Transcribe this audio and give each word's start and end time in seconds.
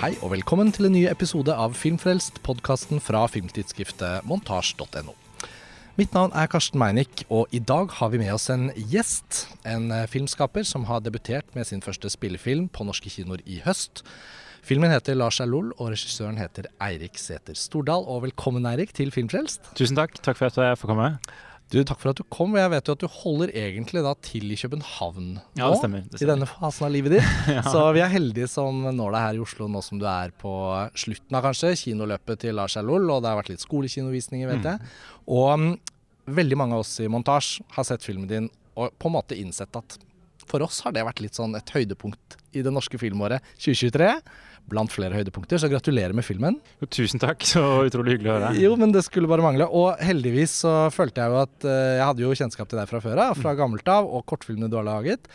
Hei 0.00 0.14
og 0.24 0.30
velkommen 0.32 0.70
til 0.72 0.86
en 0.88 0.94
ny 0.96 1.02
episode 1.10 1.52
av 1.52 1.74
Filmfrelst, 1.76 2.38
podkasten 2.40 3.02
fra 3.04 3.26
filmtidsskriftet 3.28 4.24
montasj.no. 4.24 5.12
Mitt 5.98 6.16
navn 6.16 6.32
er 6.32 6.48
Karsten 6.48 6.80
Meinick, 6.80 7.26
og 7.28 7.52
i 7.52 7.60
dag 7.60 7.92
har 7.98 8.08
vi 8.08 8.22
med 8.22 8.32
oss 8.32 8.48
en 8.48 8.70
gjest. 8.94 9.42
En 9.68 9.90
eh, 9.92 10.06
filmskaper 10.08 10.64
som 10.64 10.86
har 10.88 11.04
debutert 11.04 11.52
med 11.52 11.68
sin 11.68 11.84
første 11.84 12.08
spillefilm 12.08 12.70
på 12.72 12.88
norske 12.88 13.12
kinoer 13.12 13.44
i 13.44 13.60
høst. 13.66 14.00
Filmen 14.64 14.88
heter 14.88 15.20
Lars 15.20 15.42
er 15.44 15.52
og 15.52 15.84
regissøren 15.92 16.40
heter 16.40 16.72
Eirik 16.80 17.20
Sæther 17.20 17.52
Stordal. 17.52 18.08
Og 18.08 18.24
velkommen, 18.24 18.64
Eirik, 18.72 18.96
til 18.96 19.12
Filmfrelst. 19.12 19.74
Tusen 19.76 20.00
takk. 20.00 20.16
Takk 20.24 20.40
for 20.40 20.48
at 20.48 20.56
jeg 20.56 20.80
får 20.80 20.94
komme. 20.94 21.12
Du, 21.70 21.78
Takk 21.86 22.00
for 22.02 22.10
at 22.10 22.18
du 22.18 22.24
kom. 22.34 22.56
Jeg 22.58 22.70
vet 22.72 22.88
jo 22.90 22.94
at 22.96 23.02
du 23.04 23.06
holder 23.06 23.52
egentlig 23.54 24.02
da 24.02 24.12
til 24.26 24.48
i 24.50 24.56
København 24.58 25.28
nå. 25.36 25.42
Ja, 25.54 25.68
det 25.70 25.78
stemmer, 25.78 26.02
det 26.10 26.22
I 26.24 26.26
denne 26.26 26.48
fasen 26.50 26.86
av 26.88 26.90
livet 26.94 27.14
ditt. 27.14 27.28
Ja. 27.56 27.62
Så 27.62 27.84
vi 27.94 28.02
er 28.02 28.10
heldige 28.10 28.48
som 28.50 28.82
når 28.88 29.14
deg 29.14 29.22
her 29.26 29.38
i 29.38 29.42
Oslo 29.44 29.68
nå 29.70 29.82
som 29.86 30.00
du 30.02 30.06
er 30.10 30.34
på 30.40 30.50
slutten 30.98 31.38
av 31.38 31.46
kanskje 31.46 31.72
kinoløpet 31.78 32.42
til 32.42 32.58
Lars 32.58 32.74
er 32.80 32.90
og 32.90 33.22
det 33.22 33.30
har 33.30 33.38
vært 33.38 33.52
litt 33.54 33.62
skolekinovisninger, 33.62 34.50
vet 34.50 34.60
Mm. 34.60 34.68
jeg. 34.72 34.92
Og 35.30 35.46
um, 35.54 35.78
veldig 36.26 36.58
mange 36.58 36.74
av 36.74 36.82
oss 36.82 36.96
i 37.00 37.08
montasje 37.08 37.62
har 37.76 37.86
sett 37.86 38.02
filmen 38.06 38.26
din 38.30 38.50
og 38.76 38.90
på 38.98 39.08
en 39.10 39.14
måte 39.14 39.38
innsett 39.38 39.74
at 39.78 39.98
for 40.50 40.62
oss 40.66 40.80
har 40.82 40.92
det 40.94 41.04
vært 41.06 41.20
litt 41.22 41.36
sånn 41.38 41.54
et 41.54 41.70
høydepunkt 41.70 42.36
i 42.58 42.62
det 42.66 42.72
norske 42.74 42.98
filmåret 42.98 43.42
2023. 43.62 44.10
Blant 44.70 44.92
flere 44.92 45.16
høydepunkter, 45.18 45.58
så 45.58 45.70
gratulerer 45.72 46.12
med 46.14 46.22
filmen. 46.26 46.58
Tusen 46.90 47.18
takk, 47.22 47.42
så 47.48 47.62
utrolig 47.88 48.18
hyggelig 48.18 48.30
å 48.30 48.36
høre. 48.38 48.50
Jo, 48.60 48.74
men 48.78 48.92
det 48.94 49.02
skulle 49.06 49.26
bare 49.30 49.42
mangle. 49.42 49.66
Og 49.66 49.96
heldigvis 49.98 50.58
så 50.62 50.74
følte 50.94 51.24
jeg 51.24 51.32
jo 51.32 51.40
at 51.42 51.64
eh, 51.66 51.96
Jeg 51.98 52.04
hadde 52.06 52.22
jo 52.26 52.34
kjennskap 52.38 52.68
til 52.70 52.78
deg 52.78 52.90
fra 52.90 53.00
før 53.02 53.22
av, 53.30 53.38
fra 53.40 53.54
gammelt 53.58 53.88
av, 53.90 54.06
og 54.06 54.22
kortfilmene 54.30 54.70
du 54.70 54.76
har 54.78 54.86
laget. 54.86 55.26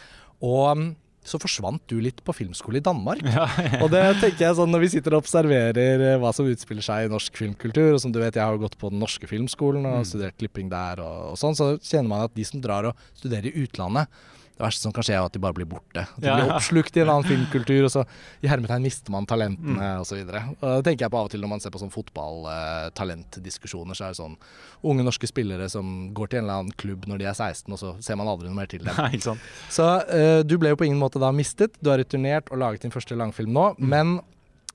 Og 0.45 0.77
mm, 0.77 0.86
så 1.25 1.39
forsvant 1.41 1.81
du 1.89 1.97
litt 2.05 2.19
på 2.23 2.36
filmskole 2.38 2.77
i 2.77 2.83
Danmark. 2.86 3.23
Ja, 3.25 3.47
Og 3.81 3.89
det 3.89 4.03
tenker 4.22 4.45
jeg 4.45 4.55
sånn 4.59 4.69
når 4.72 4.83
vi 4.86 4.89
sitter 4.94 5.16
og 5.17 5.23
observerer 5.25 6.03
eh, 6.14 6.16
hva 6.21 6.30
som 6.38 6.45
utspiller 6.47 6.86
seg 6.86 7.08
i 7.08 7.11
norsk 7.11 7.36
filmkultur, 7.42 7.95
og 7.97 7.99
som 8.03 8.14
du 8.14 8.19
vet, 8.21 8.38
jeg 8.38 8.45
har 8.45 8.53
jo 8.55 8.61
gått 8.61 8.77
på 8.80 8.92
den 8.94 9.02
norske 9.02 9.27
filmskolen 9.27 9.83
og 9.89 9.97
Mm. 10.03 10.08
studert 10.14 10.38
klipping 10.38 10.69
der 10.69 11.02
og, 11.02 11.33
og 11.33 11.39
sånn, 11.42 11.58
så 11.58 11.71
kjenner 11.81 12.11
man 12.14 12.23
at 12.30 12.36
de 12.38 12.45
som 12.45 12.61
drar 12.64 12.92
og 12.92 13.03
studerer 13.17 13.49
i 13.52 13.66
utlandet 13.66 14.08
det 14.56 14.64
verste 14.64 14.86
som 14.86 14.94
kan 14.95 15.03
skje 15.03 15.17
er 15.17 15.25
at 15.28 15.34
de 15.36 15.39
bare 15.44 15.56
blir 15.58 15.67
borte. 15.67 16.06
At 16.06 16.22
de 16.22 16.30
Ja, 16.30 16.36
blir 16.39 16.53
oppslukt 16.56 16.95
i 16.95 17.02
en 17.03 17.09
annen 17.11 17.28
filmkultur, 17.28 17.84
og 17.88 17.92
så 17.92 18.02
i 18.39 18.48
hermetegn 18.48 18.86
mister 18.86 19.11
man 19.11 19.28
talentene 19.28 19.75
Mm. 19.75 19.81
Og 20.61 20.70
Det 20.78 20.84
tenker 20.86 21.06
jeg 21.06 21.11
på 21.11 21.17
av 21.20 21.25
og 21.28 21.31
til 21.31 21.42
når 21.42 21.50
man 21.50 21.59
ser 21.59 21.72
på 21.72 21.80
sånn 21.81 21.92
fotballtalentdiskusjoner, 21.92 23.95
så 23.98 24.03
er 24.06 24.09
det 24.14 24.20
sånn 24.22 24.38
unge 24.86 25.03
norske 25.03 25.28
spillere 25.28 25.67
som 25.72 26.14
går 26.16 26.28
til 26.31 26.39
en 26.39 26.45
eller 26.45 26.61
annen 26.61 26.76
klubb 26.80 27.02
når 27.09 27.17
de 27.22 27.26
er 27.30 27.36
16, 27.36 27.73
og 27.73 27.80
så 27.81 27.92
ser 28.03 28.16
man 28.20 28.30
aldri 28.31 28.48
noe 28.48 28.56
mer 28.56 28.70
til 28.72 28.83
dem. 28.86 28.95
Nei, 29.02 29.20
sant. 29.23 29.42
Så 29.73 29.83
uh, 29.83 30.42
du 30.45 30.56
ble 30.61 30.70
jo 30.73 30.80
på 30.80 30.88
ingen 30.88 31.02
måte 31.02 31.20
da 31.22 31.31
mistet. 31.36 31.72
Du 31.81 31.89
har 31.92 32.00
returnert 32.02 32.52
og 32.52 32.58
laget 32.61 32.81
din 32.86 32.95
første 32.95 33.17
langfilm 33.17 33.52
nå. 33.56 33.66
Mm. 33.78 33.88
Men 33.92 34.08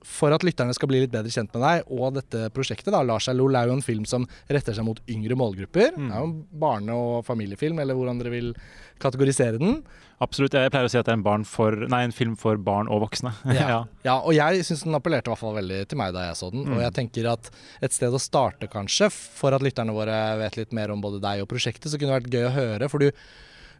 for 0.03 0.33
at 0.33 0.45
lytterne 0.47 0.73
skal 0.75 0.89
bli 0.89 1.03
litt 1.03 1.13
bedre 1.13 1.29
kjent 1.33 1.53
med 1.53 1.61
deg 1.63 1.91
og 1.93 2.15
dette 2.17 2.47
prosjektet, 2.57 2.89
da, 2.95 3.03
Lars 3.05 3.27
lol 3.37 3.55
er 3.59 3.67
jo 3.69 3.75
en 3.77 3.83
film 3.85 4.07
som 4.09 4.25
retter 4.49 4.73
seg 4.77 4.87
mot 4.87 5.01
yngre 5.13 5.37
målgrupper. 5.37 5.93
Mm. 5.97 6.07
Det 6.09 6.15
er 6.17 6.21
jo 6.23 6.29
en 6.31 6.37
barne- 6.63 6.97
og 6.97 7.25
familiefilm, 7.29 7.79
eller 7.83 7.95
hvordan 7.99 8.19
dere 8.23 8.33
vil 8.33 8.55
kategorisere 9.01 9.59
den. 9.61 9.83
Absolutt. 10.21 10.53
Jeg 10.53 10.71
pleier 10.73 10.85
å 10.85 10.91
si 10.93 10.99
at 11.01 11.07
det 11.09 11.13
er 11.15 11.19
en, 11.19 11.25
barn 11.25 11.45
for, 11.49 11.73
nei, 11.89 12.03
en 12.05 12.13
film 12.13 12.35
for 12.37 12.57
barn 12.61 12.89
og 12.93 13.01
voksne. 13.07 13.33
Ja. 13.57 13.85
Ja, 14.05 14.19
og 14.25 14.33
jeg 14.37 14.65
syns 14.65 14.83
den 14.87 14.97
appellerte 14.97 15.29
i 15.29 15.33
hvert 15.35 15.41
fall 15.43 15.57
veldig 15.57 15.83
til 15.89 15.99
meg 16.01 16.13
da 16.17 16.27
jeg 16.31 16.37
så 16.41 16.49
den. 16.53 16.65
Og 16.69 16.77
Mm. 16.79 16.83
jeg 16.87 16.95
tenker 16.97 17.29
at 17.33 17.51
et 17.85 17.93
sted 17.93 18.13
å 18.13 18.21
starte, 18.21 18.69
kanskje, 18.73 19.11
for 19.13 19.53
at 19.57 19.61
lytterne 19.65 19.93
våre 19.97 20.17
vet 20.41 20.57
litt 20.57 20.73
mer 20.77 20.91
om 20.93 21.01
både 21.05 21.21
deg 21.21 21.43
og 21.45 21.49
prosjektet, 21.53 21.89
så 21.93 21.99
kunne 22.01 22.13
det 22.17 22.23
vært 22.25 22.37
gøy 22.37 22.49
å 22.49 22.55
høre. 22.57 22.89
For 22.93 22.99
du 23.05 23.11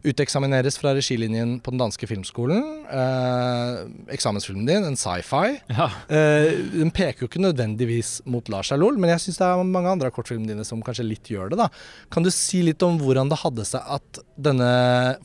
uteksamineres 0.03 0.77
fra 0.81 0.93
regilinjen 0.97 1.59
på 1.61 1.71
den 1.73 1.81
danske 1.81 2.07
filmskolen. 2.09 2.63
Eh, 2.89 3.81
eksamensfilmen 4.15 4.65
din, 4.65 4.83
en 4.87 4.97
sci-fi. 4.97 5.59
Ja. 5.69 5.87
Eh, 6.09 6.55
den 6.73 6.89
peker 6.95 7.25
jo 7.25 7.29
ikke 7.29 7.43
nødvendigvis 7.43 8.21
mot 8.25 8.49
Lars 8.49 8.71
Erlol, 8.73 8.97
men 8.97 9.11
jeg 9.13 9.19
syns 9.27 9.37
det 9.41 9.45
er 9.47 9.63
mange 9.63 9.91
andre 9.93 10.09
av 10.09 10.15
kortfilmene 10.15 10.53
dine 10.55 10.65
som 10.67 10.81
kanskje 10.81 11.05
litt 11.07 11.29
gjør 11.31 11.53
det. 11.53 11.57
da. 11.61 11.69
Kan 12.09 12.23
du 12.25 12.31
si 12.33 12.63
litt 12.65 12.81
om 12.83 12.97
hvordan 12.99 13.29
det 13.29 13.39
hadde 13.43 13.65
seg 13.67 13.81
at 13.85 14.21
denne 14.41 14.71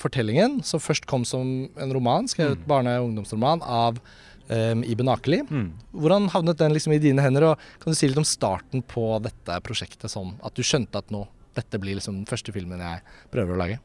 fortellingen, 0.03 0.63
som 0.65 0.81
først 0.83 1.07
kom 1.09 1.25
som 1.25 1.69
en 1.77 1.93
roman, 1.97 2.29
skrevet 2.29 2.59
Mm. 2.59 2.67
barne- 2.69 2.99
og 3.01 3.09
ungdomsroman 3.11 3.63
av 3.63 3.99
um, 4.49 4.85
Iben 4.85 5.09
Akeli, 5.09 5.41
Mm. 5.43 5.73
hvordan 5.93 6.29
havnet 6.31 6.57
den 6.59 6.73
liksom 6.73 6.93
i 6.95 6.99
dine 6.99 7.19
hender? 7.21 7.43
Og 7.51 7.59
kan 7.81 7.93
du 7.93 7.97
si 7.97 8.07
litt 8.07 8.17
om 8.17 8.23
starten 8.25 8.81
på 8.87 9.21
dette 9.21 9.61
prosjektet, 9.63 10.07
sånn 10.13 10.35
at 10.45 10.55
du 10.55 10.63
skjønte 10.63 10.95
at 10.97 11.11
nå 11.11 11.27
dette 11.57 11.81
blir 11.81 11.97
liksom 11.97 12.15
den 12.23 12.27
første 12.27 12.53
filmen 12.53 12.79
jeg 12.79 13.01
prøver 13.33 13.55
å 13.55 13.59
lage? 13.59 13.79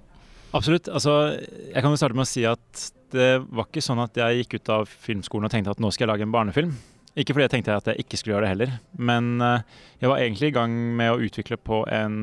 Absolutt. 0.51 0.89
Altså, 0.91 1.37
jeg 1.39 1.79
kan 1.79 1.93
jo 1.93 1.99
starte 1.99 2.17
med 2.17 2.25
å 2.25 2.31
si 2.31 2.43
at 2.47 2.87
det 3.11 3.43
var 3.51 3.67
ikke 3.67 3.83
sånn 3.83 4.01
at 4.03 4.17
jeg 4.19 4.41
gikk 4.41 4.57
ut 4.59 4.71
av 4.71 4.89
filmskolen 4.89 5.47
og 5.47 5.53
tenkte 5.53 5.73
at 5.73 5.83
nå 5.83 5.91
skal 5.91 6.05
jeg 6.05 6.11
lage 6.13 6.27
en 6.27 6.33
barnefilm. 6.33 6.73
Ikke 7.19 7.35
fordi 7.35 7.47
jeg 7.47 7.53
tenkte 7.57 7.75
at 7.75 7.89
jeg 7.91 8.05
ikke 8.05 8.19
skulle 8.19 8.37
gjøre 8.37 8.47
det 8.47 8.51
heller, 8.53 8.75
men 8.95 9.33
eh, 9.43 9.63
jeg 9.99 10.11
var 10.11 10.21
egentlig 10.23 10.51
i 10.51 10.55
gang 10.55 10.75
med 10.95 11.11
å 11.11 11.19
utvikle 11.19 11.57
på 11.59 11.81
en 11.91 12.21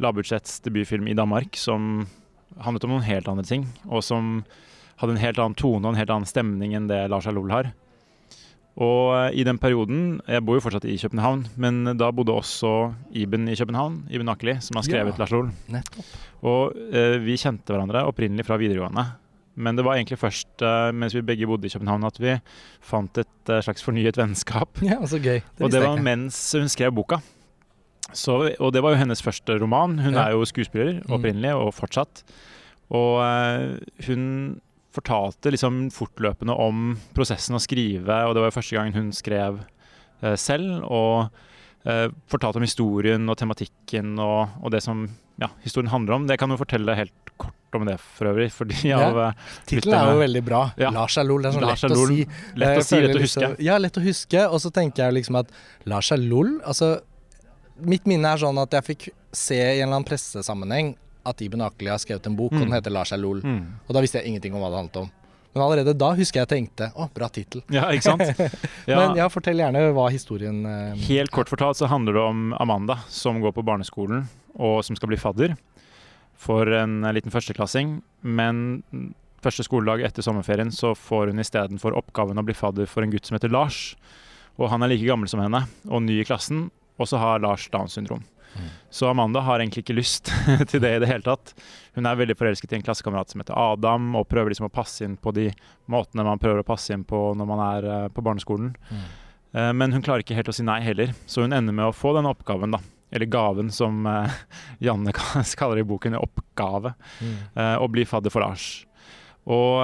lavbudsjetts 0.00 0.62
debutfilm 0.64 1.10
i 1.12 1.16
Danmark 1.16 1.58
som 1.60 2.06
handlet 2.64 2.86
om 2.86 2.94
noen 2.94 3.04
helt 3.04 3.28
andre 3.28 3.44
ting, 3.44 3.66
og 3.84 4.00
som 4.04 4.38
hadde 5.02 5.16
en 5.16 5.20
helt 5.20 5.40
annen 5.40 5.58
tone 5.58 5.84
og 5.84 5.92
en 5.92 6.00
helt 6.00 6.14
annen 6.14 6.28
stemning 6.28 6.72
enn 6.78 6.88
det 6.88 7.02
Lars 7.12 7.28
Alol 7.28 7.52
har. 7.52 7.72
Og 8.80 9.10
eh, 9.28 9.34
i 9.36 9.44
den 9.44 9.58
perioden 9.60 10.20
Jeg 10.28 10.44
bor 10.46 10.56
jo 10.56 10.62
fortsatt 10.64 10.86
i 10.88 10.96
København, 10.96 11.42
men 11.60 11.84
da 12.00 12.10
bodde 12.10 12.32
også 12.32 12.94
Iben 13.12 13.48
i 13.52 13.56
København. 13.58 14.06
Iben 14.10 14.28
Akeli, 14.32 14.54
som 14.64 14.76
har 14.80 14.82
skrevet 14.86 15.12
Ja. 15.12 15.18
Lars 15.18 15.32
Ol'. 15.32 15.50
Og 16.42 16.72
eh, 16.92 17.18
vi 17.20 17.36
kjente 17.36 17.68
hverandre 17.74 18.06
opprinnelig 18.08 18.46
fra 18.48 18.56
videregående. 18.56 19.04
Men 19.54 19.76
det 19.76 19.84
var 19.84 19.98
egentlig 19.98 20.16
først 20.18 20.62
eh, 20.64 20.92
mens 20.96 21.12
vi 21.14 21.20
begge 21.20 21.46
bodde 21.46 21.66
i 21.68 21.70
København 21.74 22.04
at 22.08 22.16
vi 22.18 22.38
fant 22.80 23.18
et 23.20 23.50
eh, 23.52 23.60
slags 23.60 23.82
fornyet 23.84 24.16
vennskap. 24.16 24.80
Ja, 24.82 24.96
så 25.04 25.20
gøy. 25.20 25.42
Det 25.58 25.64
og 25.66 25.70
det 25.70 25.82
var 25.84 26.00
mens 26.00 26.40
hun 26.56 26.68
skrev 26.72 26.92
boka. 26.96 27.20
Så, 28.12 28.54
og 28.58 28.72
det 28.72 28.82
var 28.82 28.92
jo 28.96 29.02
hennes 29.04 29.20
første 29.22 29.58
roman. 29.60 29.98
Hun 29.98 30.14
Ja. 30.14 30.28
er 30.28 30.30
jo 30.32 30.44
skuespiller 30.48 31.02
Mm. 31.04 31.12
opprinnelig, 31.12 31.52
og 31.54 31.74
fortsatt. 31.74 32.24
Og 32.90 33.20
eh, 33.20 33.78
hun 34.08 34.60
fortalte 34.92 35.50
liksom 35.54 35.86
fortløpende 35.94 36.54
om 36.60 36.96
prosessen 37.16 37.56
å 37.56 37.62
skrive, 37.62 38.18
og 38.28 38.34
det 38.36 38.42
var 38.44 38.50
jo 38.50 38.58
første 38.58 38.76
gang 38.76 38.92
hun 38.96 39.10
skrev 39.16 39.62
eh, 40.22 40.36
selv. 40.36 40.84
Og 40.84 41.30
eh, 41.88 42.08
fortalte 42.30 42.60
om 42.60 42.66
historien 42.66 43.24
og 43.32 43.38
tematikken 43.40 44.14
og, 44.22 44.52
og 44.62 44.70
det 44.74 44.82
som 44.84 45.06
ja, 45.40 45.48
historien 45.64 45.90
handler 45.90 46.18
om. 46.18 46.26
Det 46.28 46.36
kan 46.38 46.52
jo 46.52 46.58
fortelle 46.60 46.94
helt 46.98 47.32
kort 47.40 47.56
om 47.74 47.86
det 47.88 47.96
for 48.04 48.28
øvrig, 48.28 48.50
fordi 48.52 48.76
Ja. 48.90 49.00
eh, 49.30 49.46
Tittelen 49.66 49.96
er 49.96 50.12
jo 50.12 50.20
veldig 50.20 50.42
bra. 50.44 50.60
Ja. 50.78 50.90
Lars 50.94 51.16
er 51.18 51.24
lol. 51.24 51.42
Det 51.42 51.54
er 51.54 51.56
sånn 51.56 51.64
lett 51.70 51.86
å 51.88 52.06
si. 52.06 52.26
Lett 52.60 52.78
å 52.78 52.84
si, 52.84 53.00
lett 53.00 53.16
å 53.16 53.22
liksom- 53.22 53.46
huske. 53.48 53.62
Ja, 53.64 53.78
lett 53.80 53.96
å 53.96 54.04
huske. 54.04 54.44
Og 54.52 54.60
så 54.60 54.70
tenker 54.70 55.06
jeg 55.06 55.14
liksom 55.22 55.40
at 55.40 55.48
Lars 55.88 56.12
er 56.12 56.20
lol 56.20 56.60
Altså, 56.60 57.00
mitt 57.80 58.04
minne 58.06 58.28
er 58.34 58.36
sånn 58.38 58.60
at 58.60 58.70
jeg 58.76 58.84
fikk 58.92 59.08
se 59.32 59.56
i 59.56 59.80
en 59.80 59.88
eller 59.88 59.96
annen 59.96 60.04
pressesammenheng 60.06 60.92
at 61.26 61.40
Iben 61.44 61.60
Akeli 61.64 61.90
har 61.90 61.98
skrevet 62.02 62.26
en 62.26 62.36
bok, 62.36 62.52
og 62.52 62.58
Mm. 62.60 62.64
den 62.70 62.72
heter 62.76 62.90
Lars 62.94 63.12
er 63.12 63.18
lol. 63.18 63.40
Mm. 63.42 63.66
Og 63.88 63.94
da 63.94 64.00
visste 64.00 64.18
jeg 64.20 64.26
ingenting 64.32 64.54
om 64.54 64.60
hva 64.60 64.70
det 64.70 64.78
handlet 64.82 64.96
om. 65.02 65.10
Men 65.54 65.62
allerede 65.62 65.92
da 65.98 66.14
husker 66.16 66.40
jeg 66.40 66.48
tenkte 66.48 66.86
å, 66.96 67.10
bra 67.12 67.28
tittel. 67.28 67.60
Ja, 67.70 67.90
ikke 67.92 68.02
sant? 68.02 68.22
Ja. 68.88 68.96
Men 69.08 69.16
ja, 69.20 69.26
fortell 69.28 69.56
gjerne 69.60 69.92
hva 69.92 70.06
historien 70.10 70.64
eh, 70.66 70.94
Helt 71.10 71.30
kort 71.30 71.48
fortalt 71.52 71.76
så 71.76 71.86
handler 71.92 72.16
det 72.16 72.22
om 72.24 72.54
Amanda 72.58 72.96
som 73.12 73.38
går 73.40 73.52
på 73.52 73.62
barneskolen 73.62 74.24
og 74.58 74.80
som 74.84 74.96
skal 74.96 75.08
bli 75.12 75.16
fadder 75.20 75.54
for 76.34 76.66
en 76.72 77.02
liten 77.14 77.30
førsteklassing. 77.30 78.00
Men 78.24 78.80
første 79.44 79.62
skoledag 79.66 80.02
etter 80.08 80.24
sommerferien 80.24 80.72
så 80.74 80.94
får 80.96 81.30
hun 81.30 81.38
istedenfor 81.44 81.94
oppgaven 82.00 82.40
å 82.40 82.44
bli 82.46 82.54
fadder 82.56 82.88
for 82.90 83.04
en 83.04 83.12
gutt 83.12 83.28
som 83.28 83.36
heter 83.36 83.52
Lars. 83.52 83.94
Og 84.58 84.68
han 84.72 84.82
er 84.82 84.88
like 84.92 85.06
gammel 85.06 85.28
som 85.30 85.40
henne 85.44 85.66
og 85.88 86.02
ny 86.02 86.18
i 86.22 86.26
klassen, 86.26 86.70
og 86.98 87.08
så 87.08 87.20
har 87.22 87.40
Lars 87.44 87.68
Downs 87.72 87.94
syndrom. 87.96 88.24
Mm. 88.52 88.68
Så 88.92 89.08
Amanda 89.08 89.40
har 89.40 89.60
egentlig 89.62 89.82
ikke 89.84 89.96
lyst 89.96 90.28
til 90.70 90.82
det 90.82 90.90
i 90.96 91.00
det 91.02 91.08
hele 91.08 91.24
tatt. 91.24 91.54
Hun 91.96 92.06
er 92.08 92.18
veldig 92.18 92.36
forelsket 92.38 92.72
i 92.72 92.78
en 92.78 92.84
klassekamerat 92.84 93.32
som 93.32 93.42
heter 93.42 93.56
Adam, 93.58 94.10
og 94.18 94.28
prøver 94.30 94.52
liksom 94.52 94.68
å 94.68 94.72
passe 94.72 95.04
inn 95.06 95.16
på 95.20 95.32
de 95.36 95.48
måtene 95.92 96.24
man 96.26 96.40
prøver 96.40 96.62
å 96.62 96.68
passe 96.68 96.92
inn 96.94 97.04
på 97.08 97.20
når 97.38 97.48
man 97.48 97.62
er 97.66 97.88
eh, 97.88 98.08
på 98.12 98.24
barneskolen. 98.24 98.74
Mm. 98.90 99.02
Eh, 99.52 99.70
Men 99.80 99.92
hun 99.96 100.04
klarer 100.04 100.24
ikke 100.24 100.36
helt 100.38 100.48
å 100.52 100.56
si 100.56 100.64
nei 100.66 100.80
heller, 100.84 101.14
så 101.26 101.44
hun 101.46 101.56
ender 101.56 101.76
med 101.76 101.90
å 101.90 101.96
få 101.96 102.14
denne 102.16 102.32
oppgaven, 102.32 102.76
da. 102.76 102.80
Eller 103.12 103.28
gaven, 103.28 103.68
som 103.72 104.06
eh, 104.08 104.38
Janne 104.86 105.12
kaller 105.60 105.80
det 105.80 105.86
i 105.86 105.90
boken, 105.90 106.16
oppgave. 106.20 106.94
Mm. 107.20 107.36
Og 107.84 107.90
bli 107.92 108.06
fadder 108.08 108.32
for 108.32 108.44
Lars. 108.44 108.70
Og 109.50 109.82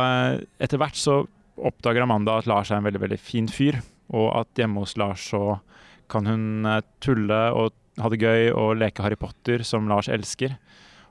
etter 0.62 0.78
hvert 0.78 0.96
så 0.96 1.22
oppdager 1.58 2.04
Amanda 2.04 2.36
at 2.38 2.46
Lars 2.46 2.70
er 2.70 2.78
en 2.78 2.86
veldig, 2.86 3.00
veldig 3.02 3.18
fin 3.18 3.48
fyr, 3.50 3.80
og 4.14 4.28
at 4.38 4.60
hjemme 4.60 4.84
hos 4.84 4.94
Lars 5.00 5.24
så 5.32 5.58
kan 6.08 6.24
hun 6.30 6.62
tulle 7.04 7.40
og 7.58 7.74
ha 7.98 8.10
det 8.12 8.20
gøy 8.22 8.50
og 8.52 8.76
leke 8.78 9.04
Harry 9.04 9.18
Potter, 9.18 9.64
som 9.66 9.88
Lars 9.90 10.08
elsker. 10.12 10.56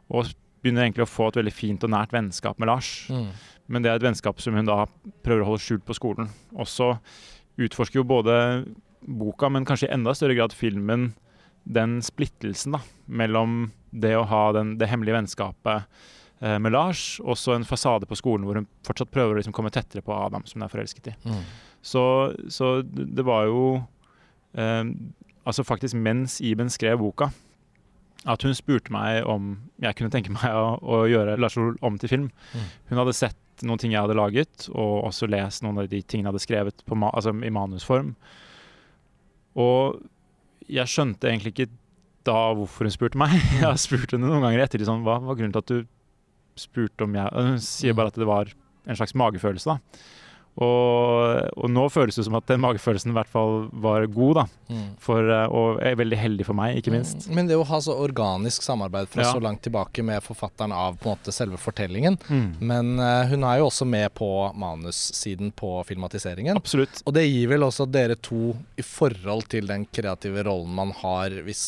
Og 0.08 0.32
begynner 0.64 0.88
egentlig 0.88 1.06
å 1.06 1.12
få 1.12 1.30
et 1.30 1.40
veldig 1.42 1.54
fint 1.54 1.86
og 1.86 1.94
nært 1.94 2.16
vennskap 2.16 2.60
med 2.60 2.72
Lars. 2.72 2.92
Mm. 3.14 3.30
Men 3.68 3.84
det 3.84 3.92
er 3.92 4.00
et 4.00 4.08
vennskap 4.08 4.42
som 4.42 4.56
hun 4.56 4.68
da 4.68 4.86
prøver 5.26 5.44
å 5.44 5.52
holde 5.52 5.64
skjult 5.64 5.86
på 5.88 5.96
skolen. 5.98 6.30
Og 6.56 6.70
så 6.72 6.94
utforsker 7.60 8.00
jo 8.00 8.08
både 8.08 8.36
boka, 9.08 9.50
men 9.52 9.66
kanskje 9.68 9.90
i 9.90 9.96
enda 9.96 10.14
større 10.16 10.38
grad 10.38 10.56
filmen, 10.56 11.12
den 11.68 12.00
splittelsen 12.06 12.78
da, 12.78 12.82
mellom 13.06 13.74
det 13.92 14.14
å 14.16 14.28
ha 14.28 14.44
den, 14.56 14.78
det 14.80 14.88
hemmelige 14.88 15.18
vennskapet 15.18 15.84
eh, 16.40 16.58
med 16.64 16.72
Lars, 16.72 17.18
og 17.24 17.36
så 17.40 17.58
en 17.58 17.68
fasade 17.68 18.08
på 18.08 18.18
skolen 18.20 18.48
hvor 18.48 18.60
hun 18.60 18.70
fortsatt 18.88 19.12
prøver 19.12 19.36
å 19.36 19.42
liksom 19.42 19.56
komme 19.56 19.72
tettere 19.74 20.06
på 20.06 20.16
Adam, 20.16 20.46
som 20.48 20.62
hun 20.62 20.68
er 20.68 20.72
forelsket 20.72 21.12
i. 21.12 21.16
Mm. 21.28 21.42
Så, 21.84 22.04
så 22.52 22.72
det 22.88 23.26
var 23.28 23.50
jo 23.50 23.64
eh, 24.56 24.84
Altså 25.48 25.64
faktisk 25.64 25.96
mens 25.96 26.42
Iben 26.44 26.70
skrev 26.74 27.00
boka, 27.00 27.30
at 28.28 28.44
hun 28.44 28.56
spurte 28.58 28.92
meg 28.92 29.24
om 29.30 29.54
jeg 29.80 29.96
kunne 29.96 30.12
tenke 30.12 30.34
meg 30.34 30.52
å, 30.52 30.76
å 30.82 31.04
gjøre 31.08 31.38
Lars 31.40 31.56
Ol 31.60 31.78
om 31.86 32.00
til 32.02 32.12
film. 32.12 32.30
Mm. 32.52 32.66
Hun 32.92 33.02
hadde 33.04 33.16
sett 33.16 33.64
noen 33.66 33.80
ting 33.82 33.94
jeg 33.94 34.04
hadde 34.04 34.18
laget, 34.18 34.68
og 34.74 35.08
også 35.08 35.30
lest 35.32 35.64
noen 35.64 35.80
av 35.82 35.90
de 35.90 36.02
tingene 36.04 36.28
jeg 36.28 36.34
hadde 36.34 36.44
skrevet 36.44 36.84
ma 36.94 37.10
altså 37.14 37.34
i 37.34 37.54
manusform. 37.54 38.14
Og 39.58 40.02
jeg 40.68 40.92
skjønte 40.92 41.30
egentlig 41.30 41.56
ikke 41.56 41.70
da 42.28 42.52
hvorfor 42.58 42.88
hun 42.88 42.94
spurte 42.94 43.20
meg. 43.20 43.38
Jeg 43.56 43.64
har 43.64 43.78
spurt 43.80 44.12
henne 44.12 44.28
noen 44.28 44.44
ganger 44.44 44.66
etter 44.66 44.84
sånn, 44.84 45.06
hva 45.06 45.16
var 45.24 45.38
grunnen 45.40 45.54
til 45.56 45.64
at 45.64 45.72
du 45.72 46.58
spurte 46.60 47.06
om 47.06 47.14
jeg 47.16 47.30
Hun 47.32 47.60
sier 47.64 47.96
bare 47.96 48.12
at 48.12 48.18
det 48.20 48.28
var 48.28 48.50
en 48.52 48.98
slags 48.98 49.14
magefølelse, 49.16 49.78
da. 49.78 50.02
Og, 50.58 51.52
og, 51.54 51.68
nå 51.70 51.84
føles 51.94 52.18
det 52.18 52.24
som 52.26 52.38
at 52.40 52.48
den 52.50 52.62
magefølelsen 52.64 53.12
i 53.12 53.16
hvert 53.18 53.30
fall 53.30 53.68
var 53.84 54.08
god, 54.10 54.40
da. 54.40 54.46
Mm. 54.74 54.88
For, 55.02 55.30
eh, 55.30 55.54
og 55.54 55.82
er 55.86 56.00
veldig 56.00 56.18
heldig 56.18 56.48
for 56.48 56.58
meg, 56.58 56.80
ikke 56.80 56.94
minst. 56.96 57.28
Mm. 57.28 57.36
Men 57.38 57.52
det 57.52 57.60
å 57.60 57.66
ha 57.70 57.80
så 57.84 57.94
organisk 58.02 58.66
samarbeid 58.66 59.12
fra 59.12 59.28
ja. 59.28 59.36
så 59.36 59.44
langt 59.44 59.62
tilbake 59.68 60.06
med 60.06 60.24
forfatteren 60.26 60.74
av 60.74 60.98
på 60.98 61.12
en 61.12 61.18
måte 61.18 61.34
selve 61.36 61.60
fortellingen 61.62 62.18
mm. 62.28 62.48
Men 62.64 62.98
uh, 62.98 63.28
hun 63.30 63.46
er 63.46 63.60
jo 63.60 63.68
også 63.70 63.86
med 63.88 64.10
på 64.18 64.30
manussiden 64.58 65.52
på 65.56 65.72
filmatiseringen. 65.88 66.58
Absolutt. 66.58 67.04
Og 67.06 67.14
det 67.16 67.28
gir 67.28 67.52
vel 67.54 67.68
også 67.68 67.86
dere 67.90 68.18
to 68.18 68.56
i 68.78 68.86
forhold 68.86 69.48
til 69.52 69.70
den 69.70 69.86
kreative 69.94 70.46
rollen 70.48 70.74
man 70.78 70.94
har 71.04 71.36
hvis 71.46 71.66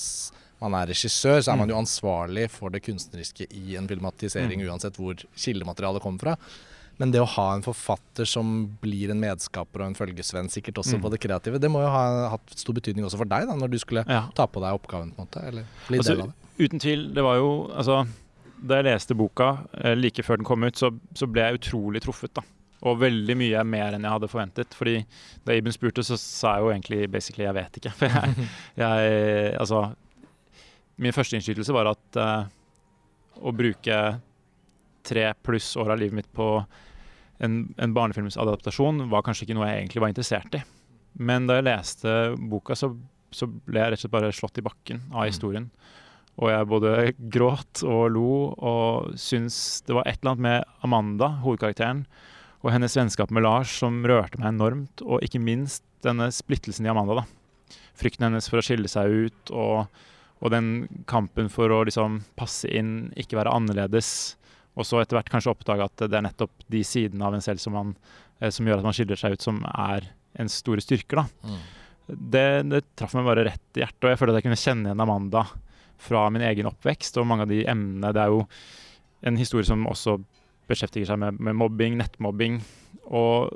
man 0.59 0.75
er 0.75 0.89
regissør, 0.91 1.39
så 1.39 1.53
er 1.53 1.59
man 1.59 1.69
mm. 1.69 1.73
jo 1.73 1.79
ansvarlig 1.79 2.47
for 2.51 2.73
det 2.73 2.81
kunstneriske 2.83 3.47
i 3.55 3.77
en 3.79 3.87
filmatisering, 3.87 4.59
mm. 4.59 4.67
uansett 4.67 4.97
hvor 4.99 5.15
kildematerialet 5.39 6.03
kommer 6.03 6.25
fra. 6.25 6.35
Men 6.99 7.13
det 7.15 7.21
å 7.23 7.27
ha 7.37 7.45
en 7.55 7.63
forfatter 7.63 8.27
som 8.27 8.51
blir 8.81 9.13
en 9.13 9.21
medskaper 9.21 9.79
og 9.79 9.87
en 9.87 9.95
følgesvenn, 9.95 10.49
sikkert 10.51 10.81
også 10.81 10.97
mm. 10.97 11.03
på 11.05 11.11
det 11.13 11.21
kreative, 11.23 11.61
det 11.63 11.71
må 11.71 11.83
jo 11.85 11.91
ha 11.93 12.03
hatt 12.33 12.55
stor 12.59 12.75
betydning 12.75 13.07
også 13.07 13.21
for 13.21 13.31
deg, 13.31 13.47
da, 13.47 13.55
når 13.55 13.71
du 13.71 13.77
skulle 13.79 14.03
ja. 14.03 14.25
ta 14.35 14.49
på 14.51 14.59
deg 14.63 14.75
oppgaven, 14.75 15.13
på 15.15 15.23
en 15.23 15.29
måte? 15.29 15.43
Eller 15.47 15.69
bli 15.87 16.01
altså, 16.01 16.17
del 16.17 16.25
av 16.25 16.33
det? 16.33 16.49
Uten 16.59 16.83
tvil. 16.83 17.05
Det 17.15 17.23
var 17.23 17.39
jo 17.39 17.51
Altså, 17.69 18.01
da 18.59 18.81
jeg 18.81 18.89
leste 18.89 19.15
boka 19.15 19.49
eh, 19.79 19.95
like 19.95 20.25
før 20.27 20.41
den 20.41 20.47
kom 20.49 20.67
ut, 20.67 20.79
så, 20.79 20.91
så 21.15 21.27
ble 21.31 21.45
jeg 21.45 21.61
utrolig 21.61 22.03
truffet, 22.03 22.33
da. 22.35 22.43
Og 22.87 22.99
veldig 22.99 23.35
mye 23.35 23.63
mer 23.67 23.95
enn 23.95 24.05
jeg 24.07 24.15
hadde 24.17 24.31
forventet. 24.31 24.75
Fordi 24.75 24.99
da 25.47 25.55
Iben 25.55 25.75
spurte, 25.75 26.03
så 26.03 26.15
sa 26.19 26.57
jeg 26.57 26.65
jo 26.65 26.73
egentlig 26.73 27.09
basically 27.11 27.47
jeg 27.47 27.57
vet 27.57 27.79
ikke. 27.79 27.95
For 27.99 28.19
jeg, 28.19 28.45
jeg 28.79 29.55
Altså 29.59 29.81
Min 30.99 31.15
første 31.15 31.39
innskytelse 31.39 31.75
var 31.75 31.93
at 31.93 32.19
uh, 32.19 32.47
å 33.39 33.55
bruke 33.55 33.99
tre 35.07 35.25
pluss 35.47 35.71
år 35.79 35.93
av 35.93 36.01
livet 36.01 36.17
mitt 36.17 36.31
på 36.35 36.47
en, 37.43 37.61
en 37.79 37.95
barnefilmsadaptasjon 37.95 39.05
var 39.11 39.23
kanskje 39.25 39.47
ikke 39.47 39.57
noe 39.57 39.69
jeg 39.69 39.83
egentlig 39.83 40.03
var 40.03 40.11
interessert 40.11 40.59
i. 40.59 40.63
Men 41.19 41.47
da 41.47 41.59
jeg 41.59 41.67
leste 41.69 42.15
boka, 42.51 42.75
så, 42.77 42.91
så 43.31 43.47
ble 43.49 43.81
jeg 43.81 43.93
rett 43.93 43.99
og 43.99 44.05
slett 44.05 44.15
bare 44.15 44.35
slått 44.35 44.59
i 44.61 44.65
bakken 44.65 45.01
av 45.09 45.23
mm. 45.23 45.29
historien. 45.29 45.69
Og 46.39 46.51
jeg 46.51 46.69
både 46.71 46.93
gråt 47.35 47.83
og 47.87 48.03
lo 48.15 48.33
og 48.55 49.15
syntes 49.19 49.81
det 49.87 49.97
var 49.97 50.07
et 50.07 50.19
eller 50.21 50.35
annet 50.35 50.45
med 50.47 50.85
Amanda, 50.87 51.33
hovedkarakteren, 51.45 52.05
og 52.59 52.73
hennes 52.75 52.95
vennskap 52.97 53.31
med 53.31 53.45
Lars 53.45 53.71
som 53.79 54.01
rørte 54.07 54.39
meg 54.39 54.51
enormt. 54.51 55.03
Og 55.05 55.23
ikke 55.23 55.39
minst 55.39 55.85
denne 56.03 56.27
splittelsen 56.35 56.87
i 56.87 56.91
Amanda. 56.91 57.21
da. 57.21 57.77
Frykten 57.99 58.27
hennes 58.27 58.47
for 58.51 58.59
å 58.59 58.65
skille 58.65 58.91
seg 58.91 59.11
ut, 59.27 59.51
og, 59.55 59.87
og 60.43 60.51
den 60.51 60.89
kampen 61.07 61.47
for 61.51 61.71
å 61.71 61.85
liksom 61.87 62.21
passe 62.39 62.67
inn, 62.67 63.13
ikke 63.19 63.39
være 63.39 63.53
annerledes. 63.55 64.11
Og 64.77 64.87
så 64.87 65.01
etter 65.01 65.17
hvert 65.17 65.31
kanskje 65.31 65.51
oppdage 65.53 65.87
at 65.87 66.05
det 66.05 66.15
er 66.15 66.25
nettopp 66.27 66.67
de 66.71 66.83
sidene 66.87 67.25
av 67.25 67.35
en 67.35 67.43
selv 67.43 67.61
som, 67.63 67.75
man, 67.75 67.95
eh, 68.39 68.51
som 68.53 68.67
gjør 68.67 68.81
at 68.81 68.87
man 68.87 68.95
skiller 68.95 69.19
seg 69.19 69.35
ut, 69.35 69.45
som 69.45 69.63
er 69.73 70.11
ens 70.39 70.59
store 70.61 70.83
styrker. 70.83 71.23
da. 71.23 71.49
Mm. 71.49 71.63
Det, 72.09 72.45
det, 72.69 72.83
traff 72.97 73.13
meg 73.17 73.27
bare 73.27 73.45
rett 73.49 73.77
i 73.77 73.83
hjertet, 73.83 74.03
og 74.03 74.11
jeg 74.11 74.19
følte 74.21 74.33
at 74.33 74.39
jeg 74.39 74.47
kunne 74.47 74.61
kjenne 74.63 74.89
igjen 74.89 75.03
Amanda 75.05 75.43
fra 75.99 76.23
min 76.33 76.45
egen 76.47 76.69
oppvekst 76.69 77.19
og 77.19 77.27
mange 77.29 77.45
av 77.45 77.51
de 77.51 77.63
emnene. 77.69 78.13
Det 78.15 78.21
er 78.23 78.33
jo 78.33 78.45
en 79.29 79.39
historie 79.39 79.67
som 79.67 79.83
også 79.89 80.17
beskjeftiger 80.69 81.09
seg 81.11 81.19
med, 81.21 81.41
med 81.43 81.57
mobbing, 81.59 81.97
nettmobbing. 81.99 82.61
Og, 83.09 83.51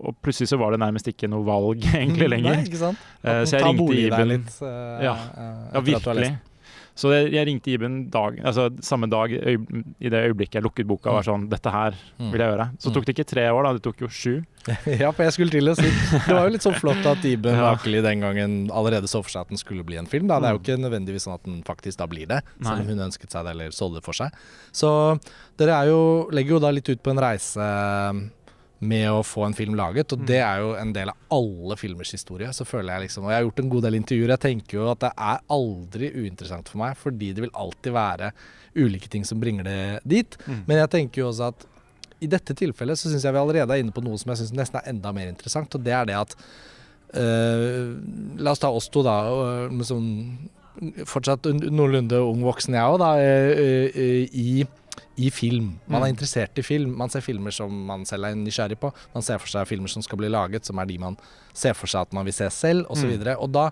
og, 0.00 0.14
plutselig 0.22 0.52
så 0.52 0.60
var 0.60 0.74
det 0.74 0.80
nærmest 0.84 1.10
ikke 1.10 1.28
noe 1.32 1.44
valg 1.48 1.84
egentlig 2.02 2.30
lenger. 2.30 2.60
Nei, 2.60 2.68
ikke 2.68 2.82
sant? 2.84 3.08
Uh, 3.24 3.42
så 3.42 3.58
jeg 3.58 3.66
ringte 3.66 3.98
Iben. 3.98 4.32
Litt, 4.36 4.54
uh, 4.62 5.02
ja, 5.04 5.16
ja, 5.74 5.84
virkelig. 5.90 6.30
Så 6.98 7.12
jeg, 7.14 7.30
jeg 7.34 7.46
ringte 7.48 7.72
Iben 7.72 7.98
dag, 8.12 8.38
altså, 8.44 8.68
samme 8.84 9.08
dag 9.10 9.32
i 9.32 10.10
det 10.12 10.22
øyeblikket 10.30 10.58
jeg 10.58 10.64
lukket 10.66 10.88
boka 10.88 11.10
og 11.10 11.20
var 11.20 11.26
sånn 11.26 11.46
Dette 11.50 11.72
her 11.72 11.96
mm. 12.18 12.30
vil 12.32 12.42
jeg 12.42 12.52
gjøre. 12.52 12.66
Så 12.82 12.92
tok 12.94 13.06
det 13.06 13.14
ikke 13.16 13.28
tre 13.30 13.46
år, 13.50 13.66
da. 13.66 13.74
Det 13.76 13.84
tok 13.84 14.02
jo 14.04 14.10
sju. 14.10 14.34
ja, 15.00 15.08
for 15.08 15.24
jeg 15.24 15.32
skulle 15.32 15.54
til 15.54 15.72
å 15.72 15.74
si 15.78 15.88
Det 15.88 16.34
var 16.34 16.44
jo 16.44 16.52
litt 16.52 16.64
sånn 16.66 16.76
flott 16.76 17.06
at 17.08 17.22
Iben 17.24 17.56
ja. 17.56 17.70
Akeli 17.72 18.02
den 18.04 18.24
gangen 18.26 18.56
allerede 18.76 19.08
så 19.08 19.22
for 19.24 19.32
seg 19.32 19.46
at 19.46 19.54
den 19.54 19.60
skulle 19.60 19.86
bli 19.86 20.00
en 20.00 20.10
film. 20.10 20.28
Da. 20.30 20.40
Det 20.40 20.50
er 20.50 20.56
jo 20.56 20.60
mm. 20.60 20.66
ikke 20.66 20.82
nødvendigvis 20.84 21.28
sånn 21.28 21.38
at 21.38 21.46
den 21.48 21.62
faktisk 21.66 22.02
da 22.02 22.08
blir 22.10 22.28
det, 22.30 22.42
selv 22.58 22.82
om 22.82 22.92
hun 22.92 23.06
ønsket 23.08 23.32
seg 23.32 23.46
det 23.46 23.54
eller 23.56 23.76
så 23.76 23.88
det 23.94 24.04
for 24.04 24.16
seg. 24.16 24.36
Så 24.76 24.90
dere 25.60 25.80
jo, 25.90 26.02
legger 26.34 26.56
jo 26.56 26.62
da 26.62 26.74
litt 26.74 26.88
ut 26.90 27.02
på 27.02 27.14
en 27.14 27.22
reise 27.22 27.70
med 28.80 29.10
å 29.12 29.24
få 29.26 29.44
en 29.44 29.56
film 29.56 29.74
laget. 29.76 30.12
Og 30.14 30.22
mm. 30.22 30.26
det 30.28 30.38
er 30.40 30.62
jo 30.62 30.70
en 30.80 30.92
del 30.96 31.12
av 31.12 31.36
alle 31.36 31.76
filmers 31.76 32.12
historie. 32.16 32.48
Så 32.56 32.64
føler 32.68 32.94
jeg 32.94 33.08
liksom 33.08 33.26
Og 33.26 33.32
jeg 33.32 33.38
har 33.38 33.44
gjort 33.48 33.60
en 33.62 33.72
god 33.74 33.86
del 33.86 33.98
intervjuer. 33.98 34.32
Jeg 34.34 34.44
tenker 34.46 34.78
jo 34.78 34.86
at 34.92 35.02
det 35.04 35.10
er 35.30 35.42
aldri 35.56 36.12
uinteressant 36.16 36.72
for 36.72 36.82
meg, 36.82 36.96
fordi 37.00 37.34
det 37.36 37.44
vil 37.44 37.52
alltid 37.64 37.96
være 37.96 38.32
ulike 38.80 39.10
ting 39.12 39.26
som 39.28 39.42
bringer 39.42 39.68
det 39.68 39.82
dit. 40.08 40.38
Mm. 40.46 40.64
Men 40.68 40.82
jeg 40.84 40.92
tenker 40.96 41.24
jo 41.24 41.28
også 41.28 41.50
at 41.52 41.68
i 42.20 42.28
dette 42.30 42.56
tilfellet 42.56 43.00
så 43.00 43.10
syns 43.10 43.24
jeg 43.24 43.32
vi 43.32 43.40
allerede 43.40 43.74
er 43.74 43.82
inne 43.82 43.94
på 43.96 44.02
noe 44.04 44.18
som 44.20 44.32
jeg 44.32 44.42
syns 44.42 44.56
nesten 44.56 44.80
er 44.80 44.90
enda 44.92 45.12
mer 45.16 45.30
interessant, 45.30 45.72
og 45.76 45.84
det 45.84 45.94
er 45.96 46.08
det 46.10 46.18
at 46.18 46.34
øh, 47.16 47.94
La 48.44 48.52
oss 48.52 48.60
ta 48.60 48.68
oss 48.68 48.90
to, 48.92 49.04
da. 49.04 49.16
Med 49.72 49.88
sånn 49.88 50.10
fortsatt 51.08 51.48
noenlunde 51.50 52.20
ung 52.24 52.44
voksen, 52.46 52.76
jeg 52.76 52.92
òg, 52.92 53.00
da. 53.02 53.10
Øh, 53.20 53.88
øh, 53.90 54.22
i 54.32 54.64
i 55.20 55.30
film. 55.30 55.74
Man 55.86 56.02
er 56.02 56.08
mm. 56.08 56.14
interessert 56.14 56.58
i 56.58 56.64
film. 56.64 56.94
Man 56.98 57.12
ser 57.12 57.22
filmer 57.24 57.54
som 57.54 57.74
man 57.86 58.06
selv 58.08 58.28
er 58.28 58.38
nysgjerrig 58.38 58.78
på. 58.80 58.90
Man 59.14 59.24
ser 59.24 59.40
for 59.42 59.52
seg 59.52 59.68
filmer 59.68 59.92
som 59.92 60.04
skal 60.04 60.20
bli 60.20 60.30
laget, 60.32 60.66
som 60.66 60.80
er 60.80 60.88
de 60.88 60.98
man 61.02 61.18
ser 61.56 61.76
for 61.78 61.90
seg 61.90 62.08
at 62.08 62.16
man 62.16 62.26
vil 62.28 62.36
se 62.36 62.48
selv, 62.54 62.86
osv. 62.90 63.10
Og, 63.10 63.20
så 63.20 63.28
mm. 63.28 63.32
og 63.36 63.52
da, 63.54 63.66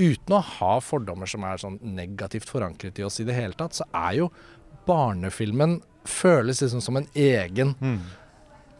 uten 0.00 0.36
å 0.36 0.42
ha 0.58 0.72
fordommer 0.84 1.30
som 1.30 1.46
er 1.48 1.62
sånn 1.62 1.78
negativt 1.96 2.50
forankret 2.50 3.00
i 3.00 3.06
oss 3.06 3.20
i 3.22 3.28
det 3.28 3.36
hele 3.36 3.58
tatt, 3.58 3.76
så 3.78 3.88
er 3.90 4.22
jo 4.22 4.30
barnefilmen 4.88 5.80
føles 6.08 6.62
liksom 6.62 6.82
som 6.82 6.98
en 6.98 7.10
egen 7.14 7.76
mm. 7.78 8.00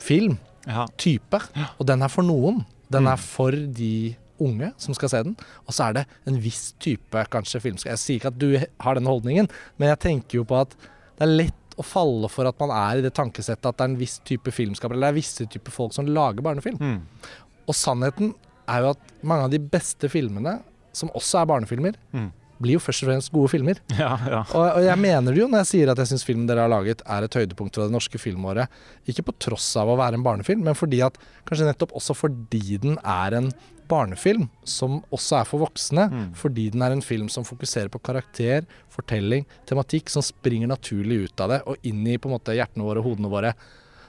film. 0.02 0.38
Ja. 0.66 0.86
Type. 1.00 1.42
Og 1.78 1.86
den 1.90 2.02
er 2.04 2.12
for 2.12 2.26
noen. 2.26 2.62
Den 2.92 3.06
er 3.08 3.18
mm. 3.18 3.24
for 3.24 3.56
de 3.80 3.94
unge 4.42 4.72
som 4.80 4.94
skal 4.96 5.10
se 5.12 5.22
den. 5.26 5.36
Og 5.66 5.74
så 5.74 5.88
er 5.88 6.00
det 6.00 6.04
en 6.28 6.38
viss 6.42 6.72
type 6.82 7.26
kanskje 7.32 7.62
film. 7.62 7.78
Jeg 7.82 8.00
sier 8.00 8.20
ikke 8.20 8.32
at 8.32 8.40
du 8.40 8.50
har 8.58 8.98
den 8.98 9.10
holdningen, 9.10 9.50
men 9.78 9.92
jeg 9.92 10.02
tenker 10.06 10.40
jo 10.40 10.46
på 10.48 10.62
at 10.62 10.74
det 11.18 11.26
er 11.26 11.36
lett 11.44 11.58
å 11.78 11.86
falle 11.86 12.28
for 12.32 12.48
at 12.48 12.58
man 12.62 12.72
er 12.74 13.00
i 13.00 13.04
det 13.04 13.14
tankesettet 13.16 13.68
at 13.68 13.78
det 13.78 13.86
er 13.86 13.92
en 13.92 14.00
viss 14.00 14.18
type 14.26 14.52
filmskaper, 14.54 14.96
eller 14.96 15.10
det 15.10 15.14
er 15.14 15.20
visse 15.20 15.46
typer 15.50 15.74
folk 15.74 15.94
som 15.96 16.08
lager 16.08 16.44
barnefilm. 16.44 16.78
Mm. 16.80 17.00
Og 17.68 17.76
sannheten 17.76 18.34
er 18.70 18.84
jo 18.84 18.92
at 18.94 19.10
mange 19.26 19.48
av 19.48 19.52
de 19.52 19.60
beste 19.62 20.10
filmene, 20.12 20.58
som 20.96 21.12
også 21.16 21.40
er 21.40 21.50
barnefilmer, 21.50 21.96
mm. 22.12 22.28
blir 22.62 22.76
jo 22.76 22.82
først 22.84 23.04
og 23.04 23.10
fremst 23.10 23.32
gode 23.34 23.52
filmer. 23.52 23.80
Ja, 23.98 24.14
ja. 24.28 24.42
Og, 24.44 24.64
og, 24.66 24.82
jeg 24.84 25.00
mener 25.00 25.32
det 25.32 25.42
jo 25.42 25.48
når 25.50 25.64
jeg 25.64 25.70
sier 25.72 25.92
at 25.92 26.02
jeg 26.02 26.12
syns 26.12 26.26
filmen 26.28 26.48
dere 26.50 26.66
har 26.66 26.72
laget 26.72 27.04
er 27.06 27.26
et 27.26 27.38
høydepunkt 27.40 27.78
fra 27.78 27.88
det 27.88 27.96
norske 27.96 28.20
filmåret. 28.20 28.80
Ikke 29.08 29.24
på 29.28 29.36
tross 29.48 29.70
av 29.80 29.90
å 29.90 29.98
være 30.00 30.20
en 30.20 30.26
barnefilm, 30.26 30.64
men 30.68 30.78
fordi 30.78 31.02
at 31.06 31.18
kanskje 31.48 31.70
nettopp 31.70 31.96
også 31.98 32.16
fordi 32.18 32.80
den 32.82 32.98
er 33.00 33.40
en 33.40 33.52
barnefilm 33.92 34.48
som 34.68 35.00
også 35.12 35.38
er 35.40 35.48
for 35.48 35.62
voksne, 35.62 36.08
mm. 36.08 36.26
fordi 36.38 36.70
den 36.74 36.84
er 36.84 36.94
en 36.94 37.04
film 37.04 37.28
som 37.32 37.46
fokuserer 37.46 37.92
på 37.92 38.00
karakter, 38.04 38.66
fortelling, 38.92 39.46
tematikk, 39.68 40.10
som 40.12 40.24
springer 40.24 40.70
naturlig 40.72 41.26
ut 41.26 41.44
av 41.44 41.54
det 41.54 41.60
og 41.68 41.88
inn 41.88 42.02
i 42.08 42.18
på 42.18 42.30
en 42.30 42.36
måte 42.36 42.56
hjertene 42.56 42.86
våre 42.86 43.02
og 43.02 43.10
hodene 43.10 43.32
våre. 43.32 43.54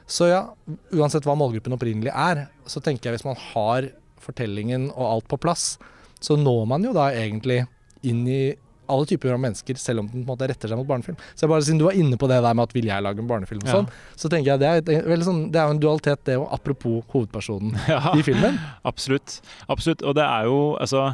Så 0.10 0.28
ja, 0.32 0.44
uansett 0.92 1.28
hva 1.28 1.36
målgruppen 1.40 1.76
opprinnelig 1.76 2.12
er, 2.12 2.48
så 2.68 2.82
tenker 2.84 3.10
jeg 3.10 3.20
hvis 3.20 3.28
man 3.28 3.40
har 3.54 3.90
fortellingen 4.24 4.90
og 4.94 5.06
alt 5.08 5.32
på 5.32 5.40
plass, 5.46 5.76
så 6.24 6.38
når 6.40 6.68
man 6.72 6.86
jo 6.88 6.94
da 6.96 7.10
egentlig 7.12 7.66
inn 8.08 8.24
i 8.28 8.44
alle 8.92 9.08
typer 9.10 9.36
av 9.36 9.42
mennesker, 9.44 9.80
selv 9.80 10.04
om 10.04 10.10
den 10.10 10.24
på 10.24 10.26
en 10.26 10.32
måte 10.34 10.50
retter 10.50 10.72
seg 10.72 10.80
mot 10.80 10.88
barnefilm. 10.90 11.20
Så 11.34 11.46
jeg 11.46 11.52
bare 11.52 11.66
Siden 11.68 11.80
du 11.80 11.86
var 11.88 12.00
inne 12.00 12.20
på 12.20 12.28
det 12.32 12.40
der 12.44 12.58
med 12.58 12.68
at 12.68 12.76
vil 12.76 12.90
jeg 12.90 13.06
lage 13.06 13.24
en 13.24 13.30
barnefilm, 13.30 13.64
og 13.64 13.72
sånn, 13.72 13.92
så 14.20 14.32
tenker 14.32 14.54
jeg 14.54 14.64
det 14.64 14.72
er, 14.72 15.08
veldig 15.08 15.28
sånn, 15.28 15.44
det 15.54 15.62
er 15.62 15.70
jo 15.70 15.76
en 15.78 15.84
dualitet, 15.86 16.26
det 16.28 16.40
òg, 16.42 16.48
apropos 16.58 17.00
hovedpersonen 17.14 17.78
ja, 17.94 18.02
i 18.18 18.26
filmen. 18.26 18.60
Absolutt. 18.88 19.40
Absolutt. 19.72 20.04
Og 20.04 20.18
det 20.20 20.28
er 20.28 20.50
jo 20.50 20.60
altså 20.82 21.14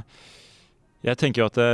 Jeg 1.05 1.15
tenker 1.15 1.43
jo 1.43 1.47
at 1.47 1.55
det, 1.55 1.69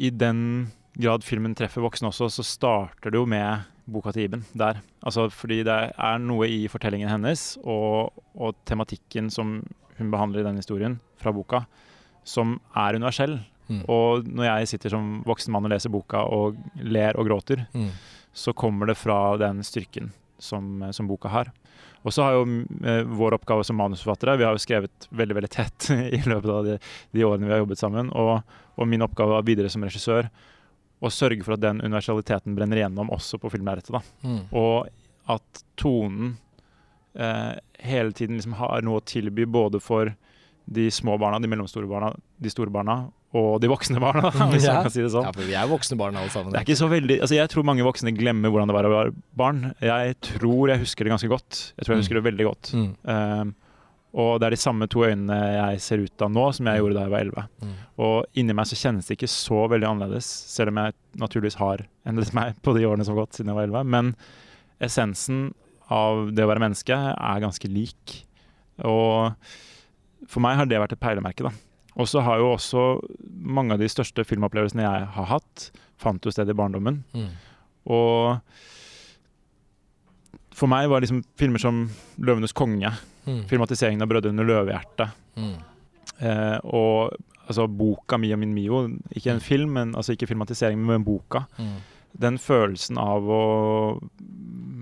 i 0.00 0.08
den 0.08 0.70
grad 0.96 1.24
filmen 1.24 1.54
treffer 1.56 1.84
voksne 1.84 2.08
også, 2.08 2.30
så 2.32 2.44
starter 2.46 3.12
det 3.12 3.20
jo 3.20 3.28
med 3.28 3.68
boka 3.92 4.12
til 4.14 4.26
Iben 4.26 4.44
der. 4.56 4.80
Altså 5.02 5.26
fordi 5.32 5.62
det 5.66 5.78
er 5.90 6.20
noe 6.22 6.48
i 6.48 6.64
fortellingen 6.70 7.10
hennes 7.10 7.56
og, 7.62 8.12
og 8.34 8.56
tematikken 8.68 9.30
som 9.32 9.58
hun 9.98 10.12
behandler 10.12 10.42
i 10.42 10.46
den 10.48 10.60
historien 10.60 10.98
fra 11.20 11.32
boka, 11.34 11.64
som 12.24 12.58
er 12.78 12.98
universell. 12.98 13.40
Mm. 13.72 13.82
Og 13.92 14.28
når 14.28 14.48
jeg 14.48 14.72
sitter 14.74 14.94
som 14.96 15.14
voksen 15.28 15.54
mann 15.54 15.68
og 15.68 15.72
leser 15.72 15.92
boka 15.92 16.24
og 16.28 16.58
ler 16.82 17.18
og 17.18 17.28
gråter, 17.30 17.64
mm. 17.72 17.90
så 18.36 18.54
kommer 18.56 18.90
det 18.90 18.98
fra 19.00 19.18
den 19.40 19.64
styrken 19.66 20.12
som, 20.42 20.84
som 20.92 21.10
boka 21.10 21.32
har. 21.32 21.52
Og 22.02 22.14
så 22.14 22.24
har 22.26 22.36
jo 22.36 22.46
eh, 22.84 23.02
vår 23.06 23.36
oppgave 23.38 23.64
som 23.64 23.78
manusforfattere 23.78 24.34
Vi 24.40 24.46
har 24.46 24.56
jo 24.56 24.62
skrevet 24.62 25.06
veldig 25.10 25.36
veldig 25.38 25.50
tett 25.52 25.90
i 26.18 26.22
løpet 26.26 26.50
av 26.50 26.64
de, 26.66 26.78
de 27.14 27.26
årene 27.26 27.46
vi 27.46 27.54
har 27.54 27.62
jobbet 27.62 27.82
sammen. 27.82 28.10
Og, 28.18 28.56
og 28.74 28.90
min 28.90 29.04
oppgave 29.06 29.38
er 29.38 29.46
videre 29.46 29.70
som 29.72 29.84
regissør 29.86 30.30
å 31.02 31.10
sørge 31.10 31.42
for 31.42 31.56
at 31.56 31.62
den 31.64 31.80
universaliteten 31.82 32.54
brenner 32.54 32.78
igjennom 32.78 33.10
også 33.14 33.40
på 33.42 33.50
filmlerretet. 33.50 34.12
Mm. 34.22 34.44
Og 34.54 34.90
at 35.30 35.62
tonen 35.78 36.36
eh, 37.18 37.58
hele 37.82 38.14
tiden 38.14 38.38
liksom 38.38 38.54
har 38.60 38.84
noe 38.86 39.00
å 39.00 39.06
tilby 39.06 39.46
både 39.50 39.80
for 39.82 40.12
de 40.64 40.86
små 40.94 41.16
barna, 41.18 41.40
de 41.42 41.50
mellomstore 41.50 41.90
barna, 41.90 42.12
de 42.38 42.50
store 42.50 42.70
barna 42.70 43.00
og 43.34 43.60
de 43.62 43.68
voksne 43.72 44.00
barna, 44.02 44.28
hvis 44.52 44.66
Ja. 44.66 44.74
man 44.74 44.82
kan 44.84 44.92
si 44.92 45.00
det 45.00 45.10
sånn. 45.14 45.24
Ja, 45.24 45.32
for 45.32 45.42
vi 45.48 45.54
er 45.56 45.66
voksne 45.70 45.96
barn 45.96 46.16
alle 46.20 46.28
sammen. 46.34 46.52
Det 46.52 46.60
er 46.60 46.66
ikke 46.66 46.76
så 46.82 46.88
veldig, 46.92 47.16
altså 47.24 47.34
Jeg 47.38 47.48
tror 47.48 47.64
mange 47.64 47.82
voksne 47.86 48.12
glemmer 48.16 48.52
hvordan 48.52 48.68
det 48.68 48.76
var 48.76 48.84
å 48.84 48.92
være 48.92 49.14
barn. 49.40 49.62
Jeg 49.80 50.18
tror 50.20 50.68
jeg 50.68 50.82
husker 50.84 51.04
det 51.08 51.14
ganske 51.14 51.30
godt. 51.32 51.72
Jeg 51.78 51.84
tror 51.86 51.94
jeg 51.94 51.98
Mm. 51.98 52.02
husker 52.04 52.14
det 52.20 52.24
veldig 52.28 52.46
godt. 52.50 52.72
Mm. 52.76 52.90
Um, 53.08 53.54
og 54.12 54.40
det 54.40 54.46
er 54.46 54.50
de 54.52 54.60
samme 54.60 54.84
to 54.92 55.00
øynene 55.08 55.38
jeg 55.56 55.80
ser 55.80 56.02
ut 56.04 56.20
av 56.20 56.28
nå, 56.30 56.52
som 56.52 56.66
jeg 56.68 56.82
gjorde 56.82 56.94
da 56.98 57.00
jeg 57.06 57.10
var 57.14 57.20
11. 57.24 57.48
Mm. 57.64 57.72
Og 58.04 58.26
inni 58.36 58.52
meg 58.52 58.66
så 58.68 58.76
kjennes 58.76 59.06
det 59.08 59.16
ikke 59.16 59.30
så 59.32 59.62
veldig 59.72 59.88
annerledes, 59.88 60.28
selv 60.52 60.68
om 60.68 60.82
jeg 60.84 60.92
naturligvis 61.16 61.56
har 61.56 61.86
endret 62.04 62.34
meg 62.38 62.60
på 62.60 62.74
de 62.76 62.84
årene 62.84 63.04
som 63.08 63.16
har 63.16 63.24
gått 63.24 63.40
siden 63.40 63.48
jeg 63.48 63.56
var 63.56 63.64
11. 63.70 63.88
Men 63.88 64.12
essensen 64.84 65.54
av 65.88 66.28
det 66.36 66.44
å 66.44 66.50
være 66.52 66.60
menneske 66.60 66.92
er 66.92 67.40
ganske 67.40 67.68
lik. 67.72 68.26
Og 68.84 69.32
for 70.28 70.40
meg 70.44 70.56
har 70.60 70.66
det 70.68 70.78
vært 70.84 70.92
et 70.96 71.00
peilemerke, 71.02 71.48
da. 71.48 71.52
Og 71.96 72.08
så 72.08 72.22
har 72.24 72.38
jo 72.40 72.52
også 72.54 72.82
mange 73.44 73.74
av 73.74 73.78
de 73.82 73.88
største 73.92 74.24
filmopplevelsene 74.24 74.82
jeg 74.86 75.08
har 75.16 75.26
hatt, 75.28 75.70
fant 76.00 76.24
jo 76.24 76.30
sted 76.32 76.48
i 76.48 76.56
barndommen. 76.56 77.02
Mm. 77.12 77.28
Og 77.92 78.38
for 80.56 80.70
meg 80.70 80.88
var 80.92 81.02
liksom 81.04 81.22
filmer 81.40 81.60
som 81.60 81.88
'Løvenes 82.20 82.52
konge', 82.54 82.92
Mm. 83.26 83.44
filmatiseringen 83.46 84.02
av 84.02 84.08
'Brødrene 84.08 84.42
Løvehjerte' 84.44 85.10
Mm. 85.36 85.54
eh, 86.20 86.58
og 86.64 87.12
altså 87.48 87.66
boka 87.68 88.16
'Mio 88.18 88.36
min 88.36 88.54
Mio', 88.54 88.98
ikke 89.14 89.30
en 89.32 89.40
film, 89.40 89.70
men, 89.72 89.94
altså 89.94 90.12
ikke 90.16 90.26
filmatisering, 90.28 90.78
men 90.84 91.04
boka. 91.04 91.44
Mm. 91.58 91.76
Den 92.18 92.38
følelsen 92.38 92.98
av 92.98 93.22
å 93.22 94.00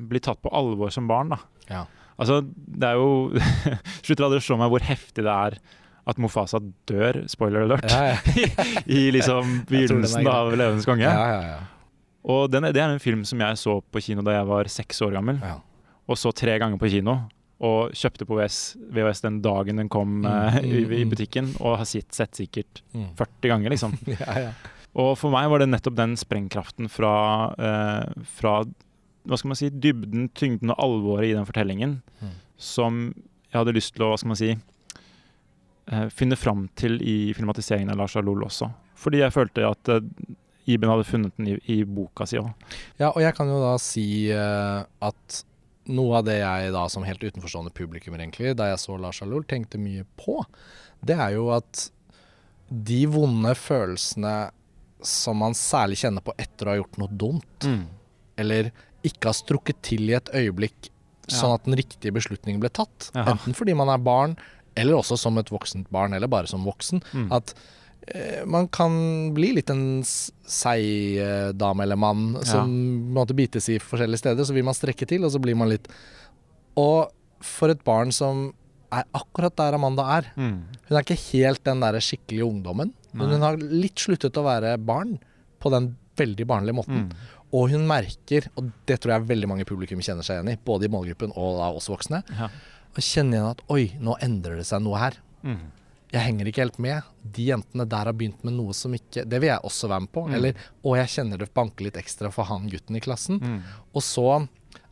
bli 0.09 0.19
tatt 0.21 0.41
på 0.43 0.51
alvor 0.53 0.91
som 0.91 1.07
barn, 1.09 1.29
da. 1.31 1.37
Ja. 1.69 1.85
Altså, 2.19 2.41
det 2.43 2.83
er 2.85 2.95
jo 2.95 3.31
Slutter 4.03 4.25
aldri 4.25 4.39
å 4.39 4.43
slå 4.43 4.59
meg 4.59 4.71
hvor 4.71 4.81
heftig 4.81 5.23
det 5.25 5.27
er 5.27 5.59
at 6.11 6.19
Mofasa 6.21 6.59
dør, 6.91 7.23
spoiler 7.31 7.65
alert, 7.67 7.87
Ja, 7.91 8.13
ja. 8.13 8.45
i 8.99 9.11
liksom 9.15 9.61
begynnelsen 9.71 10.27
av 10.27 10.53
'Løvenes 10.53 10.87
konge'. 10.89 11.07
ja, 11.07 11.27
ja, 11.35 11.43
ja. 11.55 11.59
Og 12.31 12.51
den, 12.53 12.67
det 12.75 12.77
er 12.83 12.91
en 12.93 13.01
film 13.01 13.23
som 13.25 13.41
jeg 13.41 13.57
så 13.57 13.79
på 13.81 14.01
kino 14.05 14.21
da 14.23 14.35
jeg 14.37 14.47
var 14.47 14.69
seks 14.69 14.99
år 15.07 15.15
gammel. 15.17 15.39
Ja. 15.41 15.55
Og 16.11 16.19
så 16.21 16.33
tre 16.37 16.59
ganger 16.61 16.77
på 16.77 16.91
kino. 16.93 17.15
Og 17.61 17.93
kjøpte 17.97 18.27
på 18.29 18.37
VHS, 18.37 18.59
VHS 18.93 19.21
den 19.25 19.39
dagen 19.45 19.77
den 19.81 19.89
kom 19.89 20.21
Mm, 20.21 20.27
eh, 20.27 20.59
i, 20.65 20.85
mm, 20.85 20.93
i 20.93 21.05
mm. 21.05 21.11
butikken, 21.11 21.49
og 21.61 21.79
har 21.79 21.85
sett, 21.89 22.13
sett 22.13 22.33
sikkert 22.37 22.83
Mm. 22.95 23.09
40 23.17 23.49
ganger, 23.49 23.71
liksom. 23.71 23.97
ja, 24.21 24.39
ja. 24.39 24.53
Og 24.97 25.17
for 25.19 25.31
meg 25.31 25.49
var 25.49 25.59
det 25.61 25.69
nettopp 25.71 25.95
den 25.97 26.17
sprengkraften 26.17 26.89
fra, 26.91 27.55
eh, 27.59 28.25
fra 28.25 28.65
hva 29.29 29.37
skal 29.39 29.49
man 29.53 29.57
si, 29.61 29.69
dybden, 29.71 30.29
tyngden 30.35 30.71
og 30.73 30.81
alvoret 30.81 31.31
i 31.31 31.35
den 31.37 31.45
fortellingen 31.47 32.03
Mm. 32.21 32.33
som 32.59 33.15
jeg 33.53 33.59
hadde 33.61 33.75
lyst 33.77 33.95
til 33.95 34.05
å 34.05 34.11
hva 34.13 34.19
skal 34.19 34.29
man 34.29 34.37
si, 34.41 34.57
finne 36.15 36.37
fram 36.39 36.69
til 36.79 37.01
i 37.03 37.33
filmatiseringen 37.35 37.91
av 37.91 37.97
Lars 38.03 38.17
Alol 38.21 38.45
også. 38.47 38.69
Fordi 39.01 39.23
jeg 39.25 39.33
følte 39.35 39.65
at 39.71 39.89
eh, 39.97 40.01
Iben 40.71 40.91
hadde 40.93 41.07
funnet 41.09 41.33
den 41.41 41.49
i, 41.49 41.55
i 41.73 41.79
boka 41.89 42.27
si 42.31 42.37
òg. 42.39 42.51
Ja, 43.01 43.09
og 43.11 43.23
jeg 43.25 43.35
kan 43.35 43.49
jo 43.51 43.57
da 43.63 43.73
si 43.83 44.05
eh, 44.31 44.83
at 45.03 45.39
noe 45.91 46.19
av 46.21 46.27
det 46.29 46.37
jeg 46.39 46.71
da 46.77 46.85
som 46.93 47.03
helt 47.03 47.25
utenforstående 47.25 47.73
publikummer 47.75 48.21
egentlig, 48.23 48.53
da 48.61 48.69
jeg 48.71 48.79
så 48.83 48.99
Lars 49.01 49.23
Alol, 49.25 49.43
tenkte 49.51 49.81
mye 49.83 50.05
på, 50.21 50.37
det 51.03 51.17
er 51.17 51.35
jo 51.39 51.49
at 51.57 51.89
de 52.71 53.01
vonde 53.11 53.51
følelsene 53.59 54.35
som 55.03 55.41
man 55.41 55.57
særlig 55.57 55.97
kjenner 56.05 56.23
på 56.23 56.35
etter 56.39 56.69
å 56.69 56.75
ha 56.75 56.79
gjort 56.83 56.99
noe 57.01 57.11
dumt, 57.19 57.67
eller 58.39 58.69
ikke 59.03 59.31
har 59.33 59.39
strukket 59.41 59.81
til 59.83 60.11
i 60.13 60.15
et 60.21 60.29
øyeblikk 60.37 60.91
sånn 61.31 61.51
Ja. 61.51 61.57
at 61.57 61.65
den 61.67 61.77
riktige 61.81 62.13
beslutningen 62.15 62.61
ble 62.63 62.69
tatt, 62.69 63.09
Ja. 63.17 63.25
enten 63.33 63.57
fordi 63.57 63.75
man 63.75 63.89
er 63.89 63.99
barn, 63.99 64.37
eller 64.81 64.97
også 64.99 65.19
som 65.21 65.39
et 65.41 65.51
voksent 65.53 65.91
barn, 65.95 66.15
eller 66.17 66.31
bare 66.33 66.49
som 66.51 66.65
voksen, 66.67 67.03
Mm. 67.13 67.29
at 67.37 67.55
eh, 68.15 68.45
man 68.49 68.67
kan 68.73 69.33
bli 69.37 69.53
litt 69.55 69.71
en 69.71 70.03
seig 70.03 71.19
eh, 71.21 71.51
dame 71.53 71.85
eller 71.85 71.97
mann 72.01 72.39
som 72.49 72.71
måtte 73.15 73.37
bites 73.37 73.69
i 73.69 73.79
forskjellige 73.79 74.23
steder. 74.25 74.45
Så 74.49 74.55
vil 74.57 74.65
man 74.67 74.75
strekke 74.75 75.07
til, 75.07 75.25
og 75.25 75.31
så 75.35 75.41
blir 75.43 75.55
man 75.59 75.69
litt 75.71 75.87
Og 76.81 77.11
for 77.45 77.73
et 77.73 77.83
barn 77.85 78.11
som 78.13 78.53
er 78.93 79.05
akkurat 79.15 79.55
der 79.57 79.75
Amanda 79.77 80.03
er 80.19 80.33
Mm. 80.37 80.63
Hun 80.89 80.97
er 80.97 81.03
ikke 81.05 81.19
helt 81.33 81.63
den 81.65 81.81
der 81.81 81.93
skikkelige 82.01 82.47
ungdommen, 82.47 82.93
men 83.13 83.29
hun 83.31 83.41
har 83.43 83.57
litt 83.57 83.97
sluttet 84.03 84.35
å 84.37 84.43
være 84.45 84.77
barn 84.79 85.19
på 85.61 85.71
den 85.71 85.97
veldig 86.17 86.47
barnlige 86.47 86.75
måten. 86.75 87.05
Mm. 87.09 87.13
Og 87.53 87.71
hun 87.71 87.87
merker, 87.87 88.49
og 88.57 88.73
det 88.87 89.01
tror 89.01 89.13
jeg 89.17 89.29
veldig 89.29 89.49
mange 89.49 89.65
publikum 89.67 90.01
kjenner 90.03 90.23
seg 90.27 90.39
igjen 90.41 90.53
i, 90.55 90.59
både 90.65 90.87
i 90.87 90.93
målgruppen 90.93 91.33
og 91.37 91.59
da 91.59 91.71
oss 91.75 91.89
voksne, 91.91 92.23
Ja. 92.39 92.49
Og 92.91 92.99
kjenne 93.05 93.37
igjen 93.37 93.53
at 93.53 93.61
oi, 93.71 93.85
nå 94.03 94.17
endrer 94.25 94.57
det 94.61 94.67
seg 94.69 94.81
noe 94.85 94.99
her. 95.01 95.15
Mm. 95.41 95.63
jeg 96.11 96.27
henger 96.27 96.49
ikke 96.51 96.65
helt 96.65 96.81
med. 96.83 96.99
De 97.23 97.45
jentene 97.47 97.85
der 97.89 98.07
har 98.11 98.17
begynt 98.19 98.43
med 98.45 98.53
noe 98.53 98.75
som 98.77 98.93
ikke 98.93 99.25
Det 99.25 99.39
vil 99.41 99.49
jeg 99.49 99.65
også 99.65 99.89
være 99.89 100.01
med 100.05 100.13
på. 100.13 100.21
Mm. 100.27 100.35
Eller 100.37 100.53
og 100.83 100.97
jeg 100.99 101.09
kjenner 101.15 101.37
det 101.39 101.55
banker 101.55 101.85
litt 101.87 102.01
ekstra 102.01 102.31
for 102.35 102.45
han 102.51 102.71
gutten 102.71 102.97
i 102.99 103.05
klassen. 103.05 103.37
Mm. 103.39 103.61
Og 103.95 104.03
så 104.05 104.27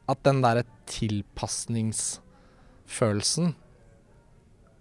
at 0.08 0.24
den 0.24 0.42
derre 0.44 0.64
tilpasningsfølelsen 0.88 3.54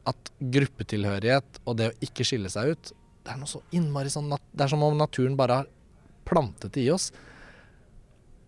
At 0.08 0.32
gruppetilhørighet 0.40 1.60
og 1.66 1.78
det 1.82 1.88
å 1.90 1.98
ikke 2.06 2.24
skille 2.28 2.50
seg 2.54 2.64
ut, 2.72 2.86
det 3.26 3.32
er 3.34 3.40
noe 3.42 3.52
så 3.52 3.62
innmari 3.76 4.10
sånn 4.14 4.32
Det 4.32 4.64
er 4.64 4.72
som 4.72 4.86
om 4.86 4.98
naturen 4.98 5.40
bare 5.40 5.54
har 5.64 5.68
plantet 6.28 6.74
det 6.76 6.84
i 6.86 6.94
oss. 6.94 7.06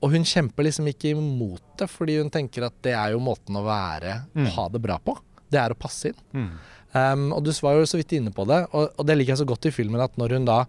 Og 0.02 0.12
hun 0.14 0.24
kjemper 0.24 0.64
liksom 0.64 0.88
ikke 0.88 1.12
imot 1.12 1.62
det, 1.78 1.90
fordi 1.92 2.18
hun 2.22 2.30
tenker 2.32 2.66
at 2.70 2.76
det 2.86 2.94
er 2.96 3.12
jo 3.12 3.20
måten 3.20 3.56
å 3.60 3.64
være 3.66 4.22
Mm. 4.36 4.46
ha 4.56 4.68
det 4.70 4.82
bra 4.82 4.98
på. 5.04 5.18
Det 5.52 5.60
er 5.60 5.70
å 5.74 5.78
passe 5.78 6.12
inn. 6.14 6.20
Mm. 6.34 6.52
Um, 6.94 7.34
og 7.34 7.44
du 7.44 7.52
var 7.62 7.76
jo 7.76 7.84
så 7.86 7.98
vidt 8.00 8.14
inne 8.18 8.32
på 8.32 8.46
det, 8.48 8.68
og, 8.74 8.94
og 8.98 9.06
det 9.06 9.18
liker 9.18 9.36
jeg 9.36 9.42
så 9.44 9.50
godt 9.50 9.66
i 9.68 9.72
filmen 9.76 10.02
at 10.02 10.16
når 10.18 10.38
hun 10.38 10.46
da 10.46 10.66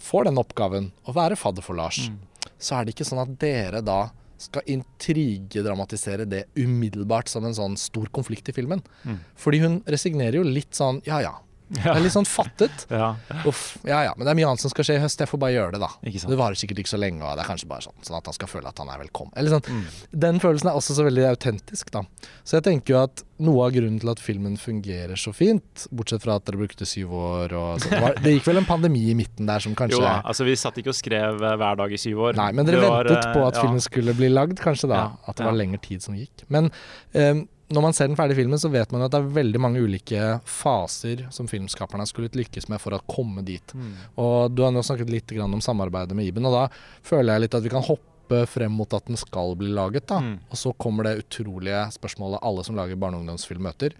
får 0.00 0.24
den 0.24 0.38
oppgaven 0.40 0.90
å 1.06 1.12
være 1.14 1.36
fadder 1.36 1.62
for 1.62 1.74
Lars, 1.78 2.08
Mm. 2.08 2.18
så 2.58 2.76
er 2.80 2.84
det 2.84 2.94
ikke 2.96 3.06
sånn 3.06 3.22
at 3.22 3.38
dere 3.38 3.80
da 3.84 4.10
skal 4.38 4.62
intrigedramatisere 4.66 6.24
det 6.28 6.44
umiddelbart 6.56 7.28
som 7.30 7.44
en 7.46 7.54
sånn 7.56 7.76
stor 7.78 8.06
konflikt 8.14 8.48
i 8.50 8.52
filmen. 8.56 8.82
Mm. 9.04 9.18
Fordi 9.36 9.60
hun 9.62 9.80
resignerer 9.86 10.40
jo 10.40 10.44
litt 10.48 10.72
sånn 10.76 11.00
ja 11.06 11.20
ja. 11.24 11.34
Det 11.68 11.80
Ja. 11.84 11.94
er 11.94 12.00
litt 12.04 12.12
sånn 12.12 12.28
fattet. 12.28 12.84
ja. 12.90 13.14
Uff, 13.48 13.78
ja 13.88 14.02
ja, 14.04 14.12
men 14.16 14.26
det 14.26 14.34
er 14.34 14.36
mye 14.36 14.48
annet 14.52 14.60
som 14.60 14.70
skal 14.70 14.84
skje 14.84 14.98
i 14.98 15.02
høst, 15.02 15.18
jeg 15.18 15.30
får 15.30 15.40
bare 15.40 15.54
gjøre 15.54 15.72
det, 15.72 15.80
da. 15.80 15.90
Det 16.04 16.38
varer 16.38 16.58
sikkert 16.60 16.82
ikke 16.82 16.92
så 16.92 17.00
lenge, 17.00 17.22
og 17.24 17.38
det 17.38 17.44
er 17.44 17.48
kanskje 17.48 17.68
bare 17.70 17.86
sånn, 17.86 17.96
sånn 18.04 18.18
at 18.18 18.28
han 18.28 18.36
skal 18.36 18.50
føle 18.52 18.68
at 18.68 18.78
han 18.78 18.90
er 18.92 19.00
velkommen. 19.00 19.32
Eller 19.36 19.56
sånn. 19.56 19.64
Mm. 19.64 19.84
Den 20.26 20.40
følelsen 20.44 20.70
er 20.70 20.76
også 20.76 20.96
så 20.98 21.06
veldig 21.08 21.24
autentisk, 21.32 21.90
da. 21.94 22.04
Så 22.44 22.58
jeg 22.58 22.66
tenker 22.68 22.94
jo 22.94 23.00
at 23.02 23.24
noe 23.42 23.64
av 23.66 23.72
grunnen 23.74 23.98
til 23.98 24.12
at 24.12 24.20
filmen 24.22 24.58
fungerer 24.60 25.18
så 25.18 25.32
fint, 25.34 25.86
bortsett 25.90 26.22
fra 26.22 26.36
at 26.38 26.44
dere 26.46 26.60
brukte 26.60 26.86
syv 26.86 27.16
år 27.18 27.54
og 27.58 27.80
sånn 27.82 27.96
det, 27.96 28.02
var, 28.04 28.20
det 28.22 28.34
gikk 28.36 28.46
vel 28.46 28.60
en 28.60 28.68
pandemi 28.68 29.02
i 29.10 29.16
midten 29.18 29.48
der 29.48 29.64
som 29.64 29.74
kanskje 29.74 29.98
Jo 29.98 30.04
da, 30.04 30.20
altså 30.22 30.46
vi 30.46 30.54
satt 30.60 30.78
ikke 30.78 30.92
og 30.92 30.98
skrev 30.98 31.42
eh, 31.42 31.56
hver 31.58 31.80
dag 31.80 31.96
i 31.96 31.98
syv 31.98 32.22
år. 32.28 32.38
Nei, 32.38 32.50
men 32.54 32.68
dere 32.68 32.84
var, 32.84 33.08
ventet 33.08 33.32
på 33.32 33.40
eh, 33.42 33.48
at 33.48 33.58
ja. 33.58 33.64
filmen 33.64 33.82
skulle 33.82 34.14
bli 34.14 34.30
lagd, 34.30 34.60
kanskje 34.62 34.92
da. 34.92 35.02
At 35.26 35.40
det 35.40 35.48
var 35.48 35.56
lengre 35.58 35.82
tid 35.82 36.04
som 36.04 36.14
gikk. 36.18 36.46
Men 36.52 36.70
eh, 37.16 37.42
når 37.72 37.84
man 37.86 37.94
ser 37.96 38.10
den 38.10 38.16
ferdige 38.18 38.42
filmen, 38.42 38.60
så 38.60 38.68
vet 38.68 38.90
man 38.92 39.00
jo 39.00 39.08
at 39.08 39.14
det 39.14 39.20
er 39.22 39.36
veldig 39.38 39.60
mange 39.62 39.80
ulike 39.80 40.24
faser 40.48 41.24
som 41.32 41.48
filmskaperne 41.48 42.04
skulle 42.08 42.32
lykkes 42.36 42.68
med 42.68 42.82
for 42.82 42.96
å 42.96 43.00
komme 43.08 43.44
dit. 43.46 43.72
Mm. 43.72 43.94
Og 44.20 44.52
du 44.52 44.64
har 44.66 44.74
nå 44.74 44.82
snakket 44.84 45.12
litt 45.12 45.32
grann 45.32 45.54
om 45.56 45.62
samarbeidet 45.64 46.16
med 46.16 46.28
Iben, 46.28 46.44
og 46.48 46.56
da 46.58 46.66
føler 47.06 47.32
jeg 47.32 47.46
litt 47.46 47.56
at 47.56 47.64
vi 47.64 47.72
kan 47.72 47.86
hoppe 47.86 48.42
frem 48.50 48.76
mot 48.76 48.92
at 48.96 49.08
den 49.08 49.18
skal 49.20 49.56
bli 49.56 49.72
laget, 49.72 50.06
da. 50.12 50.20
Mm. 50.20 50.36
Og 50.50 50.60
så 50.60 50.74
kommer 50.76 51.08
det 51.08 51.24
utrolige 51.24 51.86
spørsmålet 51.96 52.44
alle 52.44 52.66
som 52.68 52.76
lager 52.76 53.00
barne- 53.00 53.16
og 53.16 53.24
ungdomsfilm 53.24 53.64
møter. 53.64 53.96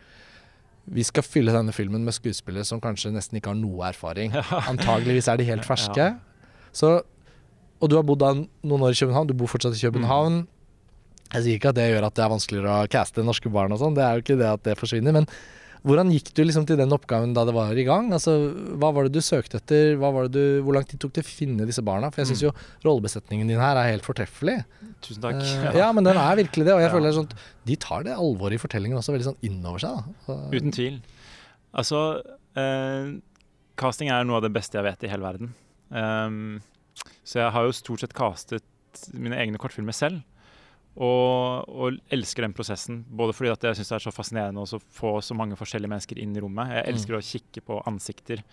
Vi 0.85 1.05
skal 1.09 1.25
fylle 1.25 1.55
denne 1.55 1.73
filmen 1.73 2.05
med 2.05 2.17
skuespillere 2.17 2.69
som 2.69 2.83
kanskje 2.85 3.15
nesten 3.15 3.41
ikke 3.41 3.55
har 3.55 3.61
noe 3.61 3.89
erfaring. 3.89 4.37
Antageligvis 4.75 5.31
er 5.33 5.41
de 5.41 5.49
helt 5.49 5.65
ferske. 5.65 6.11
Så, 6.77 6.99
og 7.81 7.89
du 7.89 7.97
har 7.97 8.05
bodd 8.05 8.21
da 8.21 8.35
noen 8.37 8.85
år 8.85 8.93
i 8.93 9.01
København, 9.01 9.31
du 9.31 9.37
bor 9.39 9.49
fortsatt 9.49 9.79
i 9.79 9.87
København. 9.87 10.43
Jeg 11.33 11.43
sier 11.43 11.57
ikke 11.59 11.73
at 11.73 11.79
det 11.81 11.89
gjør 11.91 12.05
at 12.07 12.15
det 12.15 12.23
er 12.25 12.31
vanskeligere 12.35 12.79
å 12.85 12.89
caste 12.93 13.25
norske 13.27 13.51
barn 13.51 13.73
og 13.75 13.81
sånn, 13.81 13.95
det 13.97 14.05
er 14.05 14.15
jo 14.19 14.23
ikke 14.23 14.39
det 14.39 14.49
at 14.53 14.63
det 14.69 14.75
forsvinner. 14.79 15.13
Men 15.17 15.27
hvordan 15.85 16.09
gikk 16.15 16.31
du 16.37 16.41
liksom 16.45 16.65
til 16.69 16.79
den 16.81 16.93
oppgaven 16.95 17.35
da 17.37 17.43
det 17.45 17.53
var 17.57 17.75
i 17.77 17.85
gang? 17.85 18.07
Altså, 18.17 18.33
hva 18.81 18.89
var 18.95 19.05
det 19.09 19.13
du 19.17 19.21
søkte 19.25 19.59
etter? 19.61 19.97
Hva 20.01 20.13
var 20.15 20.29
det 20.29 20.33
du, 20.39 20.63
hvor 20.65 20.77
lang 20.79 20.87
tid 20.89 21.01
tok 21.03 21.13
det 21.17 21.25
å 21.25 21.29
finne 21.29 21.67
disse 21.69 21.83
barna? 21.85 22.09
For 22.13 22.23
jeg 22.23 22.31
syns 22.33 22.45
jo 22.47 22.53
rollebesetningen 22.87 23.51
din 23.51 23.61
her 23.61 23.77
er 23.77 23.91
helt 23.91 24.07
fortreffelig. 24.07 24.61
Tusen 25.05 25.21
takk. 25.27 25.43
ja, 25.67 25.73
ja, 25.83 25.89
men 25.93 26.07
den 26.07 26.17
er 26.17 26.39
virkelig 26.41 26.65
det. 26.69 26.73
Og 26.77 26.81
jeg 26.81 26.89
Ja. 26.89 26.95
føler 26.95 27.13
sånn 27.19 27.29
de 27.67 27.77
tar 27.77 28.05
det 28.07 28.15
alvoret 28.17 28.57
i 28.57 28.63
fortellingen 28.63 28.97
også 28.97 29.13
veldig 29.13 29.29
sånn 29.33 29.43
innover 29.51 29.83
seg. 29.85 30.09
Så- 30.25 30.39
Uten 30.55 30.73
tvil. 30.73 31.01
Altså, 31.75 32.23
eh, 32.57 33.11
casting 33.77 34.09
er 34.09 34.25
noe 34.25 34.37
av 34.39 34.43
det 34.47 34.53
beste 34.55 34.79
jeg 34.79 34.85
vet 34.87 35.05
i 35.05 35.11
hele 35.13 35.27
verden. 35.27 35.53
Um, 35.91 36.63
så 37.27 37.43
jeg 37.43 37.53
har 37.53 37.67
jo 37.67 37.73
stort 37.77 38.01
sett 38.01 38.15
castet 38.17 38.63
mine 39.13 39.37
egne 39.37 39.59
kortfilmer 39.61 39.93
selv. 39.93 40.23
Og, 40.95 41.67
og, 41.67 41.97
elsker 42.15 42.47
den 42.47 42.55
prosessen. 42.55 43.03
Både 43.09 43.35
fordi 43.35 43.51
at 43.51 43.65
jeg 43.67 43.81
syns 43.81 43.91
det 43.91 43.97
er 43.97 44.05
så 44.07 44.15
fascinerende 44.15 44.63
å 44.63 44.81
få 44.95 45.17
så 45.27 45.35
mange 45.35 45.59
forskjellige 45.59 45.91
mennesker 45.91 46.21
inn 46.23 46.37
i 46.37 46.43
rommet. 46.45 46.71
Jeg 46.77 46.93
elsker 46.93 47.17
mm. 47.17 47.19
å 47.19 47.29
kikke 47.31 47.65
på 47.67 47.79
ansikter. 47.91 48.45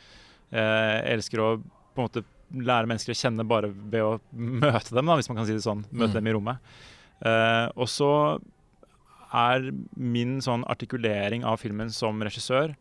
Eh, 0.49 0.95
jeg 0.97 1.19
elsker 1.19 1.43
å 1.43 1.51
på 1.61 2.01
en 2.01 2.07
måte 2.07 2.23
lære 2.51 2.89
mennesker 2.89 3.13
å 3.13 3.19
kjenne 3.19 3.45
bare 3.47 3.69
ved 3.71 4.01
å 4.03 4.15
møte 4.31 4.95
dem, 4.95 5.07
da, 5.07 5.19
hvis 5.19 5.29
man 5.29 5.41
kan 5.41 5.47
si 5.47 5.55
det 5.55 5.65
sånn. 5.65 5.85
Møte 5.91 6.15
mm. 6.15 6.17
dem 6.17 6.31
i 6.31 6.35
rommet. 6.37 6.73
Eh, 7.21 7.67
og 7.75 7.91
så 7.91 8.11
er 9.31 9.69
min 9.95 10.39
sånn 10.43 10.65
artikulering 10.71 11.45
av 11.47 11.61
filmen 11.61 11.91
som 11.93 12.19
regissør 12.25 12.73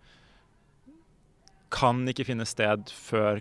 kan 1.70 2.02
ikke 2.10 2.26
finne 2.26 2.46
sted 2.48 2.90
før 2.90 3.38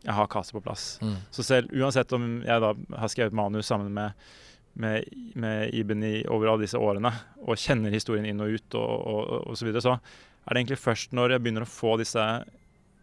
jeg 0.00 0.16
har 0.16 0.30
castet 0.32 0.56
på 0.56 0.62
plass. 0.64 0.94
Mm. 1.04 1.16
Så 1.30 1.44
selv 1.46 1.74
uansett 1.76 2.12
om 2.16 2.40
jeg 2.42 2.62
da 2.64 2.72
har 3.02 3.12
skrevet 3.12 3.36
manus 3.36 3.68
sammen 3.70 3.92
med 3.94 4.30
med, 4.72 5.04
med 5.34 5.74
Iben 5.74 6.04
i, 6.06 6.20
over 6.30 6.52
alle 6.52 6.66
disse 6.66 6.78
årene, 6.78 7.12
og 7.42 7.58
kjenner 7.60 7.94
historien 7.94 8.28
inn 8.28 8.40
og 8.42 8.54
ut, 8.54 8.78
og, 8.78 8.94
og, 9.10 9.34
og 9.50 9.58
så, 9.58 9.66
videre, 9.66 9.84
så 9.84 9.96
er 9.98 10.54
det 10.54 10.62
egentlig 10.62 10.80
først 10.80 11.14
når 11.16 11.34
jeg 11.34 11.44
begynner 11.44 11.66
å 11.66 11.70
få 11.70 11.96
disse 12.00 12.24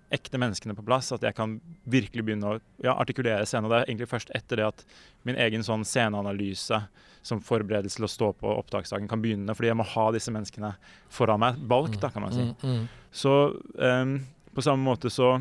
ekte 0.10 0.40
menneskene 0.40 0.76
på 0.78 0.86
plass, 0.88 1.12
at 1.12 1.26
jeg 1.26 1.36
kan 1.36 1.58
virkelig 1.84 2.24
begynne 2.24 2.54
å 2.54 2.60
ja, 2.84 2.94
artikulere 2.96 3.44
scenen. 3.48 3.68
Og 3.68 3.74
det 3.74 3.82
er 3.82 3.90
egentlig 3.90 4.08
først 4.08 4.32
etter 4.38 4.62
det 4.62 4.68
at 4.70 4.86
min 5.28 5.36
egen 5.44 5.66
sånn 5.68 5.84
sceneanalyse 5.88 6.80
som 7.28 7.42
forberedelse 7.44 8.00
til 8.00 8.08
å 8.08 8.12
stå 8.12 8.30
på 8.40 8.54
opptaksdagen 8.62 9.10
kan 9.12 9.20
begynne, 9.24 9.52
fordi 9.58 9.74
jeg 9.74 9.80
må 9.80 9.88
ha 9.92 10.06
disse 10.16 10.32
menneskene 10.32 10.72
foran 11.12 11.44
meg, 11.44 11.60
valgt, 11.68 12.00
da, 12.04 12.12
kan 12.14 12.24
man 12.24 12.36
si. 12.36 12.46
Mm, 12.48 12.56
mm, 12.62 12.78
mm. 12.78 13.12
Så 13.12 13.34
um, 13.76 14.14
på 14.56 14.64
samme 14.64 14.88
måte 14.88 15.12
så 15.12 15.34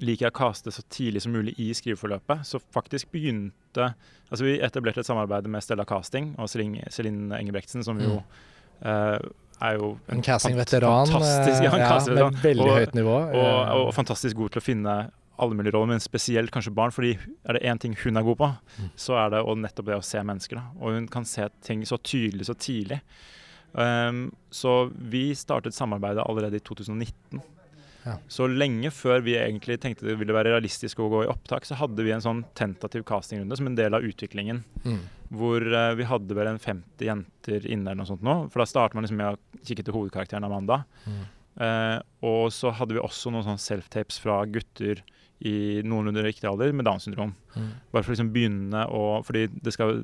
liker 0.00 0.26
jeg 0.26 0.32
å 0.32 0.38
kaste 0.38 0.72
så 0.74 0.84
tidlig 0.92 1.24
som 1.24 1.34
mulig 1.34 1.54
i 1.60 1.70
skriveforløpet. 1.76 2.46
Så 2.48 2.60
faktisk 2.72 3.12
begynte 3.14 3.92
Altså 4.30 4.46
vi 4.46 4.60
etablerte 4.62 5.02
et 5.02 5.08
samarbeid 5.08 5.48
med 5.50 5.62
Stella 5.64 5.82
Casting 5.82 6.36
og 6.38 6.46
Celine 6.46 7.34
Engebrektsen, 7.34 7.82
som 7.82 7.98
jo 7.98 8.20
mm. 8.20 8.36
uh, 8.86 9.16
er 9.60 9.74
jo 9.74 9.88
en, 10.06 10.20
en 10.20 10.22
castingveteran 10.22 11.10
fantastisk, 11.10 11.64
ja, 11.66 11.72
ja, 11.82 11.96
med 12.14 12.38
veldig 12.44 12.68
og, 12.68 12.76
høyt 12.78 12.94
nivå. 12.94 13.16
Og, 13.16 13.40
og, 13.40 13.72
og, 13.88 13.90
fantastisk 13.96 14.38
god 14.38 14.54
til 14.54 14.62
å 14.62 14.64
finne 14.64 14.94
alle 15.40 15.56
mulige 15.56 15.74
roller, 15.74 15.94
men 15.94 16.04
spesielt 16.04 16.52
kanskje 16.54 16.72
barn. 16.76 16.94
fordi 16.94 17.16
er 17.18 17.58
det 17.58 17.64
én 17.66 17.82
ting 17.82 17.96
hun 18.04 18.20
er 18.20 18.26
god 18.26 18.38
på, 18.38 18.50
mm. 18.78 18.88
så 18.94 19.18
er 19.18 19.34
det 19.34 19.42
nettopp 19.64 19.90
det 19.90 19.98
å 19.98 20.08
se 20.12 20.22
mennesker. 20.30 20.60
Da. 20.60 20.80
Og 20.80 20.98
hun 20.98 21.10
kan 21.10 21.26
se 21.26 21.48
ting 21.66 21.82
så 21.88 21.98
tydelig 21.98 22.46
så 22.50 22.54
tidlig. 22.54 23.00
Um, 23.72 24.28
så 24.50 24.90
vi 24.94 25.30
startet 25.34 25.74
samarbeidet 25.74 26.24
allerede 26.26 26.58
i 26.58 26.64
2019. 26.66 27.42
Ja. 28.10 28.16
Så 28.32 28.48
lenge 28.50 28.90
før 28.94 29.22
vi 29.24 29.36
egentlig 29.38 29.78
tenkte 29.82 30.08
det 30.08 30.16
ville 30.20 30.34
være 30.34 30.54
realistisk 30.54 31.00
å 31.02 31.08
gå 31.12 31.24
i 31.24 31.30
opptak, 31.30 31.66
så 31.68 31.78
hadde 31.78 32.04
vi 32.06 32.12
en 32.14 32.24
sånn 32.24 32.42
tentativ 32.58 33.04
castingrunde 33.08 33.58
som 33.58 33.70
en 33.70 33.78
del 33.78 33.96
av 33.96 34.06
utviklingen. 34.06 34.62
Mm. 34.84 35.00
Hvor 35.40 35.62
uh, 35.62 35.92
vi 35.98 36.08
hadde 36.10 36.36
vel 36.36 36.50
en 36.50 36.62
50 36.62 37.06
jenter 37.06 37.68
inne 37.68 37.92
eller 37.92 38.02
noe 38.02 38.10
sånt 38.10 38.26
nå. 38.26 38.36
For 38.50 38.62
da 38.62 38.68
starter 38.68 38.98
man 38.98 39.06
liksom 39.06 39.20
med 39.20 39.36
å 39.36 39.64
kikke 39.66 39.86
til 39.86 39.96
hovedkarakteren 39.96 40.48
Amanda. 40.48 40.82
Mm. 41.06 41.22
Uh, 41.60 41.98
og 42.26 42.44
så 42.54 42.72
hadde 42.74 42.96
vi 42.96 43.02
også 43.02 43.32
noen 43.32 43.46
sånne 43.46 43.62
self-tapes 43.62 44.20
fra 44.22 44.42
gutter 44.50 45.02
i 45.40 45.80
noenlunde 45.86 46.22
riktig 46.24 46.48
alder 46.50 46.72
med 46.76 46.86
Downs 46.88 47.06
syndrom. 47.08 47.32
Mm. 47.54 47.70
Bare 47.92 48.04
for 48.04 48.12
å 48.12 48.16
liksom 48.16 48.32
begynne 48.34 48.84
å 48.92 49.04
Fordi 49.24 49.46
det 49.48 49.72
skal 49.72 50.02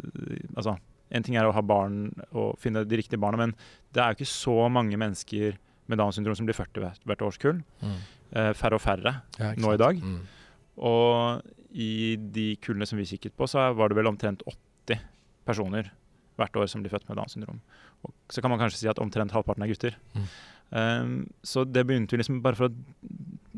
Altså, 0.56 0.78
en 1.12 1.26
ting 1.26 1.36
er 1.36 1.46
å 1.46 1.54
ha 1.54 1.62
barn 1.62 2.08
og 2.32 2.56
finne 2.60 2.82
de 2.88 2.98
riktige 2.98 3.20
barna, 3.22 3.38
men 3.38 3.52
det 3.94 4.02
er 4.02 4.12
jo 4.12 4.18
ikke 4.18 4.32
så 4.32 4.56
mange 4.72 4.98
mennesker 4.98 5.58
med 5.90 6.00
Downs 6.00 6.18
syndrom 6.18 6.36
som 6.38 6.48
blir 6.48 6.56
40 6.56 7.04
hvert, 7.06 7.22
årskull. 7.22 7.60
Mm. 7.82 7.98
Eh, 8.32 8.50
færre 8.58 8.78
og 8.78 8.82
færre 8.82 9.12
ja, 9.38 9.52
nå 9.60 9.74
i 9.74 9.80
dag. 9.80 10.00
Mm. 10.02 10.18
Og 10.86 11.76
i 11.76 12.16
de 12.16 12.48
kullene 12.64 12.88
som 12.88 12.98
vi 13.00 13.08
kikket 13.08 13.36
på, 13.36 13.48
så 13.50 13.70
var 13.76 13.92
det 13.92 13.98
vel 13.98 14.10
omtrent 14.10 14.44
80 14.46 15.00
personer 15.46 15.92
hvert 16.36 16.58
år 16.58 16.68
som 16.68 16.82
blir 16.84 16.92
født 16.92 17.08
med 17.08 17.18
Downs 17.20 17.36
syndrom. 17.36 17.62
Og 18.04 18.12
så 18.32 18.42
kan 18.42 18.52
man 18.52 18.60
kanskje 18.60 18.82
si 18.82 18.90
at 18.90 19.00
omtrent 19.02 19.32
halvparten 19.34 19.64
er 19.64 19.72
gutter. 19.72 19.96
Mm. 20.16 20.28
Um, 20.66 21.16
så 21.46 21.62
det 21.64 21.86
begynte 21.86 22.16
vi 22.16 22.20
liksom 22.20 22.40
bare 22.42 22.58
for 22.58 22.68
å 22.68 22.74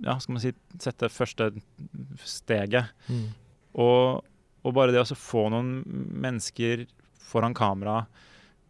ja, 0.04 0.14
skal 0.20 0.36
man 0.36 0.42
si, 0.42 0.52
sette 0.82 1.10
første 1.10 1.50
steget. 2.26 2.92
Mm. 3.08 3.26
Og, 3.82 4.24
og, 4.62 4.70
bare 4.74 4.94
det 4.94 5.02
å 5.02 5.18
få 5.18 5.48
noen 5.52 5.80
mennesker 6.22 6.86
foran 7.28 7.56
kamera 7.56 8.02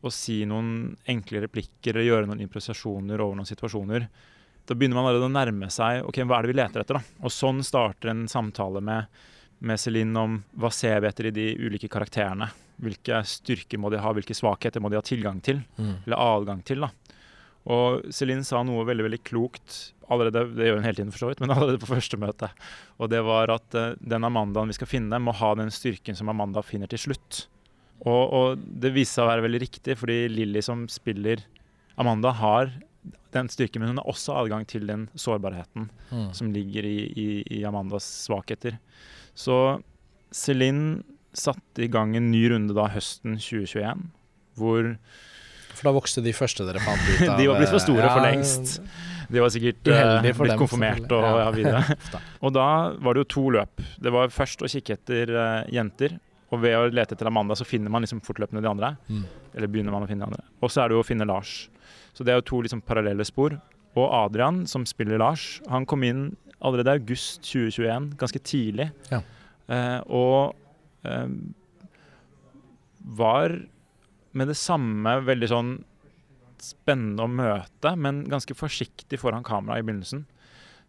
å 0.00 0.12
si 0.14 0.42
noen 0.46 0.96
enkle 1.10 1.42
replikker 1.46 1.96
eller 1.96 2.06
gjøre 2.06 2.28
noen 2.30 2.44
improvisasjoner 2.44 3.22
over 3.22 3.38
noen 3.38 3.48
situasjoner. 3.48 4.06
Da 4.68 4.76
begynner 4.76 4.98
man 4.98 5.08
allerede 5.08 5.26
å 5.26 5.32
nærme 5.32 5.70
seg 5.72 6.04
ok, 6.06 6.22
hva 6.28 6.38
er 6.38 6.46
det 6.46 6.52
vi 6.52 6.58
leter 6.60 6.84
etter. 6.84 7.00
da? 7.00 7.24
Og 7.24 7.34
sånn 7.34 7.64
starter 7.66 8.12
en 8.12 8.26
samtale 8.30 8.82
med, 8.84 9.08
med 9.64 9.80
Celine 9.80 10.24
om 10.24 10.38
hva 10.60 10.70
ser 10.74 11.00
vi 11.02 11.10
etter 11.10 11.30
i 11.30 11.34
de 11.34 11.50
ulike 11.64 11.90
karakterene. 11.90 12.50
Hvilke 12.78 13.24
styrker 13.26 13.80
må 13.80 13.90
de 13.90 13.98
ha, 14.02 14.12
hvilke 14.14 14.36
svakheter 14.36 14.84
må 14.84 14.92
de 14.92 15.00
ha 15.00 15.02
tilgang 15.02 15.40
til, 15.42 15.64
mm. 15.80 15.94
eller 16.06 16.20
adgang 16.20 16.62
til. 16.68 16.84
da. 16.86 16.92
Og 17.68 18.12
Celine 18.14 18.46
sa 18.46 18.62
noe 18.64 18.86
veldig 18.86 19.08
veldig 19.08 19.22
klokt 19.26 19.78
allerede, 20.08 20.46
det 20.56 20.68
gjør 20.68 20.78
hun 20.78 20.86
hele 20.86 20.96
tiden 20.96 21.12
for 21.12 21.24
så 21.24 21.30
vidt, 21.32 21.42
men 21.42 21.52
allerede 21.54 21.82
på 21.82 21.90
første 21.90 22.20
møte. 22.20 22.48
Og 23.00 23.10
det 23.12 23.20
var 23.26 23.52
at 23.52 23.76
uh, 23.76 23.92
den 23.98 24.24
Amandaen 24.24 24.70
vi 24.70 24.78
skal 24.78 24.90
finne, 24.90 25.20
må 25.20 25.34
ha 25.36 25.54
den 25.58 25.72
styrken 25.74 26.16
som 26.16 26.30
Amanda 26.32 26.64
finner 26.64 26.90
til 26.90 27.08
slutt. 27.08 27.46
Og, 28.06 28.24
og, 28.30 28.66
det 28.82 28.92
viste 28.94 29.18
seg 29.18 29.26
å 29.26 29.30
være 29.32 29.46
veldig 29.48 29.62
riktig, 29.64 29.96
fordi 29.98 30.18
Lilly 30.30 30.62
som 30.64 30.86
spiller 30.92 31.42
Amanda, 31.98 32.30
har 32.38 32.70
den 33.34 33.48
styrken, 33.52 33.82
men 33.82 33.92
hun 33.92 34.00
har 34.00 34.08
også 34.08 34.36
adgang 34.40 34.64
til 34.68 34.86
den 34.88 35.06
sårbarheten 35.18 35.88
mm. 36.10 36.28
som 36.36 36.52
ligger 36.54 36.86
i, 36.86 36.98
i, 37.08 37.28
i, 37.58 37.62
Amandas 37.68 38.06
svakheter. 38.24 38.78
Så 39.36 39.80
Celine 40.34 41.02
satte 41.36 41.84
i 41.84 41.90
gang 41.92 42.14
en 42.16 42.30
ny 42.32 42.46
runde 42.52 42.76
da 42.76 42.88
høsten 42.92 43.36
2021, 43.36 44.06
hvor 44.58 44.94
For 45.74 45.90
da 45.90 45.94
vokste 45.94 46.24
de 46.24 46.32
første 46.34 46.64
dere 46.66 46.80
fant 46.82 47.04
ut 47.06 47.20
av 47.28 47.36
De 47.38 47.50
var 47.50 47.60
blitt 47.60 47.74
for 47.74 47.84
store 47.84 48.06
ja, 48.06 48.14
for 48.14 48.24
lengst. 48.24 48.80
De 49.28 49.42
var 49.44 49.52
sikkert 49.52 49.90
uh, 49.92 50.14
blitt 50.24 50.40
dem, 50.40 50.56
konfirmert 50.58 51.12
og 51.12 51.26
ja. 51.26 51.50
videre. 51.54 51.98
og 52.44 52.54
da 52.56 52.68
var 52.96 53.14
det 53.14 53.26
jo 53.26 53.30
to 53.36 53.44
løp. 53.58 53.84
Det 54.00 54.14
var 54.14 54.32
først 54.32 54.64
å 54.64 54.70
kikke 54.72 54.96
etter 54.96 55.34
uh, 55.36 55.68
jenter 55.74 56.16
og 56.48 56.62
ved 56.62 56.76
å 56.78 56.86
lete 56.88 57.12
etter 57.16 57.28
Amanda, 57.28 57.56
så 57.58 57.66
finner 57.68 57.92
man 57.92 58.04
liksom 58.04 58.22
fortløpende 58.24 58.62
de 58.64 58.70
andre. 58.70 58.94
Mm. 59.08 59.24
Eller 59.54 59.70
begynner 59.70 59.92
man 59.92 60.06
å 60.06 60.08
finne 60.08 60.24
de 60.24 60.30
andre. 60.30 60.46
Og 60.64 60.72
så 60.72 60.82
er 60.82 60.88
det 60.88 60.96
jo 60.96 61.02
å 61.02 61.06
finne 61.06 61.28
Lars. 61.28 61.66
Så 62.16 62.24
det 62.24 62.32
er 62.32 62.40
jo 62.40 62.46
to 62.48 62.62
liksom 62.64 62.80
parallelle 62.88 63.26
spor. 63.28 63.58
Og 63.98 64.06
Adrian, 64.06 64.62
som 64.70 64.86
spiller 64.88 65.20
Lars, 65.20 65.58
han 65.68 65.86
kom 65.88 66.06
inn 66.08 66.30
allerede 66.64 66.94
i 66.94 67.02
august 67.02 67.42
2021, 67.44 68.12
ganske 68.18 68.42
tidlig. 68.48 68.88
Ja. 69.12 69.20
Eh, 69.68 70.00
og 70.08 70.56
eh, 71.04 71.28
var 73.20 73.54
med 74.38 74.50
det 74.50 74.58
samme 74.58 75.18
veldig 75.26 75.52
sånn 75.52 75.72
spennende 76.62 77.24
å 77.24 77.30
møte, 77.30 77.94
men 78.00 78.24
ganske 78.30 78.56
forsiktig 78.56 79.20
foran 79.20 79.46
kamera 79.46 79.78
i 79.78 79.84
begynnelsen. 79.84 80.24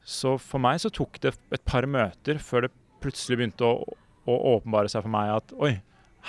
Så 0.08 0.38
for 0.41 0.63
meg 0.63 0.80
så 0.82 0.91
tok 0.93 1.19
det 1.22 1.36
et 1.54 1.65
par 1.67 1.86
møter 1.89 2.39
før 2.41 2.65
det 2.65 2.76
plutselig 3.04 3.39
begynte 3.39 3.67
å 3.67 3.98
og 4.30 4.50
åpenbare 4.56 4.92
seg 4.92 5.06
for 5.06 5.13
meg 5.13 5.32
at 5.34 5.54
oi, 5.60 5.74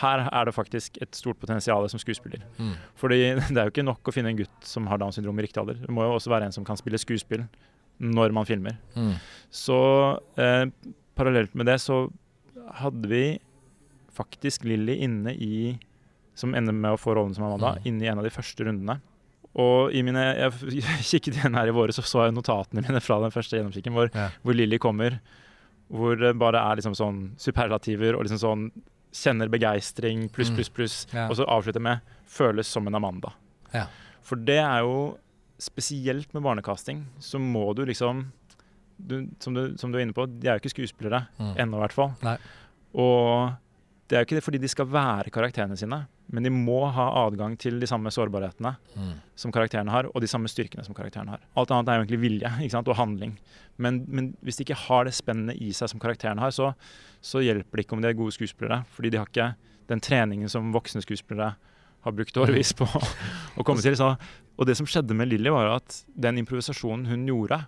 her 0.01 0.23
er 0.29 0.47
det 0.47 0.55
faktisk 0.55 1.01
et 1.03 1.19
stort 1.19 1.41
potensial 1.43 1.89
som 1.91 2.01
skuespiller. 2.01 2.45
Mm. 2.59 2.75
Fordi 3.01 3.21
det 3.53 3.57
er 3.57 3.67
jo 3.67 3.75
ikke 3.75 3.87
nok 3.87 4.09
å 4.09 4.15
finne 4.15 4.33
en 4.33 4.41
gutt 4.41 4.67
som 4.67 4.89
har 4.91 5.01
Downs 5.03 5.19
syndrom 5.19 5.39
i 5.41 5.47
riktig 5.47 5.63
alder. 5.63 5.81
Det 5.83 5.93
må 5.95 6.07
jo 6.07 6.17
også 6.17 6.33
være 6.33 6.49
en 6.49 6.57
som 6.57 6.67
kan 6.67 6.79
spille 6.81 7.01
skuespill 7.01 7.45
når 8.01 8.33
man 8.33 8.49
filmer. 8.49 8.79
Mm. 8.97 9.15
Så 9.53 9.79
eh, 10.41 10.65
parallelt 11.19 11.55
med 11.59 11.69
det 11.69 11.77
så 11.83 12.07
hadde 12.81 13.11
vi 13.11 13.25
faktisk 14.17 14.65
Lilly 14.69 15.01
inne 15.05 15.35
i 15.35 15.79
Som 16.41 16.55
ender 16.57 16.73
med 16.73 16.95
å 16.95 16.99
få 16.99 17.13
rollen 17.13 17.35
som 17.37 17.45
Amanda, 17.45 17.75
mm. 17.77 17.87
inne 17.91 18.05
i 18.05 18.09
en 18.09 18.21
av 18.21 18.25
de 18.25 18.31
første 18.33 18.65
rundene. 18.65 18.95
Og 19.61 19.93
i 19.93 20.01
mine, 20.07 20.23
jeg 20.39 20.79
kikket 21.11 21.37
igjen 21.37 21.59
her 21.59 21.69
i 21.69 21.75
våre, 21.75 21.93
så 21.93 22.05
så 22.07 22.23
jeg 22.25 22.33
notatene 22.37 22.81
mine 22.87 23.03
fra 23.05 23.19
den 23.21 23.35
første 23.35 23.59
gjennomkikken, 23.59 23.93
hvor, 23.93 24.09
ja. 24.15 24.31
hvor 24.41 24.57
Lilly 24.57 24.79
kommer 24.81 25.19
hvor 25.91 26.19
det 26.19 26.37
bare 26.39 26.61
er 26.63 26.79
liksom 26.79 26.95
sånn 26.99 27.21
superlativer 27.41 28.17
og 28.17 28.27
liksom 28.27 28.43
sånn 28.43 28.71
Kjenner 29.11 29.49
begeistring, 29.51 30.29
pluss, 30.31 30.53
mm. 30.53 30.55
pluss, 30.55 30.69
pluss. 30.71 30.97
Ja. 31.11 31.25
Og 31.27 31.35
så 31.35 31.43
avslutter 31.51 31.83
med 31.83 31.99
'føles 32.31 32.69
som 32.71 32.87
en 32.87 32.95
Amanda'. 32.95 33.33
Ja. 33.75 33.89
For 34.23 34.39
det 34.39 34.61
er 34.63 34.85
jo 34.87 35.19
Spesielt 35.61 36.33
med 36.33 36.43
barnekasting 36.43 37.03
så 37.19 37.37
må 37.37 37.75
du 37.75 37.83
liksom 37.85 38.31
du, 38.97 39.29
som, 39.41 39.53
du, 39.53 39.77
som, 39.77 39.91
du, 39.93 39.99
er 39.99 40.07
inne 40.07 40.15
på, 40.17 40.25
de 40.25 40.49
er 40.49 40.57
jo 40.57 40.63
ikke 40.63 40.73
skuespillere 40.73 41.27
mm. 41.37 41.51
ennå, 41.59 41.77
i 41.77 41.83
hvert 41.83 41.93
fall. 41.93 42.15
Nei. 42.23 42.37
Og 42.95 43.53
det 44.11 44.17
er 44.17 44.25
jo 44.25 44.27
ikke 44.27 44.39
det 44.41 44.43
fordi 44.43 44.59
de 44.59 44.69
skal 44.71 44.89
være 44.91 45.31
karakterene 45.31 45.77
sine, 45.79 46.01
men 46.35 46.47
de 46.47 46.51
må 46.51 46.81
ha 46.91 47.05
adgang 47.23 47.55
til 47.63 47.77
de 47.79 47.87
samme 47.87 48.11
sårbarhetene 48.11 48.73
mm. 48.99 49.13
som 49.39 49.55
karakterene 49.55 49.93
har, 49.95 50.09
og 50.11 50.25
de 50.25 50.31
samme 50.31 50.51
styrkene 50.51 50.83
som 50.83 50.97
karakterene 50.99 51.37
har. 51.37 51.45
Alt 51.61 51.71
annet 51.75 51.93
er 51.93 52.01
jo 52.01 52.05
egentlig 52.05 52.21
vilje 52.25 52.51
og 52.81 52.97
handling. 52.99 53.37
Men, 53.79 54.03
men, 54.09 54.33
hvis 54.43 54.59
de 54.59 54.67
ikke 54.67 54.81
har 54.89 55.07
det 55.07 55.15
spennende 55.15 55.55
i 55.55 55.71
seg 55.77 55.93
som 55.93 56.03
karakterene 56.03 56.43
har, 56.43 56.51
så, 56.51 56.73
så, 57.23 57.43
hjelper 57.45 57.79
det 57.79 57.87
ikke 57.87 57.97
om 57.97 58.03
de 58.03 58.11
er 58.11 58.19
gode 58.19 58.35
skuespillere. 58.35 58.83
Fordi 58.97 59.13
de 59.15 59.21
har 59.21 59.31
ikke 59.31 59.53
den 59.91 60.03
treningen 60.03 60.51
som 60.51 60.75
voksne 60.75 61.03
skuespillere 61.07 61.55
har 62.01 62.17
brukt 62.17 62.37
årevis 62.41 62.75
på 62.75 62.89
å 62.91 63.67
komme 63.67 63.85
til. 63.85 63.95
Så, 63.99 64.11
og 64.59 64.67
det 64.67 64.75
som 64.79 64.89
skjedde 64.91 65.15
med 65.15 65.31
Lilly, 65.31 65.53
var 65.55 65.71
at 65.77 66.03
den 66.19 66.43
improvisasjonen 66.43 67.07
hun 67.13 67.29
gjorde 67.31 67.63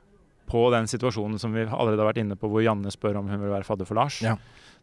på 0.50 0.66
den 0.74 0.90
situasjonen 0.90 1.38
som 1.40 1.54
vi 1.54 1.64
allerede 1.64 2.02
har 2.02 2.10
vært 2.10 2.20
inne 2.24 2.36
på, 2.36 2.50
hvor 2.50 2.64
Janne 2.64 2.90
spør 2.92 3.20
om 3.22 3.30
hun 3.30 3.40
vil 3.40 3.54
være 3.54 3.68
fadder 3.68 3.88
for 3.88 3.96
Lars, 3.96 4.18
ja. 4.24 4.34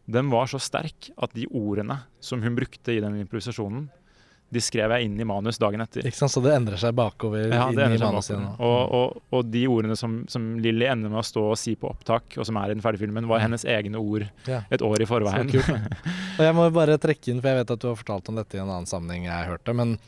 Den 0.10 0.30
var 0.34 0.50
så 0.50 0.58
sterk 0.62 1.12
at 1.22 1.34
de 1.38 1.46
ordene 1.54 2.00
som 2.24 2.42
hun 2.42 2.56
brukte 2.58 2.96
i 2.96 3.00
den 3.04 3.20
improvisasjonen, 3.22 3.88
de 4.50 4.62
skrev 4.66 4.90
jeg 4.96 5.06
inn 5.06 5.20
i 5.22 5.26
manus 5.30 5.60
dagen 5.62 5.84
etter. 5.84 6.02
Ikke 6.10 6.18
sant, 6.18 6.32
Så 6.34 6.42
det 6.42 6.56
endrer 6.56 6.80
seg 6.82 6.96
bakover 6.98 7.52
Ja, 7.54 7.68
det 7.70 7.84
endrer 7.86 8.02
seg 8.26 8.40
bakover. 8.40 8.56
Og, 8.66 8.94
og, 8.98 9.20
og 9.38 9.52
de 9.54 9.62
ordene 9.70 9.94
som, 10.00 10.24
som 10.32 10.48
Lilly 10.58 10.88
ender 10.90 11.12
med 11.14 11.20
å 11.22 11.26
stå 11.28 11.44
og 11.52 11.60
si 11.62 11.76
på 11.78 11.92
opptak, 11.92 12.34
og 12.42 12.48
som 12.50 12.58
er 12.58 12.72
i 12.72 12.74
den 12.74 12.82
ferdige 12.82 13.04
filmen, 13.06 13.28
var 13.30 13.38
Mm. 13.38 13.44
hennes 13.46 13.66
egne 13.70 14.02
ord 14.02 14.26
Ja. 14.50 14.64
et 14.74 14.82
år 14.82 15.04
i 15.04 15.06
Så 15.06 15.12
forveien. 15.14 15.52
kult. 15.54 15.70
Og 16.40 16.42
jeg 16.48 16.56
må 16.58 16.66
bare 16.74 16.98
trekke 16.98 17.30
inn, 17.30 17.42
for 17.44 17.52
jeg 17.54 17.60
vet 17.62 17.72
at 17.78 17.80
du 17.80 17.88
har 17.92 17.96
fortalt 18.02 18.30
om 18.34 18.36
dette 18.42 18.58
i 18.58 18.60
en 18.64 18.70
annen 18.74 18.90
sammenheng 18.90 19.26
jeg 19.30 19.48
hørte, 19.52 19.76
men 19.78 20.00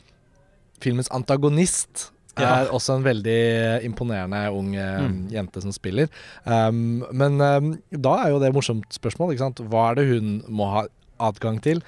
filmens 0.81 1.11
antagonist 1.13 2.07
Ja. 2.39 2.61
er 2.63 2.69
også 2.71 2.95
en 2.95 3.03
veldig 3.03 3.83
imponerende 3.83 4.51
ung 4.55 4.75
eh, 4.75 5.01
Mm. 5.01 5.29
jente 5.31 5.61
som 5.61 5.71
spiller. 5.71 6.07
Um, 6.45 7.03
men 7.11 7.41
um, 7.41 7.73
da 7.91 8.13
er 8.25 8.29
jo 8.31 8.39
det 8.39 8.49
et 8.49 8.55
morsomt 8.55 8.87
spørsmål. 8.93 9.35
Hva 9.67 9.91
er 9.91 9.95
det 9.95 10.07
hun 10.07 10.41
må 10.47 10.69
ha 10.71 10.85
adgang 11.19 11.59
til 11.61 11.81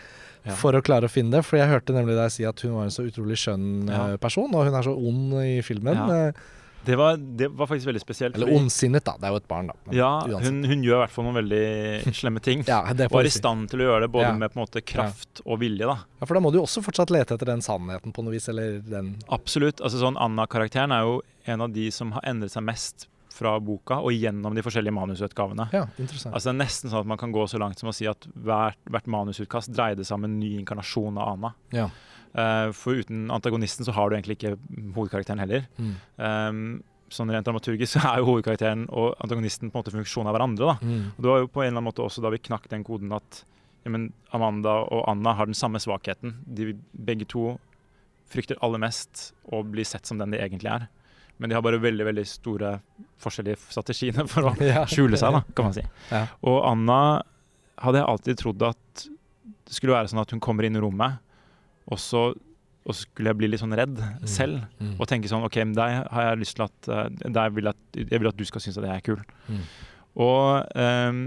Ja. 0.45 0.51
for 0.59 0.73
å 0.73 0.81
klare 0.83 1.07
å 1.07 1.09
finne 1.09 1.31
det? 1.31 1.45
For 1.45 1.55
jeg 1.57 1.69
hørte 1.69 1.93
nemlig 1.95 2.17
deg 2.19 2.29
si 2.31 2.43
at 2.43 2.59
hun 2.59 2.73
var 2.75 2.83
en 2.83 2.89
så 2.91 3.05
utrolig 3.07 3.37
skjønn 3.39 3.87
Ja. 3.87 4.13
eh, 4.13 4.17
person, 4.17 4.53
og 4.53 4.65
hun 4.65 4.75
er 4.75 4.83
så 4.83 4.91
ond 4.97 5.33
i 5.41 5.61
filmen. 5.61 5.95
Ja. 5.95 6.31
Det, 6.85 6.95
var, 6.99 7.17
det 7.17 7.47
var 7.55 7.67
faktisk 7.69 7.87
veldig 7.87 8.01
spesielt. 8.03 8.35
Eller 8.35 8.51
ondsinnet, 8.57 9.03
da. 9.07 9.13
Det 9.19 9.29
er 9.29 9.31
jo 9.35 9.39
et 9.39 9.47
barn, 9.47 9.69
da. 9.71 9.75
Men 9.87 9.95
Ja, 9.95 10.09
hun, 10.43 10.57
hun 10.67 10.83
gjør 10.83 10.97
i 10.97 11.01
hvert 11.05 11.13
fall 11.15 11.25
noen 11.29 11.37
veldig 11.39 12.13
slemme 12.17 12.41
ting. 12.43 12.63
ja, 12.67 12.81
det 12.93 13.07
Og 13.11 13.21
er 13.21 13.29
i 13.29 13.33
stand 13.33 13.69
til 13.71 13.83
å 13.85 13.87
gjøre 13.87 14.01
det 14.07 14.11
både 14.17 14.27
Ja. 14.27 14.33
med 14.41 14.51
på 14.53 14.59
en 14.59 14.65
måte 14.65 14.83
kraft 14.83 15.41
og 15.45 15.59
vilje. 15.63 15.87
da. 15.87 15.95
Ja, 16.19 16.25
for 16.27 16.33
da 16.35 16.43
må 16.43 16.51
du 16.51 16.59
jo 16.59 16.65
også 16.67 16.83
fortsatt 16.83 17.13
lete 17.15 17.37
etter 17.37 17.49
den 17.53 17.63
sannheten 17.63 18.11
på 18.15 18.23
noe 18.25 18.35
vis, 18.35 18.49
eller 18.51 18.79
den 18.83 19.15
Absolutt. 19.31 19.79
altså 19.81 20.03
sånn 20.03 20.19
Anna-karakteren 20.19 20.91
er 20.95 21.07
jo 21.07 21.21
en 21.47 21.61
av 21.61 21.71
de 21.73 21.89
som 21.91 22.11
har 22.15 22.21
endret 22.27 22.51
seg 22.51 22.63
mest 22.67 23.07
fra 23.33 23.55
boka 23.63 23.95
og 23.97 24.11
gjennom 24.13 24.53
de 24.53 24.61
forskjellige 24.61 24.93
manusutgavene. 24.93 25.65
Ja, 25.73 25.87
interessant. 25.97 26.35
Altså 26.35 26.51
Det 26.51 26.53
er 26.53 26.59
nesten 26.67 26.91
sånn 26.91 26.99
at 27.01 27.07
man 27.09 27.17
kan 27.17 27.31
gå 27.33 27.47
så 27.49 27.57
langt 27.57 27.79
som 27.81 27.89
å 27.89 27.93
si 27.95 28.05
at 28.05 28.27
hvert, 28.45 28.77
hvert 28.85 29.07
manusutkast 29.09 29.71
dreide 29.73 30.05
seg 30.05 30.19
om 30.19 30.27
en 30.27 30.35
ny 30.37 30.51
inkarnasjon 30.59 31.17
av 31.17 31.31
Anna. 31.33 31.53
Ja. 31.73 31.87
Eh, 32.33 32.71
for 32.73 32.97
uten 32.97 33.27
antagonisten 33.31 33.85
så 33.85 33.93
har 33.93 34.09
du 34.09 34.15
egentlig 34.17 34.39
ikke 34.39 34.55
hovedkarakteren 34.95 35.39
heller. 35.43 35.67
Mm. 35.77 35.93
Um, 36.17 36.63
sånn 37.13 37.29
Rent 37.29 37.45
dramaturgisk 37.45 37.93
så 37.93 38.01
er 38.09 38.21
jo 38.23 38.29
hovedkarakteren 38.31 38.87
og 38.89 39.11
antagonisten 39.21 39.69
på 39.69 39.77
en 39.77 39.83
måte 39.83 39.93
funksjon 39.93 40.25
av 40.29 40.33
hverandre. 40.33 40.71
da. 40.71 40.77
Mm. 40.81 41.03
Og 41.13 41.21
Det 41.21 41.29
var 41.29 41.43
jo 41.43 41.51
på 41.53 41.61
en 41.61 41.67
eller 41.67 41.77
annen 41.77 41.89
måte 41.91 42.01
også 42.05 42.23
da 42.25 42.31
vi 42.33 42.41
knakk 42.41 42.65
den 42.71 42.83
koden 42.87 43.13
at 43.13 43.43
ja, 43.83 43.91
men 43.91 44.07
Amanda 44.33 44.79
og 44.87 45.03
Anna 45.11 45.33
har 45.37 45.45
den 45.49 45.53
samme 45.59 45.77
svakheten. 45.83 46.37
De 46.47 46.71
begge 46.95 47.27
to 47.29 47.57
frykter 48.33 48.57
aller 48.65 48.79
mest 48.81 49.33
å 49.53 49.59
bli 49.67 49.83
sett 49.85 50.07
som 50.09 50.17
den 50.17 50.31
de 50.33 50.39
egentlig 50.41 50.71
er. 50.71 50.87
Men 51.37 51.49
de 51.51 51.57
har 51.57 51.61
bare 51.65 51.77
veldig 51.81 52.05
veldig 52.07 52.23
store 52.29 52.79
forskjellige 53.21 53.59
strategiene 53.75 54.25
for 54.31 54.49
å 54.49 54.55
Ja. 54.63 54.85
skjule 54.89 55.19
seg, 55.19 55.35
da, 55.37 55.43
kan 55.53 55.67
man 55.69 55.75
si. 55.77 55.83
Ja. 56.09 56.23
Og 56.41 56.63
Anna 56.65 57.21
hadde 57.83 57.99
jeg 58.01 58.09
alltid 58.09 58.39
trodd 58.41 58.65
at 58.71 59.05
det 59.67 59.75
skulle 59.77 59.93
være 59.99 60.09
sånn 60.09 60.21
at 60.23 60.31
hun 60.33 60.41
kommer 60.43 60.65
inn 60.65 60.77
i 60.77 60.81
rommet, 60.81 61.19
og 61.91 62.01
så 62.01 62.31
og 62.83 62.91
så 62.91 63.05
skulle 63.05 63.31
jeg 63.31 63.39
bli 63.39 63.47
litt 63.47 63.61
sånn 63.61 63.75
redd 63.79 63.99
selv. 64.27 64.65
Mm. 64.75 64.95
Og 64.97 65.07
tenke 65.07 65.29
sånn 65.31 65.45
OK, 65.47 65.55
men 65.63 65.75
deg 65.77 66.01
har 66.11 66.25
jeg 66.25 66.39
lyst 66.41 66.57
til 66.57 66.65
at 66.65 66.89
eh, 66.91 67.51
vil 67.55 67.69
jeg, 67.69 67.77
at 67.77 67.99
jeg 68.11 68.19
vil 68.19 68.27
at 68.27 68.39
du 68.39 68.43
skal 68.49 68.63
synes 68.63 68.79
at 68.81 68.87
jeg 68.89 68.99
er 68.99 69.05
kul. 69.05 69.21
Mm. 69.47 69.61
Og 70.23 70.75
um, 70.75 71.21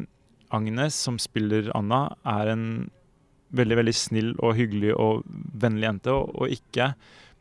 Agnes, 0.55 0.99
som 1.07 1.16
spiller 1.19 1.71
Anna, 1.75 2.03
er 2.29 2.53
en 2.53 2.66
veldig 3.57 3.79
veldig 3.81 3.95
snill 3.97 4.35
og 4.45 4.57
hyggelig 4.59 4.92
og 5.01 5.25
vennlig 5.57 5.88
jente, 5.88 6.12
og, 6.12 6.35
og 6.37 6.53
ikke 6.53 6.90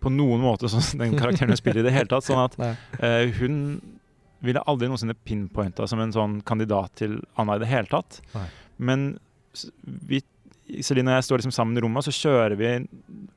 på 0.04 0.12
noen 0.14 0.42
måte 0.44 0.70
sånn 0.72 0.86
som 0.86 1.02
den 1.02 1.18
karakteren 1.18 1.52
hun 1.52 1.60
spiller 1.60 1.84
i 1.84 1.88
det 1.90 1.96
hele 1.96 2.10
tatt. 2.12 2.28
Sånn 2.28 2.44
at 2.46 2.56
eh, 3.04 3.36
hun 3.40 3.82
ville 4.46 4.64
aldri 4.70 4.88
noensinne 4.88 5.18
pinpointa 5.28 5.88
som 5.90 6.00
en 6.00 6.14
sånn 6.14 6.40
kandidat 6.46 6.94
til 7.02 7.18
Anna 7.42 7.58
i 7.58 7.64
det 7.64 7.72
hele 7.72 7.90
tatt. 7.92 8.22
Nei. 8.36 8.48
Men 8.78 9.06
vi, 9.84 10.22
Celine 10.82 11.14
og 11.14 11.20
jeg 11.20 11.28
står 11.28 11.42
liksom 11.42 11.54
sammen 11.54 11.78
i 11.78 11.82
rommet, 11.84 12.02
og 12.02 12.08
så 12.08 12.16
kjører 12.26 12.56
vi 12.58 12.70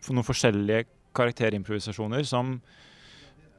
for 0.01 0.17
noen 0.17 0.27
forskjellige 0.27 0.87
karakterimprovisasjoner 1.19 2.25
som 2.29 2.61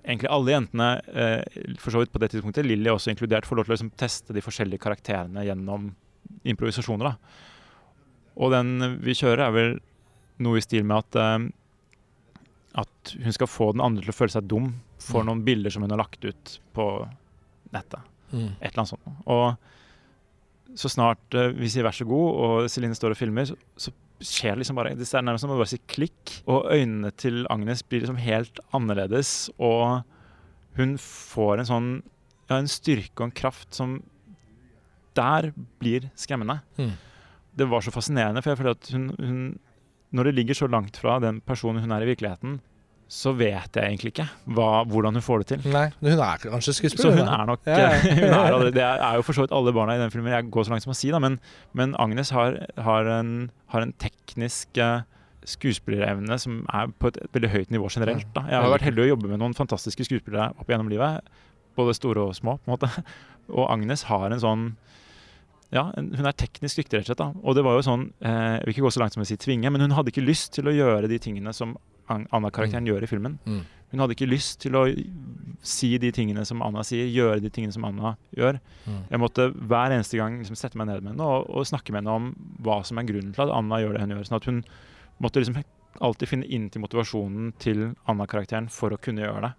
egentlig 0.06 0.30
alle 0.32 0.56
jentene, 0.56 0.88
eh, 1.14 1.76
for 1.78 1.94
så 1.94 2.02
vidt 2.02 2.12
på 2.14 2.22
det 2.24 2.32
tidspunktet, 2.34 2.66
Lilly 2.66 2.90
også 2.90 3.12
inkludert, 3.14 3.46
får 3.46 3.60
lov 3.60 3.68
til 3.68 3.74
å 3.74 3.78
liksom 3.78 3.92
teste 4.00 4.34
de 4.34 4.42
forskjellige 4.42 4.82
karakterene 4.82 5.44
gjennom 5.46 5.92
improvisasjoner. 6.50 7.12
da. 7.12 7.16
Og 8.40 8.52
den 8.56 9.00
vi 9.04 9.14
kjører, 9.14 9.48
er 9.48 9.52
vel 9.52 9.80
noe 10.40 10.58
i 10.58 10.64
stil 10.64 10.86
med 10.88 10.98
at 11.04 11.16
eh, 11.20 11.50
at 12.80 13.12
hun 13.18 13.34
skal 13.34 13.50
få 13.50 13.72
den 13.74 13.82
andre 13.82 14.06
til 14.06 14.14
å 14.14 14.18
føle 14.20 14.32
seg 14.32 14.48
dum 14.48 14.68
for 15.02 15.24
Mm. 15.24 15.26
noen 15.28 15.44
bilder 15.44 15.70
som 15.74 15.82
hun 15.82 15.90
har 15.92 15.98
lagt 15.98 16.24
ut 16.24 16.60
på 16.74 16.86
nettet. 17.74 18.00
Mm. 18.32 18.52
Et 18.62 18.72
eller 18.72 18.84
annet 18.84 18.94
sånt. 18.94 19.10
Og 19.26 19.58
så 20.78 20.92
snart 20.92 21.38
eh, 21.38 21.52
vi 21.56 21.70
sier 21.72 21.86
vær 21.86 21.96
så 21.96 22.06
god, 22.08 22.30
og 22.46 22.70
Celine 22.72 22.98
står 22.98 23.16
og 23.16 23.20
filmer, 23.20 23.48
så, 23.50 23.58
så 23.80 23.94
skjer 24.20 24.54
det 24.54 24.64
liksom 24.64 24.80
bare 24.80 24.96
Det 25.00 25.08
er 25.08 25.24
nærmest 25.24 25.46
som 25.46 25.54
å 25.54 25.58
bare 25.60 25.72
si 25.72 25.80
klikk. 25.90 26.36
Og 26.52 26.70
øynene 26.74 27.12
til 27.16 27.46
Agnes 27.52 27.84
blir 27.88 28.04
liksom 28.04 28.20
helt 28.22 28.62
annerledes, 28.76 29.50
og 29.58 30.04
hun 30.80 30.96
får 31.02 31.62
en 31.62 31.70
sånn 31.70 31.92
ja, 32.50 32.58
en 32.58 32.70
styrke 32.72 33.22
og 33.22 33.30
en 33.30 33.38
kraft 33.38 33.76
som 33.78 34.00
der 35.18 35.52
blir 35.82 36.10
skremmende. 36.18 36.60
Mm. 36.80 36.94
Det 37.60 37.68
var 37.70 37.84
så 37.84 37.94
fascinerende, 37.94 38.42
for 38.44 38.54
jeg 38.54 38.62
føler 38.62 38.78
at 38.78 38.92
hun, 38.94 39.10
hun 39.18 39.42
Når 40.12 40.24
det 40.24 40.34
ligger 40.34 40.58
så 40.58 40.68
langt 40.68 40.98
fra 40.98 41.20
den 41.22 41.38
personen 41.46 41.84
hun 41.84 41.92
er 41.92 42.02
i 42.02 42.08
virkeligheten, 42.10 42.56
så 43.10 43.32
vet 43.34 43.74
jeg 43.74 43.82
egentlig 43.90 44.12
ikke 44.14 44.28
hva, 44.54 44.84
hvordan 44.86 45.16
hun 45.18 45.24
får 45.26 45.42
det 45.42 45.48
til. 45.56 45.72
Nei, 45.74 45.88
hun 46.04 46.12
er 46.22 46.42
kanskje 46.44 46.76
skuespiller? 46.78 47.10
Så 47.10 47.18
hun 47.18 47.26
da. 47.26 47.38
er 47.42 47.48
nok 47.50 47.64
Ja, 47.66 47.78
ja. 47.82 48.02
hun 48.06 48.24
er, 48.30 48.36
allerede- 48.52 48.74
Det 48.76 48.84
er 49.10 49.16
jo 49.18 49.24
for 49.26 49.34
så 49.34 49.46
vidt 49.48 49.56
alle 49.58 49.74
barna 49.74 49.96
i 49.98 50.02
den 50.04 50.12
filmen 50.14 50.32
jeg 50.36 50.52
går 50.54 50.68
så 50.68 50.74
langt 50.76 50.86
som 50.86 50.94
å 50.94 50.98
si, 51.00 51.10
da, 51.10 51.18
men, 51.24 51.40
men 51.74 51.96
Agnes 51.98 52.30
har, 52.36 52.60
har, 52.78 53.10
en, 53.20 53.32
har 53.74 53.82
en 53.88 53.94
teknisk 53.98 54.78
eh, 54.78 55.02
skuespillerevne 55.50 56.38
som 56.38 56.62
er 56.70 56.92
på 57.02 57.10
et 57.10 57.18
veldig 57.34 57.50
høyt 57.56 57.74
nivå 57.74 57.90
generelt. 57.90 58.28
Da. 58.36 58.46
Jeg 58.52 58.62
har 58.62 58.70
vært 58.76 58.86
heldig 58.86 59.06
å 59.08 59.10
jobbe 59.16 59.32
med 59.32 59.42
noen 59.42 59.58
fantastiske 59.58 60.06
skuespillere 60.06 60.52
opp 60.62 60.70
gjennom 60.70 60.92
livet, 60.92 61.26
både 61.80 61.96
store 61.98 62.28
og 62.30 62.36
små. 62.38 62.60
på 62.62 62.70
en 62.70 62.76
måte. 62.78 62.92
Og 63.58 63.66
Agnes 63.74 64.04
har 64.06 64.30
en 64.30 64.42
sånn 64.44 64.66
ja, 65.74 65.88
hun 65.94 66.26
er 66.26 66.34
teknisk 66.38 66.80
dyktig, 66.82 66.98
rett 67.00 67.10
og 67.10 67.12
slett. 67.12 67.20
da. 67.22 67.28
Og 67.46 67.56
det 67.58 67.64
var 67.66 67.76
jo 67.78 67.84
sånn, 67.86 68.08
eh, 68.26 68.58
Jeg 68.58 68.66
vil 68.66 68.74
ikke 68.74 68.86
gå 68.88 68.92
så 68.94 69.02
langt 69.04 69.14
som 69.14 69.22
å 69.22 69.28
si 69.30 69.38
tvinge, 69.38 69.70
men 69.74 69.82
hun 69.82 69.94
hadde 69.98 70.10
ikke 70.14 70.26
lyst 70.26 70.54
til 70.54 70.66
å 70.70 70.74
gjøre 70.74 71.10
de 71.10 71.18
tingene 71.22 71.54
som 71.54 71.76
An- 72.10 72.28
Anna-karakteren 72.36 72.86
gjør 72.90 73.04
i 73.06 73.10
filmen. 73.12 73.38
Mm. 73.46 73.62
Hun 73.92 74.00
hadde 74.04 74.14
ikke 74.14 74.28
lyst 74.30 74.60
til 74.62 74.76
å 74.78 74.84
si 75.66 75.98
de 75.98 76.12
tingene 76.14 76.44
som 76.46 76.62
Anna 76.62 76.84
sier, 76.86 77.08
gjøre 77.10 77.42
de 77.42 77.50
tingene 77.50 77.74
som 77.74 77.86
Anna 77.88 78.16
gjør. 78.38 78.60
Mm. 78.86 79.00
Jeg 79.10 79.20
måtte 79.24 79.48
hver 79.56 79.96
eneste 79.96 80.18
gang 80.20 80.38
liksom 80.40 80.56
sette 80.60 80.78
meg 80.78 80.88
ned 80.92 81.02
med 81.04 81.14
henne 81.16 81.26
og, 81.26 81.50
og 81.50 81.66
snakke 81.68 81.92
med 81.96 82.04
henne 82.04 82.16
om 82.20 82.30
hva 82.66 82.80
som 82.86 82.98
er 83.02 83.08
grunnen 83.10 83.34
til 83.34 83.46
at 83.48 83.54
Anna 83.56 83.82
gjør 83.82 83.98
det 83.98 84.04
hun 84.06 84.14
gjør. 84.16 84.28
Sånn 84.30 84.38
at 84.40 84.50
hun 84.52 84.62
måtte 85.20 85.42
liksom 85.42 85.58
alltid 86.06 86.30
finne 86.32 86.48
inn 86.54 86.70
til 86.70 86.84
motivasjonen 86.86 87.50
til 87.60 87.82
Anna-karakteren 88.08 88.70
for 88.72 88.94
å 88.94 89.02
kunne 89.02 89.26
gjøre 89.26 89.42
det. 89.50 89.52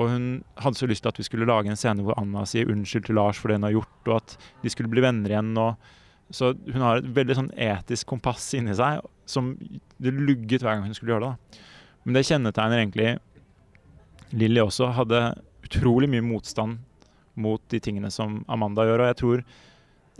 Og 0.00 0.10
hun 0.12 0.26
hadde 0.60 0.78
så 0.78 0.86
lyst 0.90 1.02
til 1.06 1.10
at 1.14 1.18
vi 1.18 1.26
skulle 1.26 1.48
lage 1.48 1.70
en 1.72 1.78
scene 1.78 2.02
hvor 2.06 2.18
Anna 2.20 2.44
sier 2.46 2.68
unnskyld 2.70 3.06
til 3.08 3.16
Lars 3.18 3.38
for 3.40 3.50
det 3.50 3.56
hun 3.58 3.66
har 3.70 3.78
gjort, 3.78 3.96
og 4.10 4.16
at 4.18 4.36
de 4.62 4.70
skulle 4.70 4.90
bli 4.92 5.02
venner 5.02 5.32
igjen. 5.32 5.54
Så 6.30 6.52
hun 6.74 6.84
har 6.84 7.00
et 7.00 7.08
veldig 7.16 7.38
sånn 7.38 7.50
etisk 7.58 8.06
kompass 8.12 8.52
inni 8.58 8.74
seg 8.78 9.00
som 9.30 9.54
det 9.98 10.12
lugget 10.14 10.62
hver 10.62 10.76
gang 10.76 10.86
hun 10.86 10.94
skulle 10.94 11.14
gjøre 11.16 11.30
det. 11.30 11.32
da. 11.58 11.66
Men 12.02 12.16
det 12.16 12.26
kjennetegner 12.28 12.80
egentlig 12.80 13.10
Lilly 14.30 14.62
også. 14.62 14.92
Hadde 14.96 15.22
utrolig 15.66 16.08
mye 16.10 16.24
motstand 16.24 16.80
mot 17.40 17.62
de 17.72 17.80
tingene 17.82 18.10
som 18.12 18.40
Amanda 18.48 18.84
gjør. 18.88 19.04
Og 19.04 19.10
jeg 19.10 19.18
tror, 19.20 19.42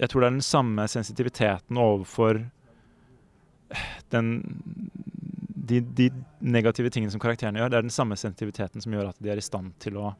jeg 0.00 0.12
tror 0.12 0.22
det 0.22 0.30
er 0.30 0.38
den 0.38 0.46
samme 0.46 0.86
sensitiviteten 0.90 1.80
overfor 1.80 2.42
den, 4.10 4.32
de, 5.70 5.80
de 5.80 6.10
negative 6.40 6.90
tingene 6.90 7.12
som 7.12 7.22
karakterene 7.22 7.62
gjør. 7.62 7.72
Det 7.72 7.80
er 7.80 7.88
den 7.88 7.94
samme 7.94 8.18
sensitiviteten 8.18 8.82
som 8.82 8.94
gjør 8.96 9.12
at 9.12 9.22
de 9.22 9.32
er 9.32 9.40
i 9.40 9.44
stand 9.44 9.74
til 9.82 9.98
å, 10.00 10.12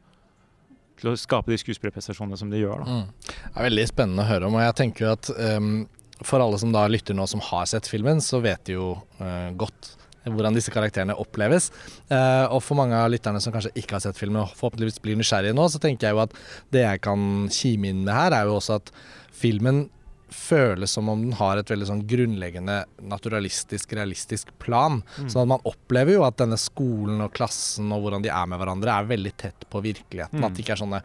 til 1.01 1.13
å 1.13 1.17
skape 1.19 1.53
de 1.53 1.61
skuespillerprestasjonene 1.61 2.39
som 2.41 2.53
de 2.53 2.63
gjør. 2.63 2.85
Mm. 2.87 3.07
Det 3.31 3.55
er 3.55 3.71
veldig 3.71 3.89
spennende 3.91 4.27
å 4.27 4.31
høre 4.31 4.51
om, 4.51 4.59
og 4.59 4.67
jeg 4.67 4.79
tenker 4.85 5.15
at 5.15 5.33
um, 5.37 5.73
for 6.21 6.43
alle 6.43 6.59
som 6.61 6.75
da 6.75 6.85
lytter 6.91 7.17
nå 7.17 7.27
som 7.31 7.43
har 7.51 7.67
sett 7.71 7.89
filmen, 7.91 8.21
så 8.23 8.43
vet 8.45 8.63
de 8.69 8.77
jo 8.77 8.93
uh, 9.21 9.51
godt 9.59 9.97
hvordan 10.25 10.55
disse 10.57 10.71
karakterene 10.75 11.15
oppleves. 11.17 11.71
Uh, 12.11 12.47
og 12.53 12.61
for 12.63 12.77
mange 12.77 12.97
av 12.99 13.09
lytterne 13.13 13.41
som 13.41 13.53
kanskje 13.55 13.73
ikke 13.81 13.97
har 13.97 14.05
sett 14.05 14.19
filmen 14.21 14.43
og 14.43 14.53
forhåpentligvis 14.59 15.01
blir 15.05 15.17
nysgjerrige 15.21 15.55
nå, 15.57 15.69
så 15.73 15.81
tenker 15.81 16.11
jeg 16.11 16.17
jo 16.19 16.25
at 16.27 16.37
det 16.75 16.85
jeg 16.85 17.01
kan 17.07 17.49
kime 17.51 17.89
inn 17.95 18.05
med 18.05 18.15
her, 18.15 18.37
er 18.43 18.51
jo 18.51 18.59
også 18.59 18.77
at 18.81 18.93
filmen 19.33 19.89
føles 20.31 20.93
som 20.95 21.09
om 21.11 21.25
den 21.25 21.33
har 21.35 21.59
et 21.59 21.67
veldig 21.73 21.87
sånn 21.89 22.05
grunnleggende 22.07 22.85
naturalistisk, 23.11 23.97
realistisk 23.99 24.53
plan. 24.63 25.01
Mm. 25.19 25.27
Sånn 25.33 25.43
at 25.43 25.51
man 25.57 25.65
opplever 25.67 26.15
jo 26.15 26.23
at 26.23 26.37
denne 26.39 26.55
skolen 26.61 27.19
og 27.25 27.33
klassen 27.35 27.91
og 27.91 28.05
hvordan 28.05 28.23
de 28.23 28.31
er 28.31 28.47
med 28.47 28.61
hverandre, 28.63 28.95
er 28.95 29.09
veldig 29.11 29.33
tett 29.43 29.67
på 29.73 29.83
virkeligheten. 29.83 30.39
Mm. 30.39 30.47
At 30.47 30.55
det 30.55 30.63
ikke 30.63 30.77
er 30.77 30.83
sånne 30.85 31.01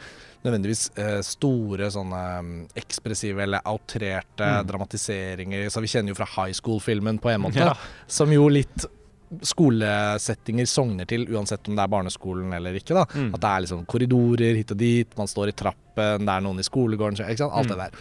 nødvendigvis 0.46 0.84
eh, 1.02 1.18
store 1.26 1.90
sånne 1.96 2.22
mm, 2.46 2.54
ekspressive 2.84 3.42
eller 3.48 3.66
outrerte 3.66 4.46
Mm. 4.46 4.68
dramatiseringer. 4.70 5.66
Så 5.74 5.82
vi 5.82 5.90
kjenner 5.90 6.14
jo 6.14 6.20
fra 6.22 6.30
high 6.36 6.54
school-filmen 6.54 7.18
på 7.18 7.34
en 7.34 7.42
måte, 7.48 7.66
Ja. 7.66 7.74
som 8.08 8.30
jo 8.30 8.46
litt 8.48 8.86
skolesettinger 9.42 10.68
sogner 10.70 11.08
til, 11.10 11.26
uansett 11.34 11.68
om 11.70 11.76
det 11.78 11.84
er 11.86 11.92
barneskolen 11.92 12.54
eller 12.54 12.78
ikke. 12.78 12.94
da. 12.98 13.06
Mm. 13.16 13.32
At 13.36 13.42
det 13.42 13.50
er 13.52 13.64
liksom 13.66 13.86
korridorer 13.90 14.56
hit 14.60 14.72
og 14.76 14.78
dit, 14.82 15.18
man 15.18 15.28
står 15.32 15.50
i 15.52 15.56
trappen, 15.58 16.26
det 16.28 16.34
er 16.36 16.44
noen 16.44 16.60
i 16.60 16.66
skolegården 16.68 17.18
ikke 17.24 17.38
sant? 17.44 17.54
Alt 17.56 17.66
Mm. 17.66 17.72
det 17.72 17.78
der. 17.80 17.92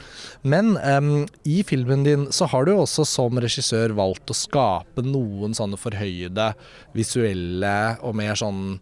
Men 0.43 0.77
um, 0.77 1.27
i 1.45 1.63
filmen 1.63 2.05
din 2.05 2.27
så 2.35 2.49
har 2.51 2.65
du 2.67 2.73
også 2.75 3.07
som 3.07 3.39
regissør 3.39 3.95
valgt 3.95 4.31
å 4.31 4.35
skape 4.37 5.03
noen 5.07 5.55
sånne 5.55 5.79
forhøyede, 5.79 6.55
visuelle 6.95 7.99
og 8.03 8.15
mer 8.15 8.35
sånn 8.35 8.81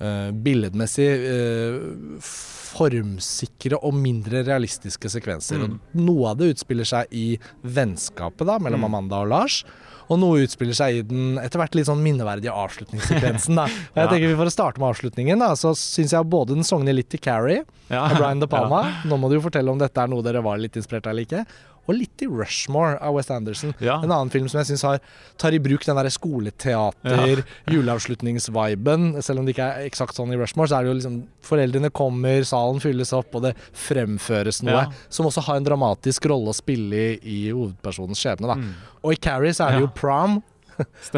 Uh, 0.00 0.30
billedmessig 0.32 1.04
uh, 1.28 2.22
formsikre 2.24 3.76
og 3.84 3.92
mindre 4.00 4.40
realistiske 4.46 5.10
sekvenser. 5.12 5.60
Mm. 5.60 5.74
Og 5.76 5.98
noe 6.06 6.30
av 6.30 6.38
det 6.40 6.48
utspiller 6.54 6.88
seg 6.88 7.10
i 7.12 7.26
vennskapet 7.60 8.48
da, 8.48 8.54
mellom 8.64 8.80
Mm. 8.80 8.86
Amanda 8.88 9.18
og 9.20 9.28
Lars. 9.28 9.58
Og 10.10 10.18
noe 10.18 10.42
utspiller 10.42 10.74
seg 10.74 10.96
i 10.98 11.02
den 11.06 11.38
etter 11.38 11.60
hvert 11.62 11.76
litt 11.78 11.86
sånn 11.86 12.02
minneverdige 12.02 12.50
avslutningssekvensen. 12.50 13.58
da. 13.60 13.66
Og 13.70 13.98
jeg 14.02 14.10
tenker 14.10 14.26
vi 14.32 14.38
For 14.40 14.50
å 14.50 14.54
starte 14.54 14.82
med 14.82 14.90
avslutningen, 14.90 15.42
da, 15.42 15.52
så 15.58 15.70
syns 15.78 16.14
jeg 16.16 16.30
både 16.30 16.56
den 16.58 16.66
sogner 16.66 16.96
litt 16.96 17.10
til 17.12 17.22
Carrie 17.22 17.62
av 17.94 18.16
Brian 18.18 18.42
De 18.42 18.48
Palma. 18.50 18.82
Nå 19.10 19.18
må 19.20 19.30
du 19.30 19.38
jo 19.38 19.44
fortelle 19.46 19.70
om 19.70 19.78
dette 19.80 20.02
er 20.02 20.10
noe 20.10 20.26
dere 20.26 20.42
var 20.44 20.58
litt 20.58 20.78
inspirert 20.80 21.06
av 21.06 21.14
eller 21.14 21.28
ikke. 21.28 21.44
Og 21.88 21.96
litt 21.96 22.22
i 22.22 22.26
Rushmore 22.30 22.98
av 23.02 23.14
West 23.16 23.30
Anderson. 23.34 23.72
Ja. 23.82 23.96
En 24.04 24.12
annen 24.12 24.30
film 24.30 24.46
som 24.48 24.60
jeg 24.60 24.68
syns 24.70 25.00
tar 25.40 25.52
i 25.56 25.58
bruk 25.58 25.82
den 25.86 25.96
der 25.98 26.08
skoleteater, 26.12 27.42
juleavslutningsviben. 28.20 29.22
Selv 29.22 29.40
om 29.40 29.46
det 29.48 29.54
ikke 29.56 29.68
er 29.74 29.88
eksakt 29.88 30.14
sånn 30.18 30.32
i 30.34 30.38
Rushmore, 30.38 30.68
så 30.70 30.78
er 30.78 30.84
det 30.86 30.92
jo 30.92 30.98
liksom 31.00 31.18
Foreldrene 31.50 31.90
kommer, 31.90 32.44
salen 32.46 32.78
fylles 32.82 33.10
opp, 33.16 33.34
og 33.34 33.42
det 33.48 33.54
fremføres 33.74 34.62
noe 34.62 34.76
Ja. 34.84 34.86
som 35.08 35.26
også 35.26 35.42
har 35.48 35.56
en 35.56 35.64
dramatisk 35.66 36.26
rolle 36.30 36.52
å 36.52 36.54
spille 36.54 36.94
i, 36.94 37.18
i 37.24 37.50
hovedpersonens 37.50 38.20
skjebne. 38.20 38.46
Da. 38.46 38.54
Mm. 38.60 38.74
Og 39.02 39.12
i 39.12 39.16
Carrie 39.16 39.52
så 39.56 39.66
er 39.66 39.70
det 39.72 39.80
Ja. 39.80 39.86
jo 39.86 39.92
prom. 39.94 40.42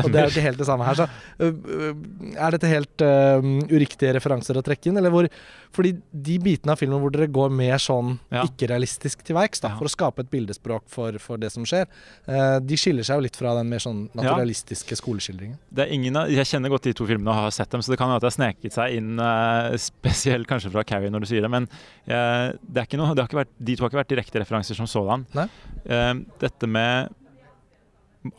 Og 0.02 0.10
det 0.10 0.20
er 0.20 0.26
jo 0.26 0.32
ikke 0.34 0.46
helt 0.46 0.60
det 0.62 0.68
samme 0.68 0.86
her. 0.86 0.98
Så 0.98 1.06
øh, 1.42 1.92
er 2.36 2.56
dette 2.56 2.70
helt 2.70 3.04
uh, 3.06 3.48
uriktige 3.72 4.14
referanser 4.16 4.58
å 4.58 4.64
trekke 4.64 4.90
inn? 4.90 5.00
Eller 5.00 5.14
hvor 5.14 5.28
Fordi 5.72 5.94
de 6.12 6.38
bitene 6.42 6.74
av 6.74 6.80
filmen 6.80 7.00
hvor 7.00 7.12
dere 7.14 7.30
går 7.32 7.52
mer 7.54 7.80
sånn 7.80 8.18
Ja. 8.32 8.44
ikke-realistisk 8.44 9.22
til 9.24 9.36
verks, 9.36 9.62
for 9.62 9.88
å 9.88 9.92
skape 9.92 10.24
et 10.24 10.30
bildespråk 10.32 10.84
for, 10.92 11.16
for 11.22 11.40
det 11.40 11.52
som 11.54 11.64
skjer, 11.68 11.88
uh, 12.28 12.58
de 12.60 12.78
skiller 12.78 13.06
seg 13.06 13.20
jo 13.20 13.26
litt 13.26 13.38
fra 13.38 13.54
den 13.58 13.70
mer 13.72 13.82
sånn 13.82 14.04
naturalistiske 14.16 14.98
skoleskildringen. 15.00 15.58
Det 15.72 15.86
er 15.86 15.94
ingen 15.94 16.16
av, 16.18 16.30
jeg 16.32 16.48
kjenner 16.48 16.72
godt 16.72 16.88
de 16.88 16.94
to 16.96 17.08
filmene 17.08 17.32
og 17.32 17.46
har 17.46 17.54
sett 17.54 17.72
dem, 17.72 17.82
så 17.84 17.92
det 17.92 18.00
kan 18.00 18.12
jo 18.12 18.18
at 18.18 18.24
det 18.24 18.30
har 18.32 18.36
sneket 18.36 18.76
seg 18.76 18.98
inn 18.98 19.16
uh, 19.20 19.72
spesielt 19.80 20.48
kanskje 20.50 20.72
fra 20.72 20.84
Carrie 20.86 21.12
når 21.12 21.24
du 21.24 21.30
sier 21.30 21.44
det. 21.44 21.50
Men 21.52 21.68
eh, 22.06 22.52
det 22.62 22.82
er 22.82 22.88
ikke 22.88 23.00
noe, 23.00 23.14
det 23.14 23.24
har 23.24 23.30
ikke 23.30 23.42
vært, 23.42 23.56
de 23.58 23.76
to 23.76 23.84
har 23.84 23.92
ikke 23.92 24.02
vært 24.02 24.12
direkte 24.12 24.42
referanser 24.42 24.78
som 24.78 24.88
sådan. 24.90 25.26
Eh, 25.36 26.14
dette 26.42 26.70
med 26.70 27.12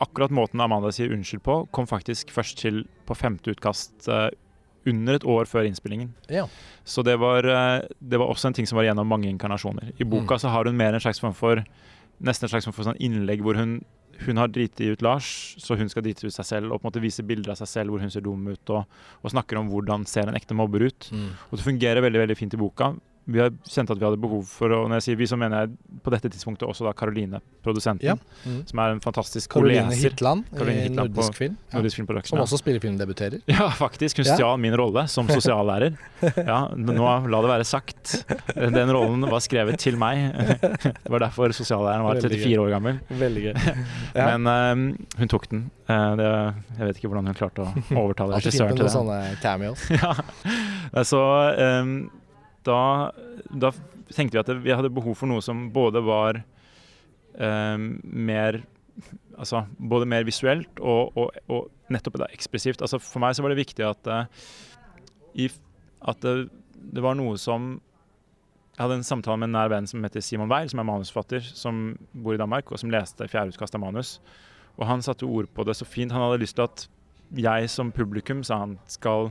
akkurat 0.00 0.32
måten 0.32 0.60
Amanda 0.64 0.90
sier 0.92 1.12
unnskyld 1.12 1.42
på, 1.44 1.58
kom 1.74 1.86
faktisk 1.90 2.30
først 2.32 2.58
til 2.62 2.84
på 3.08 3.16
femte 3.16 3.52
utkast 3.52 4.08
uh, 4.08 4.28
under 4.88 5.16
et 5.18 5.24
år 5.24 5.48
før 5.48 5.64
innspillingen. 5.68 6.14
Ja. 6.32 6.46
Så 6.84 7.02
det 7.04 7.18
var, 7.20 7.44
uh, 7.44 7.80
det 8.00 8.20
var 8.20 8.28
også 8.32 8.48
en 8.50 8.56
ting 8.56 8.66
som 8.68 8.76
var 8.76 8.84
gjennom 8.88 9.08
mange 9.08 9.28
inkarnasjoner. 9.28 9.92
I 10.00 10.04
boka 10.04 10.34
Mm. 10.36 10.40
så 10.40 10.48
har 10.52 10.64
hun 10.64 10.76
mer 10.76 10.94
en 10.94 11.00
slags 11.00 11.20
form 11.20 11.34
for 11.34 11.64
nesten 12.20 12.44
en 12.46 12.52
slags 12.52 12.64
form 12.64 12.74
for 12.76 12.84
sånn 12.84 13.00
innlegg 13.00 13.42
hvor 13.42 13.56
hun, 13.56 13.84
hun 14.26 14.36
har 14.38 14.48
driti 14.48 14.92
ut 14.92 15.02
Lars, 15.02 15.56
så 15.58 15.76
hun 15.76 15.88
skal 15.88 16.02
drite 16.06 16.26
ut 16.26 16.32
seg 16.32 16.46
selv 16.46 16.72
og 16.72 16.80
på 16.80 16.86
en 16.86 16.90
måte 16.92 17.02
vise 17.02 17.22
bilder 17.26 17.50
av 17.52 17.56
seg 17.58 17.68
selv 17.68 17.90
hvor 17.90 18.00
hun 18.00 18.10
ser 18.12 18.22
dum 18.24 18.44
ut, 18.46 18.70
og, 18.70 18.84
og 19.22 19.30
snakker 19.32 19.58
om 19.58 19.68
hvordan 19.72 20.06
ser 20.06 20.28
en 20.30 20.36
ekte 20.38 20.54
mobber 20.54 20.86
ut. 20.86 21.10
Og 21.50 21.58
det 21.58 21.64
fungerer 21.66 22.00
veldig 22.04 22.20
veldig 22.22 22.36
fint 22.38 22.54
i 22.54 22.60
boka. 22.60 22.94
Vi 23.26 23.40
har 23.40 23.50
kjent 23.64 23.88
at 23.90 23.96
vi 24.00 24.04
hadde 24.04 24.18
behov 24.20 24.42
for 24.44 24.68
å 24.68 24.82
Når 24.88 24.98
jeg 25.00 25.04
sier 25.06 25.16
vi, 25.16 25.26
så 25.30 25.36
mener 25.40 25.64
jeg 25.64 26.00
på 26.04 26.12
dette 26.12 26.28
tidspunktet 26.28 26.66
også 26.68 26.84
da 26.84 26.92
Karoline, 26.92 27.40
produsenten, 27.64 28.04
Ja. 28.04 28.14
Mm. 28.44 28.58
som 28.68 28.78
er 28.84 28.90
en 28.92 29.00
fantastisk 29.00 29.50
Caroline 29.54 29.88
leser. 29.88 30.10
Hitland 30.10 30.44
Caroline 30.52 30.78
i 30.82 30.88
Hitland 30.88 31.08
nordisk 31.14 31.32
på 31.32 31.38
film. 31.38 31.56
Ja. 31.72 31.78
Nordisk 31.78 31.96
Film 31.96 32.06
Production. 32.10 32.36
Som 32.36 32.42
også 32.44 32.54
også 32.58 32.62
spillefilmdebuterer. 32.64 33.40
Ja, 33.54 33.68
faktisk. 33.70 34.18
Hun 34.20 34.26
Ja. 34.38 34.56
min 34.56 34.76
rolle 34.76 35.06
som 35.08 35.26
sosiallærer. 35.28 35.96
Ja, 36.36 36.68
nå 36.76 37.28
la 37.28 37.40
det 37.44 37.50
være 37.50 37.64
sagt. 37.64 38.24
Den 38.54 38.90
rollen 38.92 39.20
var 39.28 39.40
skrevet 39.40 39.78
til 39.78 39.96
meg. 39.96 40.32
Det 40.34 41.10
var 41.10 41.18
derfor 41.24 41.52
sosiallæreren 41.52 42.04
var 42.04 42.20
34 42.20 42.60
år 42.60 42.70
gammel. 42.76 43.00
Veldig 43.08 43.42
gøy. 43.48 43.54
Ja. 44.14 44.36
Men 44.36 44.46
um, 44.46 44.82
hun 45.18 45.28
tok 45.28 45.48
den. 45.50 45.70
Eh, 45.88 46.12
det, 46.16 46.28
jeg 46.78 46.86
vet 46.86 46.96
ikke 47.00 47.08
hvordan 47.10 47.26
hun 47.26 47.34
klarte 47.34 47.64
å 47.64 47.72
overtale 47.98 48.36
Alltid 48.36 48.52
fint 48.52 48.60
regissøren 48.60 48.70
med 48.70 48.76
til 48.76 48.84
noen 48.84 48.86
det. 48.86 48.92
sånne 48.94 49.40
cameos. 49.42 49.88
Ja. 49.90 51.02
Så 51.02 51.20
eh, 51.58 51.90
da, 52.66 53.12
da 53.50 53.70
tenkte 54.12 54.36
vi 54.36 54.42
at 54.42 54.52
vi 54.64 54.74
hadde 54.74 54.92
behov 54.94 55.18
for 55.20 55.30
noe 55.30 55.42
som 55.44 55.68
både 55.74 56.02
var 56.04 56.42
eh, 57.38 57.76
mer 58.04 58.62
Altså 59.34 59.64
både 59.74 60.06
mer 60.06 60.22
visuelt 60.22 60.78
og, 60.78 61.16
og, 61.18 61.32
og 61.50 61.90
nettopp 61.90 62.20
da 62.22 62.28
ekspressivt. 62.30 62.78
Altså 62.78 63.00
For 63.02 63.18
meg 63.18 63.34
så 63.34 63.42
var 63.42 63.50
det 63.50 63.58
viktig 63.58 63.82
at, 63.82 64.06
eh, 64.06 64.44
i, 65.42 65.48
at 66.06 66.20
det, 66.22 66.34
det 66.94 67.02
var 67.02 67.18
noe 67.18 67.34
som 67.42 67.72
Jeg 68.76 68.84
hadde 68.84 69.00
en 69.00 69.06
samtale 69.08 69.40
med 69.42 69.50
en 69.50 69.56
nær 69.56 69.72
venn 69.72 69.90
som 69.90 70.06
heter 70.06 70.22
Simon 70.22 70.50
Weil, 70.50 70.70
som 70.70 70.78
er 70.82 70.86
manusforfatter, 70.86 71.42
som 71.46 71.82
bor 72.14 72.34
i 72.34 72.38
Danmark, 72.38 72.70
og 72.70 72.78
som 72.78 72.94
leste 72.94 73.26
fjerde 73.30 73.54
utkast 73.54 73.74
av 73.74 73.82
manus. 73.82 74.16
Og 74.78 74.86
han 74.86 75.02
satte 75.02 75.26
ord 75.26 75.50
på 75.54 75.66
det 75.66 75.76
så 75.78 75.86
fint. 75.86 76.14
Han 76.14 76.22
hadde 76.22 76.40
lyst 76.42 76.58
til 76.58 76.66
at 76.66 76.86
jeg 77.38 77.70
som 77.70 77.92
publikum, 77.94 78.42
sa 78.46 78.62
han, 78.64 78.78
skal 78.90 79.30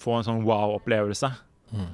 få 0.00 0.16
en 0.18 0.26
sånn 0.26 0.42
wow-opplevelse. 0.46 1.30
Mm. 1.74 1.92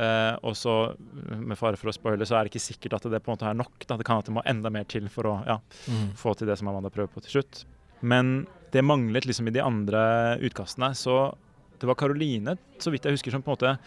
Eh, 0.00 0.36
og 0.42 0.54
så, 0.56 0.94
med 1.36 1.58
fare 1.60 1.76
for 1.76 1.90
å 1.90 1.94
spoile, 1.94 2.24
så 2.24 2.38
er 2.38 2.46
det 2.46 2.52
ikke 2.54 2.64
sikkert 2.64 2.94
at 2.96 3.10
det 3.12 3.20
på 3.22 3.28
en 3.32 3.36
måte 3.36 3.48
er 3.50 3.58
nok. 3.58 3.74
Da. 3.86 3.98
Det 4.00 4.06
kan 4.08 4.18
at 4.22 4.28
det 4.30 4.32
må 4.34 4.44
enda 4.48 4.70
mer 4.72 4.84
til 4.88 5.08
for 5.12 5.28
å 5.28 5.34
ja, 5.46 5.58
Mm. 5.88 6.12
få 6.16 6.34
til 6.36 6.46
det 6.48 6.56
som 6.58 6.68
Amanda 6.68 6.88
prøver 6.90 7.12
på 7.12 7.22
til 7.22 7.42
slutt. 7.42 7.64
Men 8.02 8.46
det 8.72 8.82
manglet 8.82 9.26
liksom 9.28 9.48
i 9.48 9.54
de 9.54 9.60
andre 9.60 10.38
utkastene. 10.40 10.94
Så 10.96 11.34
det 11.78 11.86
var 11.86 11.94
Karoline, 11.94 12.56
så 12.78 12.90
vidt 12.90 13.04
jeg 13.04 13.12
husker, 13.18 13.30
som 13.30 13.42
på 13.42 13.52
en 13.52 13.56
måte 13.58 13.78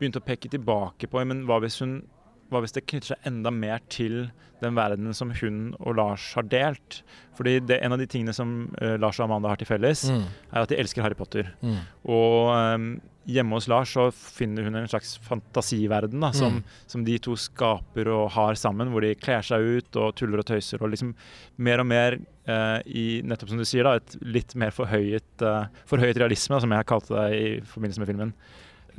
begynte 0.00 0.20
å 0.22 0.24
peke 0.24 0.48
tilbake 0.48 1.06
på 1.10 1.24
Men 1.26 1.44
hva 1.46 1.60
hvis, 1.60 1.78
hun, 1.80 2.02
hva 2.50 2.60
hvis 2.64 2.74
det 2.76 2.86
knytter 2.90 3.14
seg 3.14 3.26
enda 3.30 3.50
mer 3.54 3.80
til 3.88 4.30
den 4.60 4.74
verdenen 4.76 5.14
som 5.16 5.30
hun 5.40 5.70
og 5.80 5.94
Lars 5.96 6.32
har 6.36 6.44
delt? 6.50 7.02
Fordi 7.38 7.58
det, 7.64 7.78
en 7.82 7.94
av 7.94 7.98
de 8.02 8.06
tingene 8.10 8.34
som 8.36 8.50
uh, 8.82 8.96
Lars 9.00 9.20
og 9.20 9.28
Amanda 9.28 9.48
har 9.48 9.56
til 9.62 9.70
felles, 9.70 10.02
Mm. 10.10 10.26
er 10.52 10.60
at 10.60 10.68
de 10.68 10.76
elsker 10.82 11.02
Harry 11.02 11.14
Potter. 11.16 11.48
Mm. 11.62 11.78
Og 12.04 12.50
um, 12.52 12.90
hjemme 13.30 13.54
hos 13.56 13.68
Lars 13.70 13.92
så 13.94 14.08
finner 14.12 14.64
hun 14.66 14.74
en 14.76 14.88
slags 14.90 15.14
fantasiverden 15.24 16.20
da, 16.20 16.32
som, 16.36 16.58
Mm. 16.60 16.62
som 16.90 17.04
de 17.06 17.18
to 17.22 17.36
skaper 17.38 18.08
og 18.12 18.30
har 18.34 18.54
sammen, 18.60 18.90
hvor 18.92 19.00
de 19.04 19.14
kler 19.14 19.40
seg 19.46 19.60
ut 19.78 19.96
og 19.96 20.14
tuller 20.18 20.42
og 20.42 20.46
tøyser. 20.50 20.82
Og 20.82 20.90
liksom 20.92 21.14
mer 21.58 21.80
og 21.80 21.86
mer 21.86 22.18
uh, 22.50 22.80
i 22.86 23.22
nettopp 23.24 23.48
som 23.54 23.58
du 23.60 23.64
sier 23.68 23.84
da, 23.86 23.94
et 24.00 24.16
litt 24.22 24.54
mer 24.58 24.70
forhøyet, 24.74 25.44
uh, 25.46 25.66
forhøyet 25.86 26.18
realisme, 26.20 26.56
da, 26.56 26.60
som 26.66 26.72
jeg 26.76 26.86
kalte 26.90 27.14
det 27.16 27.40
i 27.40 27.50
forbindelse 27.64 28.02
med 28.02 28.10
filmen. 28.12 28.34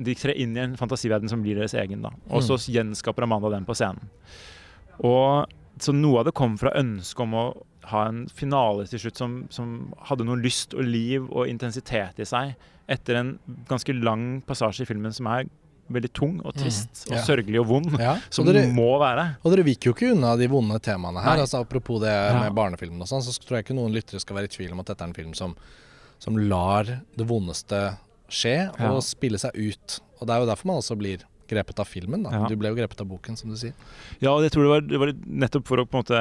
De 0.04 0.16
trer 0.18 0.34
inn 0.42 0.56
i 0.58 0.62
en 0.64 0.76
fantasiverden 0.80 1.30
som 1.30 1.42
blir 1.44 1.56
deres 1.60 1.74
egen. 1.78 2.02
da. 2.02 2.10
Og 2.30 2.42
så 2.44 2.58
gjenskaper 2.72 3.24
Amanda 3.28 3.50
den 3.54 3.66
på 3.66 3.76
scenen. 3.78 4.10
Og 5.04 5.48
så 5.82 5.94
noe 5.96 6.20
av 6.22 6.28
det 6.30 6.34
kom 6.38 6.58
fra 6.62 6.74
ønsket 6.78 7.24
om 7.26 7.34
å 7.38 7.46
ha 7.92 8.04
en 8.12 8.26
finale 8.30 8.86
til 8.90 9.00
slutt 9.02 9.18
som, 9.18 9.38
som 9.50 9.72
hadde 10.10 10.26
noe 10.28 10.38
lyst 10.42 10.76
og 10.78 10.86
liv 10.86 11.26
og 11.32 11.48
intensitet 11.50 12.20
i 12.22 12.28
seg, 12.30 12.54
etter 12.92 13.18
en 13.18 13.32
ganske 13.70 13.94
lang 13.98 14.42
passasje 14.46 14.84
i 14.86 14.90
filmen 14.90 15.14
som 15.16 15.30
er 15.32 15.48
veldig 15.92 16.12
tung 16.16 16.38
og 16.48 16.54
trist 16.56 17.02
Mm, 17.02 17.10
ja. 17.12 17.18
og 17.18 17.26
sørgelig 17.28 17.60
og 17.60 17.66
vond, 17.68 17.96
Ja, 18.00 18.14
som 18.32 18.46
og 18.48 18.54
dere, 18.54 18.68
må 18.72 18.94
være. 19.02 19.26
og 19.44 19.52
dere 19.52 19.66
viker 19.68 19.90
jo 19.90 19.96
ikke 19.96 20.12
unna 20.14 20.36
de 20.40 20.48
vonde 20.48 20.78
temaene 20.80 21.20
her. 21.26 21.42
Altså, 21.44 21.60
apropos 21.66 22.00
det 22.04 22.14
Ja. 22.14 22.38
med 22.46 22.54
barnefilmen 22.56 23.02
og 23.02 23.10
sånn, 23.10 23.24
så 23.26 23.34
tror 23.44 23.58
jeg 23.60 23.66
ikke 23.66 23.76
noen 23.76 23.92
lyttere 23.92 24.22
skal 24.22 24.38
være 24.38 24.48
i 24.48 24.54
tvil 24.56 24.72
om 24.72 24.80
at 24.80 24.86
dette 24.94 25.02
er 25.04 25.10
en 25.10 25.18
film 25.18 25.34
som, 25.36 25.56
som 26.22 26.38
lar 26.38 26.86
det 26.86 27.28
vondeste 27.28 27.98
skje 28.32 28.56
Ja. 28.80 28.92
og 28.96 29.04
spille 29.04 29.38
seg 29.42 29.52
ut. 29.60 30.00
Og 30.22 30.28
det 30.28 30.34
er 30.36 30.40
jo 30.46 30.50
derfor 30.50 30.66
man 30.72 30.80
også 30.82 30.98
blir 30.98 31.24
grepet 31.52 31.82
av 31.84 31.88
filmen. 31.90 32.22
Da. 32.24 32.30
Ja. 32.32 32.48
Du 32.48 32.56
ble 32.56 32.70
jo 32.72 32.76
grepet 32.78 33.02
av 33.04 33.08
boken, 33.12 33.36
som 33.36 33.50
du 33.52 33.58
sier. 33.60 33.74
Ja, 34.24 34.32
og 34.32 34.42
jeg 34.46 34.54
tror 34.54 34.64
det 34.64 34.72
var, 34.72 34.82
det 34.88 35.00
var 35.02 35.12
nettopp 35.28 35.68
for 35.68 35.82
å 35.82 35.86
på 35.86 36.00
en 36.00 36.06
måte 36.06 36.20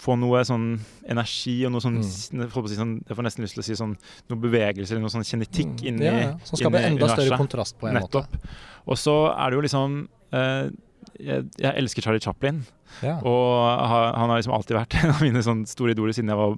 få 0.00 0.16
noe 0.16 0.40
sånn 0.48 0.78
energi 1.12 1.58
og 1.68 1.74
noe 1.74 1.84
sånn, 1.84 1.98
jeg 2.00 2.48
får 2.54 2.70
si 2.72 2.78
sånn 2.78 2.94
Jeg 3.06 3.18
får 3.18 3.26
nesten 3.26 3.44
lyst 3.44 3.58
til 3.58 3.62
å 3.64 3.66
si 3.68 3.76
sånn 3.76 3.94
noe 4.30 4.40
bevegelse 4.40 4.94
eller 4.94 5.04
noe 5.04 5.12
sånn 5.12 5.26
kjennetikk 5.28 5.82
Mm, 5.82 5.86
inni 5.90 6.06
ja, 6.08 6.16
ja. 6.24 6.32
Som 6.48 6.56
skaper 6.56 6.86
enda 6.88 7.08
større 7.12 7.36
kontrast 7.36 7.76
på 7.78 7.88
en 7.90 7.98
Nettopp. 8.00 8.32
måte. 8.32 8.56
Og 8.88 8.96
så 8.96 9.14
er 9.36 9.50
det 9.50 9.58
jo 9.58 9.64
liksom 9.66 9.98
eh, 10.32 10.70
jeg, 11.18 11.44
jeg 11.58 11.72
elsker 11.80 12.02
Charlie 12.04 12.20
Chaplin, 12.24 12.64
Ja. 13.02 13.18
og 13.20 13.88
ha- 13.88 14.12
han 14.16 14.30
har 14.30 14.38
liksom 14.40 14.54
alltid 14.56 14.76
vært 14.78 14.94
en 15.04 15.10
av 15.10 15.20
mine 15.22 15.42
sånn 15.44 15.66
store 15.68 15.92
idoler 15.92 16.12
siden 16.16 16.28
jeg 16.32 16.38
var 16.38 16.56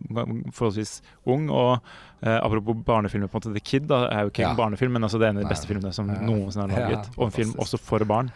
forholdsvis 0.55 1.01
ung. 1.27 1.49
Og 1.51 1.81
eh, 2.23 2.39
apropos 2.39 2.75
barnefilmer, 2.87 3.29
på 3.29 3.37
en 3.39 3.43
måte 3.43 3.55
The 3.57 3.61
Kid 3.65 3.87
da, 3.91 4.05
er 4.11 4.23
jo 4.27 4.31
ikke 4.33 4.43
Ja. 4.47 4.51
en 4.53 4.57
barnefilm, 4.61 4.93
men 4.93 5.03
altså 5.03 5.19
det 5.19 5.27
er 5.29 5.35
en 5.35 5.43
av 5.43 5.45
de 5.49 5.53
beste 5.55 5.67
filmene 5.71 5.93
som 5.93 6.07
noensinne 6.07 6.71
er 6.71 6.89
laget. 6.91 7.11
og 7.19 7.27
en 7.27 7.37
film 7.39 7.53
også 7.59 7.79
for 7.81 8.05
barn. 8.05 8.31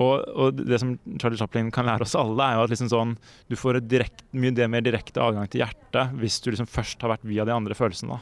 Og, 0.00 0.22
og 0.32 0.56
det 0.56 0.78
som 0.80 0.94
Charlie 1.20 1.36
Chaplin 1.40 1.68
kan 1.74 1.84
lære 1.84 2.06
oss 2.06 2.16
alle, 2.16 2.40
er 2.46 2.56
jo 2.56 2.64
at 2.64 2.72
liksom 2.72 2.88
sånn, 2.92 3.12
du 3.50 3.58
får 3.60 3.82
direkt, 3.84 4.24
mye 4.32 4.68
mer 4.72 4.84
direkte 4.84 5.20
adgang 5.20 5.50
til 5.52 5.64
hjertet 5.64 6.14
hvis 6.20 6.40
du 6.40 6.50
liksom 6.52 6.70
først 6.70 7.04
har 7.04 7.12
vært 7.12 7.26
via 7.28 7.44
de 7.48 7.54
andre 7.54 7.76
følelsene. 7.76 8.20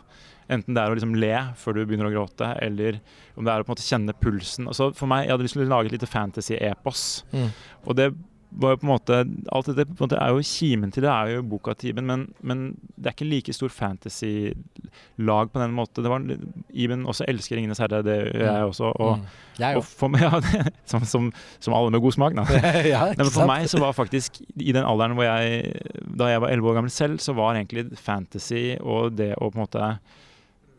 Enten 0.51 0.75
det 0.75 0.83
er 0.83 0.91
å 0.91 0.97
liksom 0.99 1.15
le 1.23 1.35
før 1.61 1.77
du 1.77 1.85
begynner 1.85 2.09
å 2.09 2.15
gråte, 2.15 2.49
eller 2.59 2.99
om 3.39 3.47
det 3.47 3.53
er 3.53 3.63
å 3.63 3.67
på 3.67 3.71
en 3.71 3.77
måte 3.77 3.87
kjenne 3.87 4.17
pulsen. 4.19 4.67
Altså 4.67 4.91
for 4.99 5.11
meg, 5.11 5.29
Jeg 5.29 5.37
hadde 5.37 5.47
lyst 5.47 5.59
til 5.59 5.63
å 5.63 5.71
lage 5.71 5.93
et 5.93 5.95
lite 5.95 6.11
fantasy-epos. 6.11 7.05
Mm. 7.31 7.51
Og 7.87 7.99
det 8.01 8.09
var 8.51 8.75
jo 8.75 8.79
på 8.81 8.87
en 8.87 8.91
måte 8.91 9.17
Alt 9.55 9.69
dette 9.71 9.87
på 9.87 10.01
en 10.01 10.09
måte 10.09 10.19
er 10.19 10.33
jo 10.35 10.45
kimen 10.47 10.91
til 10.95 11.05
det 11.05 11.11
er 11.13 11.35
jo 11.37 11.43
boka 11.47 11.75
til 11.79 11.93
Iben, 11.93 12.07
men, 12.09 12.25
men 12.43 12.65
det 12.97 13.11
er 13.11 13.15
ikke 13.15 13.29
like 13.29 13.55
stor 13.55 13.71
fantasy-lag 13.73 15.53
på 15.53 15.63
den 15.63 15.75
måten. 15.77 16.05
Det 16.05 16.11
var, 16.11 16.25
Iben 16.71 17.07
også 17.07 17.25
elsker 17.31 17.57
'Ringenes 17.57 17.79
herre', 17.79 18.03
det 18.03 18.17
gjør 18.35 18.57
jeg 18.57 18.65
også. 18.73 18.93
Og, 18.97 19.19
Mm. 19.21 19.27
Jeg 19.61 19.77
og 19.77 19.85
for 19.85 20.09
meg, 20.09 20.23
ja, 20.27 20.41
det, 20.41 20.73
som, 20.89 21.05
som, 21.05 21.33
som 21.61 21.75
alle 21.75 21.91
med 21.91 22.01
god 22.01 22.13
smak, 22.13 22.37
da. 22.37 22.45
ja, 22.95 23.03
men 23.19 23.27
for 23.27 23.47
meg 23.47 23.69
så 23.69 23.81
var 23.83 23.93
faktisk 23.93 24.41
i 24.57 24.73
den 24.73 24.85
alderen 24.85 25.19
hvor 25.19 25.27
jeg 25.27 25.75
Da 26.19 26.31
jeg 26.31 26.41
var 26.41 26.49
elleve 26.49 26.71
år 26.71 26.79
gammel 26.81 26.91
selv, 26.95 27.19
så 27.19 27.35
var 27.37 27.55
egentlig 27.55 27.91
fantasy 27.99 28.77
og 28.81 29.19
det 29.19 29.35
å 29.37 29.51
på 29.51 29.59
en 29.59 29.65
måte 29.67 29.99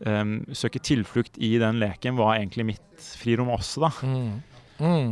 um, 0.07 0.37
søke 0.53 0.79
tilflukt 0.79 1.37
i 1.37 1.57
den 1.61 1.79
leken 1.81 2.17
var 2.17 2.39
egentlig 2.39 2.65
mitt 2.73 3.11
frirom 3.21 3.51
også, 3.53 3.85
da. 3.85 3.91
Mm. 4.07 4.41
Mm. 4.81 5.11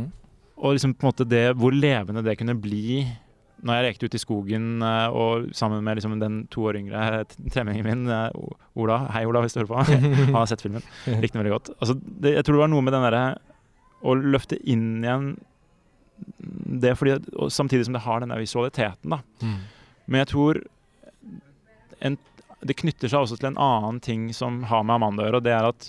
Og 0.60 0.76
liksom 0.76 0.94
på 0.94 1.06
en 1.06 1.12
måte 1.12 1.28
det 1.28 1.46
hvor 1.58 1.74
levende 1.74 2.24
det 2.24 2.36
kunne 2.38 2.58
bli 2.60 3.02
når 3.60 3.76
jeg 3.76 3.84
lekte 3.84 4.08
ute 4.08 4.16
i 4.16 4.22
skogen 4.22 4.84
eh, 4.84 5.12
og 5.12 5.50
sammen 5.56 5.82
med 5.84 5.98
liksom 5.98 6.14
den 6.20 6.42
to 6.52 6.64
år 6.70 6.78
yngre 6.80 7.26
tremenningen 7.52 7.84
min, 7.84 8.06
eh, 8.08 8.30
Ola. 8.80 9.02
Hei, 9.12 9.26
Ola, 9.28 9.42
hvis 9.44 9.52
du 9.52 9.60
hører 9.60 9.68
på. 9.68 9.82
Han 10.30 10.38
har 10.38 10.48
sett 10.48 10.64
filmen. 10.64 10.84
Likte 11.20 11.36
den 11.36 11.42
veldig 11.42 11.52
godt. 11.58 11.72
Altså, 11.76 11.98
det, 12.00 12.38
jeg 12.38 12.46
tror 12.46 12.56
det 12.56 12.62
var 12.64 12.72
noe 12.72 12.86
med 12.86 12.96
den 12.96 13.04
derre 13.04 13.24
å 14.00 14.16
løfte 14.16 14.56
inn 14.64 15.04
igjen 15.04 15.34
det 16.80 16.94
fordi 16.96 17.16
Samtidig 17.52 17.86
som 17.86 17.96
det 17.96 18.04
har 18.04 18.20
denne 18.20 18.36
visualiteten, 18.40 19.12
da. 19.12 19.20
Mm. 19.44 19.60
Men 20.04 20.22
jeg 20.22 20.30
tror 20.32 20.60
en, 22.04 22.16
det 22.60 22.76
knytter 22.80 23.12
seg 23.12 23.24
også 23.24 23.38
til 23.40 23.50
en 23.52 23.60
annen 23.60 24.00
ting 24.04 24.28
som 24.36 24.62
har 24.68 24.84
med 24.84 24.98
Amanda 24.98 25.24
å 25.24 25.28
gjøre, 25.28 25.40
og 25.40 25.46
det 25.46 25.54
er 25.56 25.68
at 25.68 25.88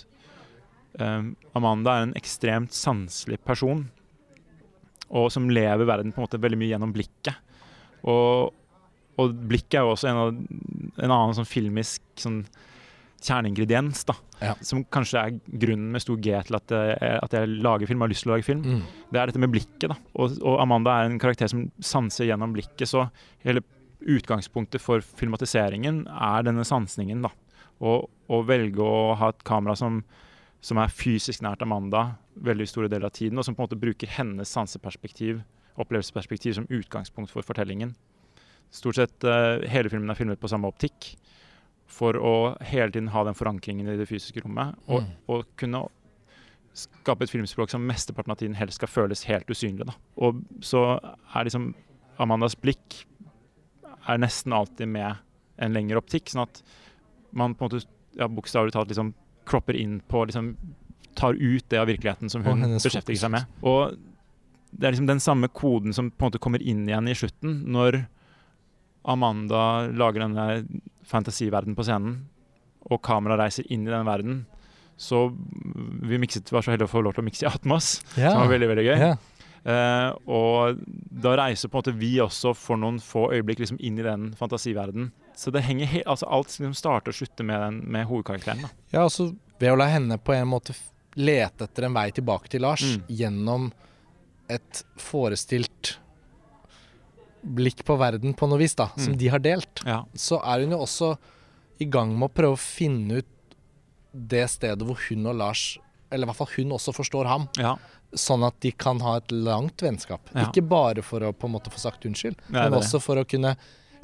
um, 1.00 1.32
Amanda 1.58 1.96
er 1.96 2.06
en 2.06 2.16
ekstremt 2.20 2.76
sanselig 2.76 3.40
person. 3.44 3.86
Og 5.12 5.28
som 5.34 5.48
lever 5.52 5.84
verden 5.88 6.12
på 6.14 6.20
en 6.22 6.26
måte 6.26 6.40
veldig 6.40 6.58
mye 6.60 6.72
gjennom 6.72 6.92
blikket. 6.94 7.36
Og, 8.08 8.52
og 9.20 9.34
blikket 9.50 9.78
er 9.80 9.84
jo 9.86 9.92
også 9.94 10.08
en, 10.10 10.20
av, 10.22 10.30
en 11.04 11.10
annen 11.12 11.34
sånn 11.36 11.48
filmisk 11.48 12.00
sånn 12.18 12.42
kjerneingrediens, 13.22 14.00
da. 14.08 14.14
Ja. 14.42 14.54
Som 14.66 14.80
kanskje 14.90 15.20
er 15.20 15.36
grunnen 15.62 15.92
med 15.94 16.02
stor 16.02 16.16
G 16.18 16.32
til 16.48 16.56
at 16.58 16.72
jeg, 16.74 16.96
at 17.22 17.36
jeg 17.36 17.52
lager 17.62 17.86
film, 17.86 18.02
har 18.02 18.10
lyst 18.10 18.24
til 18.24 18.32
å 18.32 18.34
lage 18.34 18.46
film 18.48 18.64
Mm. 18.66 18.80
det 19.12 19.20
er 19.20 19.30
dette 19.30 19.38
med 19.44 19.52
blikket. 19.52 19.88
da. 19.92 19.96
Og, 20.16 20.34
og 20.42 20.58
Amanda 20.64 20.96
er 20.98 21.10
en 21.10 21.20
karakter 21.22 21.46
som 21.52 21.68
sanser 21.78 22.26
gjennom 22.26 22.56
blikket. 22.56 22.88
Så 22.90 23.04
hele 23.44 23.62
utgangspunktet 24.02 24.82
for 24.82 24.98
filmatiseringen 25.00 26.06
er 26.10 26.42
denne 26.48 26.64
sansningen. 26.66 27.22
da. 27.22 27.30
Og 27.82 28.46
velge 28.48 28.82
å 28.82 29.14
ha 29.18 29.28
et 29.30 29.44
kamera 29.46 29.76
som, 29.78 30.02
som 30.62 30.78
er 30.78 30.92
fysisk 30.94 31.42
nært 31.42 31.64
Amanda 31.64 32.12
veldig 32.38 32.68
store 32.70 32.90
deler 32.90 33.08
av 33.10 33.16
tiden, 33.16 33.38
og 33.38 33.44
som 33.46 33.56
på 33.56 33.62
en 33.64 33.68
måte 33.68 33.80
bruker 33.82 34.10
hennes 34.14 34.50
sanseperspektiv, 34.54 35.42
opplevelsesperspektiv, 35.80 36.54
som 36.54 36.68
utgangspunkt 36.70 37.32
for 37.32 37.42
fortellingen. 37.46 37.96
Stort 38.72 39.00
sett 39.00 39.26
uh, 39.26 39.58
hele 39.68 39.90
filmen 39.92 40.10
er 40.12 40.16
filmet 40.18 40.40
på 40.40 40.48
samme 40.48 40.70
optikk. 40.70 41.16
For 41.92 42.16
å 42.16 42.54
hele 42.64 42.88
tiden 42.94 43.10
ha 43.12 43.24
den 43.26 43.36
forankringen 43.36 43.90
i 43.90 43.98
det 43.98 44.06
fysiske 44.08 44.40
rommet. 44.44 44.78
Og, 44.86 45.02
Mm. 45.02 45.10
og 45.28 45.50
kunne 45.60 45.82
skape 46.72 47.26
et 47.26 47.30
filmspråk 47.30 47.68
som 47.68 47.84
mesteparten 47.84 48.32
av 48.32 48.38
tiden 48.40 48.54
helst 48.56 48.78
skal 48.80 48.88
føles 48.88 49.26
helt 49.28 49.50
usynlig. 49.50 49.84
Da. 49.90 49.92
Og 50.16 50.40
så 50.64 50.96
er 51.02 51.44
liksom 51.44 51.74
Amandas 52.22 52.54
blikk 52.56 53.02
er 54.08 54.18
nesten 54.18 54.54
alltid 54.56 54.88
med 54.88 55.16
en 55.58 55.74
lengre 55.74 56.00
optikk, 56.00 56.30
sånn 56.32 56.46
at 56.46 56.62
man 57.32 57.54
på 57.54 57.64
en 57.64 57.70
måte 57.70 57.84
ja, 58.16 58.28
bokstavelig 58.28 58.72
talt 58.72 58.88
liksom 58.88 59.12
kropper 59.52 59.76
inn 59.78 60.00
på 60.08 60.24
liksom 60.28 60.54
tar 61.18 61.36
ut 61.36 61.68
det 61.68 61.80
av 61.80 61.90
virkeligheten 61.90 62.32
som 62.32 62.44
hun 62.46 62.64
beskjeftiger 62.78 63.20
seg 63.20 63.34
med. 63.34 63.48
Og 63.68 63.96
det 64.72 64.88
er 64.88 64.94
liksom 64.94 65.10
den 65.10 65.20
samme 65.20 65.50
koden 65.52 65.92
som 65.92 66.08
på 66.10 66.24
en 66.24 66.30
måte 66.30 66.40
kommer 66.42 66.62
inn 66.64 66.86
igjen 66.88 67.10
i 67.10 67.16
slutten, 67.16 67.58
når 67.74 68.04
Amanda 69.12 69.88
lager 69.92 70.24
denne 70.24 70.46
fantasiverdenen 71.08 71.76
på 71.76 71.84
scenen, 71.86 72.22
og 72.88 73.02
kameraet 73.04 73.42
reiser 73.42 73.68
inn 73.74 73.84
i 73.86 73.92
den 73.92 74.08
verden. 74.08 74.40
Så 74.96 75.26
vi 76.02 76.20
mikset, 76.22 76.48
var 76.54 76.64
så 76.64 76.72
heldige 76.72 76.88
å 76.88 76.94
få 76.94 77.02
lov 77.04 77.16
til 77.16 77.24
å 77.24 77.26
mikse 77.26 77.44
i 77.44 77.50
Atmos, 77.50 77.98
yeah. 78.16 78.32
som 78.32 78.44
var 78.44 78.52
veldig 78.54 78.70
veldig 78.70 78.86
gøy. 78.86 78.96
Yeah. 78.96 79.28
Uh, 79.62 80.08
og 80.26 80.80
da 81.22 81.36
reiser 81.38 81.70
på 81.70 81.78
en 81.78 81.84
måte 81.84 81.94
vi 81.98 82.16
også 82.22 82.54
for 82.58 82.80
noen 82.80 82.98
få 83.02 83.28
øyeblikk 83.34 83.62
liksom 83.62 83.78
inn 83.82 84.00
i 84.00 84.06
den 84.06 84.30
fantasiverdenen. 84.38 85.12
Så 85.36 85.50
det 85.50 85.62
henger 85.64 85.86
helt, 85.86 86.06
altså 86.06 86.26
alt 86.28 86.48
liksom 86.48 86.74
starter 86.76 87.08
og 87.12 87.14
slutter 87.16 87.44
med, 87.44 87.60
den, 87.60 87.80
med 87.92 88.06
hovedkarakteren. 88.06 88.62
Da. 88.62 88.68
Ja, 88.92 89.02
altså 89.06 89.30
ved 89.58 89.72
å 89.72 89.76
la 89.78 89.86
henne 89.88 90.18
på 90.18 90.34
en 90.36 90.48
måte 90.50 90.74
lete 91.16 91.64
etter 91.68 91.84
en 91.88 91.94
vei 91.96 92.10
tilbake 92.10 92.48
til 92.52 92.60
Lars 92.64 92.82
Mm. 92.82 93.02
gjennom 93.08 93.72
et 94.48 94.82
forestilt 95.00 95.96
blikk 97.42 97.82
på 97.84 97.96
verden 97.98 98.34
på 98.38 98.46
noe 98.48 98.58
vis, 98.60 98.74
da, 98.78 98.88
som 98.96 99.12
Mm. 99.14 99.18
de 99.18 99.28
har 99.28 99.38
delt, 99.40 99.82
Ja. 99.84 100.04
så 100.14 100.40
er 100.44 100.60
hun 100.60 100.70
jo 100.70 100.78
også 100.78 101.18
i 101.80 101.84
gang 101.84 102.16
med 102.18 102.30
å 102.30 102.34
prøve 102.34 102.52
å 102.54 102.58
finne 102.58 103.18
ut 103.18 103.26
det 104.14 104.48
stedet 104.50 104.78
hvor 104.86 104.96
hun 105.08 105.26
og 105.26 105.36
Lars, 105.36 105.78
eller 106.10 106.26
i 106.26 106.30
hvert 106.30 106.36
fall 106.36 106.54
hun 106.56 106.70
også 106.70 106.92
forstår 106.94 107.26
ham, 107.26 107.48
ja. 107.58 107.76
sånn 108.14 108.44
at 108.46 108.60
de 108.60 108.70
kan 108.72 109.00
ha 109.00 109.16
et 109.16 109.28
langt 109.32 109.78
vennskap. 109.78 110.20
Ja. 110.34 110.44
Ikke 110.46 110.66
bare 110.68 111.02
for 111.02 111.20
å 111.20 111.32
på 111.32 111.44
en 111.46 111.52
måte 111.52 111.70
få 111.72 111.78
sagt 111.78 112.04
unnskyld, 112.04 112.36
men 112.50 112.72
også 112.72 113.00
for 113.00 113.16
å 113.16 113.24
kunne 113.26 113.56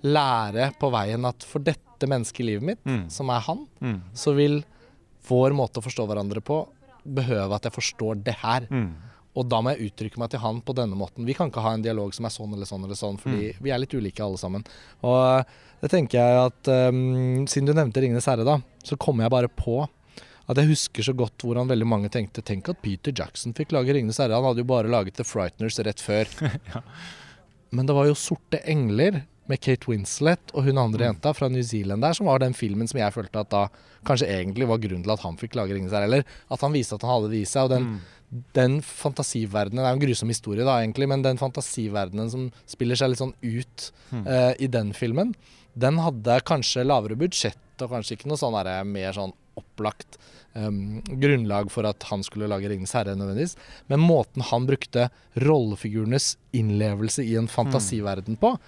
lære 0.05 0.73
på 0.79 0.91
veien 0.93 1.25
at 1.29 1.43
for 1.47 1.59
dette 1.65 2.07
mennesket 2.07 2.41
i 2.41 2.49
livet 2.53 2.63
mitt, 2.63 2.85
Mm. 2.85 3.09
som 3.11 3.31
er 3.31 3.41
han, 3.41 3.67
Mm. 3.81 4.01
så 4.15 4.35
vil 4.37 4.65
vår 5.29 5.51
måte 5.53 5.81
å 5.81 5.85
forstå 5.85 6.07
hverandre 6.07 6.41
på 6.41 6.67
behøve 7.07 7.55
at 7.55 7.63
jeg 7.65 7.73
forstår 7.73 8.23
det 8.25 8.35
her. 8.37 8.67
Mm. 8.71 8.95
Og 9.37 9.49
da 9.49 9.61
må 9.63 9.77
jeg 9.77 9.93
uttrykke 9.93 10.19
meg 10.19 10.31
til 10.31 10.41
han 10.41 10.61
på 10.63 10.75
denne 10.75 10.97
måten. 10.97 11.25
Vi 11.25 11.35
kan 11.35 11.51
ikke 11.51 11.63
ha 11.63 11.73
en 11.75 11.83
dialog 11.83 12.13
som 12.15 12.25
er 12.25 12.31
sånn 12.31 12.53
eller 12.55 12.67
sånn 12.67 12.85
eller 12.85 12.95
sånn, 12.97 13.19
fordi 13.21 13.55
vi 13.61 13.71
er 13.71 13.79
litt 13.79 13.95
ulike 13.95 14.21
alle 14.25 14.37
sammen. 14.37 14.65
Og 15.05 15.45
det 15.81 15.91
tenker 15.91 16.19
jeg 16.19 16.47
at 16.47 16.69
um, 16.89 17.47
Siden 17.47 17.67
du 17.67 17.73
nevnte 17.75 18.01
'Ringenes 18.01 18.27
herre', 18.27 18.45
da, 18.45 18.59
så 18.83 18.97
kommer 18.99 19.25
jeg 19.25 19.31
bare 19.31 19.49
på 19.49 19.89
at 20.49 20.57
jeg 20.57 20.67
husker 20.69 21.03
så 21.03 21.15
godt 21.15 21.39
hvordan 21.45 21.69
veldig 21.69 21.87
mange 21.87 22.09
tenkte 22.11 22.43
Tenk 22.43 22.69
at 22.71 22.81
Peter 22.83 23.13
Jackson 23.13 23.53
fikk 23.53 23.71
lage 23.73 23.93
'Ringenes 23.93 24.19
herre'. 24.19 24.35
Han 24.35 24.45
hadde 24.45 24.59
jo 24.59 24.65
bare 24.65 24.89
laget 24.89 25.15
The 25.15 25.25
Frighteners 25.25 25.79
rett 25.79 26.01
før. 26.01 26.27
Men 27.71 27.87
det 27.87 27.95
var 27.95 28.07
jo 28.07 28.15
'Sorte 28.15 28.61
engler' 28.65 29.23
med 29.49 29.61
Kate 29.65 29.89
Winslet 29.89 30.53
og 30.55 30.65
hun 30.65 30.79
andre 30.79 31.07
Mm. 31.07 31.15
jenta 31.15 31.33
fra 31.35 31.49
New 31.49 31.63
Zealand 31.63 32.03
der, 32.03 32.13
som 32.13 32.27
var 32.27 32.39
den 32.39 32.55
filmen 32.55 32.89
som 32.89 33.01
jeg 33.01 33.13
følte 33.13 33.41
at 33.41 33.51
da 33.51 33.69
kanskje 34.05 34.29
egentlig 34.29 34.69
var 34.69 34.79
grunnen 34.79 35.03
til 35.03 35.13
at 35.13 35.21
han 35.21 35.37
fikk 35.37 35.57
lage 35.57 35.73
'Ringenes 35.73 35.93
herre'. 35.93 36.05
Eller 36.05 36.25
at 36.51 36.61
han 36.61 36.73
viste 36.73 36.95
at 36.95 37.03
han 37.03 37.11
hadde 37.11 37.31
det 37.31 37.41
i 37.43 37.45
seg. 37.45 37.65
Og 37.65 37.71
den 37.71 37.85
Mm. 37.85 38.01
den 38.53 38.81
fantasiverdenen 38.83 39.81
Det 39.81 39.87
er 39.87 39.95
jo 39.95 40.01
en 40.01 40.07
grusom 40.07 40.29
historie, 40.29 40.65
da, 40.65 40.81
egentlig, 40.83 41.09
men 41.09 41.23
den 41.23 41.39
fantasiverdenen 41.39 42.31
som 42.31 42.53
spiller 42.67 42.95
seg 42.95 43.09
litt 43.09 43.19
sånn 43.23 43.33
ut 43.43 43.93
mm. 44.13 44.27
uh, 44.27 44.55
i 44.61 44.67
den 44.67 44.93
filmen, 44.93 45.35
den 45.75 45.97
hadde 45.97 46.41
kanskje 46.45 46.85
lavere 46.85 47.17
budsjett 47.17 47.57
og 47.81 47.91
kanskje 47.91 48.19
ikke 48.19 48.29
noe 48.29 48.37
sånn 48.37 48.53
der, 48.65 48.85
mer 48.85 49.13
sånn 49.13 49.33
opplagt 49.57 50.19
um, 50.55 51.01
grunnlag 51.07 51.71
for 51.71 51.87
at 51.87 52.03
han 52.11 52.23
skulle 52.23 52.49
lage 52.49 52.69
'Ringenes 52.69 52.93
herre', 52.93 53.17
nødvendigvis. 53.17 53.57
Men 53.89 54.01
måten 54.01 54.43
han 54.43 54.67
brukte 54.67 55.11
rollefigurenes 55.37 56.37
innlevelse 56.53 57.25
i 57.25 57.37
en 57.37 57.49
fantasiverden 57.49 58.37
på, 58.39 58.59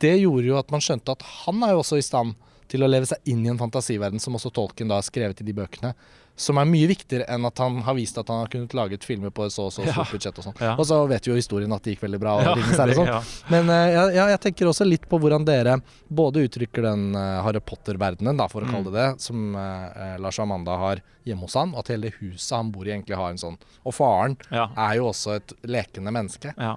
det 0.00 0.14
gjorde 0.20 0.46
jo 0.46 0.58
at 0.58 0.70
man 0.70 0.80
skjønte 0.84 1.10
at 1.16 1.22
han 1.44 1.62
er 1.66 1.74
jo 1.76 1.82
også 1.82 1.98
i 1.98 2.06
stand 2.06 2.34
til 2.68 2.84
å 2.84 2.88
leve 2.90 3.06
seg 3.08 3.18
inn 3.32 3.46
i 3.46 3.48
en 3.48 3.56
fantasiverden, 3.58 4.20
som 4.20 4.34
også 4.36 4.50
Tolkien 4.52 4.88
da 4.90 4.98
har 5.00 5.06
skrevet 5.06 5.40
i 5.40 5.44
de 5.44 5.54
bøkene. 5.56 5.94
Som 6.38 6.58
er 6.60 6.68
mye 6.70 6.86
viktigere 6.86 7.24
enn 7.34 7.42
at 7.48 7.58
han 7.58 7.80
har 7.82 7.94
vist 7.96 8.18
at 8.20 8.28
han 8.30 8.44
har 8.44 8.50
kunnet 8.52 8.74
laget 8.76 9.02
filmer 9.02 9.32
på 9.34 9.46
et 9.48 9.50
så 9.50 9.64
og 9.66 9.72
så 9.74 9.82
stort 9.88 10.12
budsjett 10.12 10.36
og 10.38 10.44
sånn. 10.44 10.54
Ja. 10.62 10.74
Og 10.78 10.84
så 10.86 10.98
vet 11.10 11.26
jo 11.26 11.34
historien 11.34 11.72
at 11.74 11.82
det 11.82 11.96
gikk 11.96 12.04
veldig 12.04 12.20
bra. 12.22 12.34
Ja, 12.44 12.52
det- 12.54 12.94
sånn. 12.94 13.08
ja. 13.08 13.22
Men 13.50 13.68
eh, 13.74 13.96
ja, 14.14 14.26
jeg 14.34 14.40
tenker 14.44 14.68
også 14.70 14.86
litt 14.86 15.08
på 15.10 15.18
hvordan 15.18 15.44
dere 15.48 15.80
både 16.12 16.44
uttrykker 16.46 16.82
den 16.86 17.08
eh, 17.18 17.40
Harry 17.42 17.58
Potter-verdenen, 17.58 18.38
for 18.52 18.60
å 18.62 18.68
Mm. 18.68 18.70
kalle 18.76 18.92
det 18.92 18.94
det, 19.00 19.20
som 19.24 19.56
eh, 19.56 20.18
Lars 20.22 20.38
og 20.38 20.44
Amanda 20.46 20.76
har 20.78 21.00
hjemme 21.26 21.40
hos 21.48 21.54
han, 21.58 21.72
og 21.74 21.80
at 21.80 21.88
hele 21.88 22.02
det 22.06 22.14
huset 22.20 22.54
han 22.56 22.70
bor 22.70 22.86
i 22.86 22.92
egentlig 22.94 23.16
har 23.18 23.30
en 23.34 23.40
sånn 23.40 23.58
Og 23.84 23.94
faren 23.96 24.36
er 24.52 24.94
jo 25.00 25.08
også 25.10 25.34
et 25.40 25.52
lekende 25.64 26.12
menneske. 26.14 26.54
ja. 26.56 26.76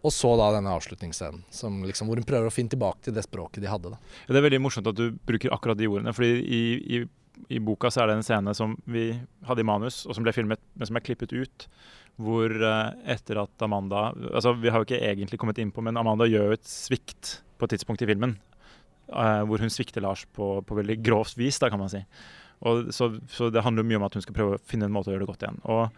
Og 0.00 0.12
så 0.14 0.30
da 0.40 0.46
denne 0.54 0.72
avslutningsscenen, 0.72 1.42
som 1.52 1.82
liksom, 1.84 2.08
hvor 2.08 2.20
hun 2.20 2.26
prøver 2.28 2.48
å 2.48 2.54
finne 2.54 2.72
tilbake 2.72 3.04
til 3.04 3.16
det 3.16 3.26
språket 3.26 3.60
de 3.64 3.68
hadde. 3.68 3.92
da. 3.92 3.98
Det 4.28 4.38
er 4.40 4.46
veldig 4.46 4.60
morsomt 4.64 4.88
at 4.88 4.96
du 4.96 5.10
bruker 5.28 5.52
akkurat 5.52 5.76
de 5.76 5.88
ordene. 5.90 6.14
fordi 6.16 6.40
i, 6.40 6.60
i, 6.96 7.00
i 7.56 7.60
boka 7.60 7.90
så 7.92 8.02
er 8.02 8.10
det 8.10 8.18
en 8.18 8.24
scene 8.24 8.54
som 8.56 8.78
vi 8.88 9.10
hadde 9.48 9.60
i 9.60 9.68
manus, 9.68 10.06
og 10.06 10.16
som 10.16 10.24
ble 10.24 10.32
filmet, 10.32 10.62
men 10.74 10.88
som 10.88 10.96
er 10.96 11.04
klippet 11.04 11.34
ut. 11.36 11.66
Hvor 12.20 12.52
eh, 12.52 13.12
etter 13.12 13.38
at 13.40 13.62
Amanda 13.64 14.10
altså 14.12 14.52
Vi 14.60 14.68
har 14.68 14.82
jo 14.82 14.84
ikke 14.84 14.98
egentlig 15.00 15.38
kommet 15.40 15.60
inn 15.62 15.70
på, 15.72 15.80
men 15.84 15.96
Amanda 15.96 16.26
gjør 16.28 16.50
jo 16.50 16.56
et 16.58 16.68
svikt 16.68 17.38
på 17.56 17.64
et 17.68 17.76
tidspunkt 17.76 18.02
i 18.04 18.08
filmen. 18.08 18.38
eh, 19.12 19.42
hvor 19.44 19.60
hun 19.60 19.72
svikter 19.72 20.00
Lars 20.04 20.24
på, 20.32 20.60
på 20.64 20.76
veldig 20.80 20.98
grovt 21.04 21.36
vis, 21.36 21.58
da 21.60 21.68
kan 21.68 21.80
man 21.80 21.92
si. 21.92 22.00
Og 22.60 22.90
så, 22.92 23.12
så 23.32 23.48
det 23.52 23.62
handler 23.64 23.84
jo 23.84 23.88
mye 23.88 24.00
om 24.00 24.08
at 24.08 24.16
hun 24.16 24.24
skal 24.24 24.36
prøve 24.36 24.56
å 24.56 24.64
finne 24.68 24.88
en 24.88 24.92
måte 24.92 25.08
å 25.08 25.14
gjøre 25.14 25.24
det 25.24 25.30
godt 25.30 25.44
igjen. 25.46 25.60
Og 25.64 25.88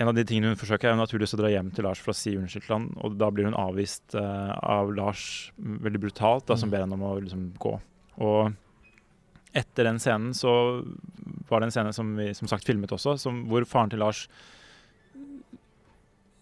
en 0.00 0.10
av 0.10 0.16
de 0.16 0.24
tingene 0.26 0.52
hun 0.52 0.58
forsøker, 0.58 0.88
er 0.88 0.94
jo 0.94 1.00
naturligvis 1.00 1.36
å 1.36 1.40
dra 1.40 1.52
hjem 1.52 1.70
til 1.74 1.86
Lars 1.86 2.02
for 2.02 2.14
å 2.14 2.16
si 2.18 2.34
unnskyld 2.38 2.66
til 2.66 2.74
han, 2.74 2.88
og 3.04 3.16
da 3.20 3.30
blir 3.34 3.48
hun 3.48 3.56
avvist 3.58 4.16
uh, 4.18 4.52
av 4.58 4.92
Lars 4.96 5.52
veldig 5.58 6.02
brutalt, 6.02 6.46
da, 6.50 6.56
som 6.58 6.68
Mm. 6.68 6.74
ber 6.74 6.84
henne 6.84 6.98
om 6.98 7.06
å 7.06 7.14
liksom 7.20 7.46
gå. 7.60 7.74
Og 8.24 8.54
etter 9.54 9.86
den 9.86 10.00
scenen 10.02 10.34
så 10.34 10.82
var 11.48 11.60
det 11.60 11.70
en 11.70 11.74
scene 11.76 11.94
som 11.94 12.16
vi 12.18 12.32
som 12.34 12.50
sagt 12.50 12.66
filmet 12.66 12.92
også, 12.92 13.16
som, 13.20 13.44
hvor 13.50 13.66
faren 13.68 13.92
til 13.92 14.02
Lars 14.02 14.26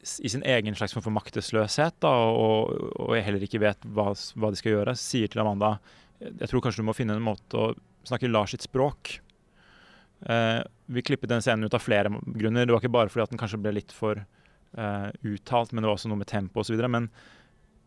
i 0.03 0.29
sin 0.29 0.43
egen 0.43 0.75
slags 0.75 0.95
form 0.97 1.05
for 1.05 1.15
maktesløshet, 1.15 2.01
da, 2.03 2.11
og, 2.11 2.73
og 2.99 3.13
heller 3.23 3.45
ikke 3.45 3.61
vet 3.63 3.85
hva, 3.85 4.09
hva, 4.11 4.51
de 4.51 4.59
skal 4.59 4.75
gjøre, 4.75 4.97
sier 4.99 5.31
til 5.31 5.45
Amanda 5.45 5.77
jeg 6.23 6.51
tror 6.51 6.63
kanskje 6.63 6.83
du 6.83 6.87
må 6.87 6.95
finne 6.97 7.17
en 7.19 7.25
måte 7.25 7.59
å 7.59 7.73
snakke 8.07 8.31
Lars 8.31 8.55
sitt 8.55 8.65
språk. 8.67 9.17
Eh, 10.31 10.61
vi 10.93 11.05
klippet 11.05 11.30
den 11.32 11.43
scenen 11.45 11.66
ut 11.66 11.76
av 11.76 11.82
flere 11.84 12.12
grunner. 12.12 12.66
Det 12.66 12.74
var 12.74 12.82
ikke 12.82 12.93
bare 12.93 13.12
fordi 13.12 13.26
at 13.26 13.34
den 13.34 13.40
kanskje 13.40 13.61
ble 13.62 13.74
litt 13.76 13.95
for 13.97 14.20
uh, 14.22 15.09
uttalt, 15.26 15.72
men 15.72 15.82
det 15.82 15.90
var 15.90 15.97
også 15.99 16.11
noe 16.12 16.20
med 16.20 16.30
tempo 16.30 16.62
osv. 16.62 16.78
Men, 16.93 17.09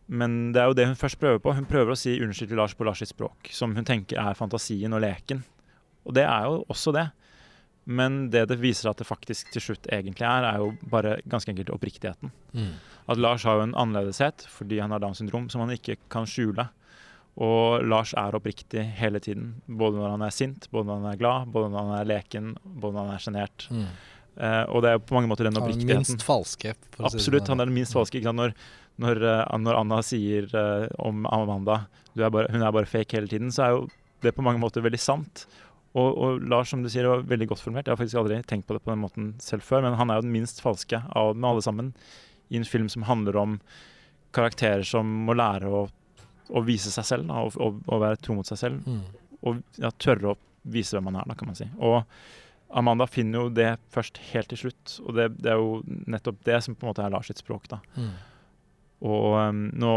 men 0.08 0.40
det 0.56 0.64
er 0.64 0.72
jo 0.72 0.78
det 0.78 0.88
hun 0.90 1.00
først 1.00 1.20
prøver 1.22 1.44
på. 1.44 1.54
Hun 1.58 1.70
prøver 1.70 1.94
å 1.94 2.00
si 2.00 2.18
unnskyld 2.24 2.54
til 2.54 2.62
Lars 2.62 2.76
på 2.78 2.88
Lars 2.88 3.04
sitt 3.04 3.14
språk, 3.14 3.52
som 3.54 3.76
hun 3.78 3.88
tenker 3.88 4.22
er 4.22 4.40
fantasien 4.40 4.96
og 4.96 5.04
leken. 5.06 5.44
Og 6.06 6.18
det 6.18 6.26
er 6.28 6.50
jo 6.50 6.64
også 6.74 6.94
det. 6.96 7.10
Men 7.86 8.32
det 8.34 8.48
det 8.50 8.58
viser 8.58 8.90
at 8.90 8.98
det 8.98 9.06
faktisk 9.06 9.52
til 9.54 9.62
slutt 9.62 9.88
egentlig 9.94 10.26
er, 10.26 10.46
er 10.48 10.62
jo 10.64 10.72
bare 10.90 11.20
ganske 11.30 11.52
enkelt 11.54 11.70
oppriktigheten. 11.74 12.34
Mm. 12.58 12.74
At 13.14 13.22
Lars 13.22 13.46
har 13.46 13.60
jo 13.60 13.68
en 13.68 13.78
annerledeshet 13.78 14.48
fordi 14.50 14.82
han 14.82 14.94
har 14.94 15.04
Downs 15.04 15.22
syndrom 15.22 15.50
som 15.54 15.62
han 15.62 15.76
ikke 15.76 16.00
kan 16.10 16.26
skjule. 16.30 16.66
Og 17.36 17.84
Lars 17.84 18.14
er 18.16 18.36
oppriktig 18.38 18.84
hele 19.00 19.20
tiden. 19.20 19.56
Både 19.68 20.00
når 20.00 20.14
han 20.14 20.24
er 20.24 20.36
sint, 20.36 20.70
både 20.72 20.88
når 20.88 21.02
han 21.02 21.10
er 21.12 21.20
glad, 21.20 21.50
både 21.52 21.72
når 21.74 21.82
han 21.82 21.98
er 21.98 22.10
leken, 22.14 22.54
både 22.64 22.96
når 22.96 23.10
han 23.10 23.18
er 23.18 23.26
sjenert. 23.26 23.68
Mm. 23.72 23.90
Uh, 24.36 24.64
og 24.76 24.82
det 24.84 24.92
er 24.92 25.04
på 25.04 25.16
mange 25.16 25.32
måter 25.32 25.48
den 25.48 25.60
oppriktigheten. 25.60 25.92
Han 25.92 26.00
er 26.00 26.08
den 26.08 26.16
minst 26.16 26.26
falske. 26.28 26.74
Absolutt, 27.00 27.52
han 27.52 27.60
er 27.60 27.70
den 27.70 27.76
minst 27.76 27.96
falske. 27.96 28.24
Når, 28.24 28.56
når, 29.04 29.22
uh, 29.24 29.44
når, 29.60 29.82
Anna 29.82 30.00
sier 30.04 30.48
uh, 30.56 30.88
om 31.04 31.28
Amanda 31.28 31.86
er 32.16 32.32
bare, 32.32 32.52
hun 32.52 32.64
er 32.64 32.76
bare 32.76 32.90
fake 32.90 33.20
hele 33.20 33.32
tiden, 33.32 33.52
så 33.52 33.66
er 33.66 33.76
jo 33.76 33.86
det 34.24 34.36
på 34.36 34.44
mange 34.46 34.62
måter 34.64 34.84
veldig 34.84 35.00
sant. 35.00 35.46
Og, 35.96 36.10
og, 36.12 36.46
Lars, 36.52 36.72
som 36.72 36.84
du 36.84 36.92
sier, 36.92 37.08
var 37.08 37.24
veldig 37.28 37.50
godt 37.52 37.64
formulert. 37.64 37.88
Jeg 37.88 37.96
har 37.96 38.00
faktisk 38.00 38.20
aldri 38.20 38.42
tenkt 38.48 38.68
på 38.68 38.76
det 38.76 38.84
på 38.84 38.92
den 38.92 39.04
måten 39.04 39.34
selv 39.44 39.64
før, 39.64 39.84
men 39.86 39.96
han 40.00 40.12
er 40.12 40.20
jo 40.20 40.26
den 40.26 40.36
minst 40.36 40.60
falske 40.64 41.00
av 41.16 41.36
med 41.36 41.50
alle 41.52 41.64
sammen 41.64 41.92
i 42.52 42.60
en 42.60 42.68
film 42.68 42.90
som 42.92 43.08
handler 43.08 43.40
om 43.40 43.60
karakterer 44.36 44.84
som 44.88 45.08
må 45.28 45.36
lære 45.38 45.72
å, 45.72 45.86
å 46.50 46.64
vise 46.66 46.92
seg 46.94 47.08
selv 47.08 47.30
da, 47.30 47.44
og, 47.46 47.56
og, 47.62 47.84
og, 47.88 48.02
være 48.04 48.20
tro 48.22 48.38
mot 48.38 48.48
seg 48.48 48.62
selv. 48.62 48.88
Mm. 48.88 49.04
Og 49.46 49.62
ja, 49.82 49.92
tørre 50.02 50.34
å 50.34 50.40
vise 50.76 50.98
hvem 50.98 51.08
man 51.10 51.20
er, 51.22 51.30
da, 51.30 51.38
kan 51.38 51.50
man 51.50 51.58
si. 51.58 51.68
Og 51.78 52.02
Amanda 52.76 53.08
finner 53.08 53.46
jo 53.46 53.54
det 53.54 53.70
først 53.94 54.20
helt 54.32 54.50
til 54.52 54.66
slutt, 54.66 54.98
og 55.06 55.16
det, 55.18 55.30
det 55.40 55.54
er 55.54 55.62
jo 55.62 55.80
nettopp 55.86 56.42
det 56.48 56.60
som 56.66 56.76
på 56.76 56.86
en 56.86 56.92
måte 56.92 57.06
er 57.06 57.14
Lars 57.14 57.30
sitt 57.32 57.42
språk. 57.42 57.70
da. 57.72 57.80
Mm. 57.96 58.12
Og 59.06 59.38
um, 59.38 59.64
nå 59.76 59.96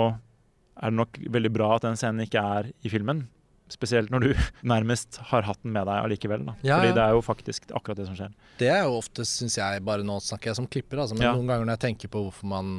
er 0.79 0.93
det 0.93 0.99
nok 0.99 1.19
veldig 1.39 1.51
bra 1.55 1.73
at 1.75 1.87
den 1.87 1.99
scenen 1.99 2.27
ikke 2.27 2.45
er 2.45 2.71
i 2.85 2.93
filmen, 2.93 3.27
Spesielt 3.69 4.09
når 4.09 4.25
du 4.25 4.31
nærmest 4.73 5.19
har 5.31 5.45
hatt 5.45 5.61
den 5.61 5.75
med 5.75 5.85
deg 5.89 6.07
allikevel. 6.07 6.47
Da. 6.47 6.55
Ja, 6.65 6.79
Fordi 6.81 6.95
det 6.97 7.05
er 7.05 7.17
jo 7.17 7.25
faktisk 7.25 7.69
akkurat 7.77 8.01
det 8.01 8.07
som 8.09 8.17
skjer. 8.17 8.37
Det 8.61 8.71
er 8.73 8.87
jo 8.87 8.95
ofte, 8.97 9.27
syns 9.29 9.59
jeg, 9.61 9.83
bare 9.85 10.07
nå 10.07 10.19
snakker 10.25 10.53
jeg 10.53 10.61
som 10.61 10.69
klipper, 10.71 11.03
altså, 11.03 11.19
men 11.19 11.29
ja. 11.29 11.35
noen 11.37 11.51
ganger 11.51 11.69
når 11.69 11.77
jeg 11.77 11.85
tenker 11.85 12.13
på 12.13 12.23
hvorfor 12.25 12.49
man 12.49 12.71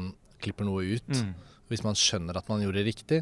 klipper 0.41 0.65
noe 0.65 0.97
ut, 0.97 1.11
mm. 1.13 1.59
hvis 1.69 1.85
man 1.85 1.99
skjønner 1.99 2.39
at 2.39 2.49
man 2.49 2.63
gjorde 2.63 2.81
det 2.81 2.87
riktig, 2.87 3.21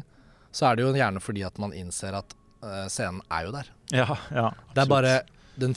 så 0.52 0.70
er 0.70 0.78
det 0.78 0.86
jo 0.86 0.92
gjerne 0.96 1.22
fordi 1.22 1.44
at 1.46 1.58
man 1.62 1.74
innser 1.76 2.16
at 2.18 2.36
uh, 2.64 2.86
scenen 2.90 3.22
er 3.30 3.48
jo 3.48 3.54
der. 3.54 3.72
Ja, 3.94 4.08
ja, 4.34 4.50
det 4.74 4.84
er 4.84 4.90
bare 4.90 5.14
den 5.58 5.74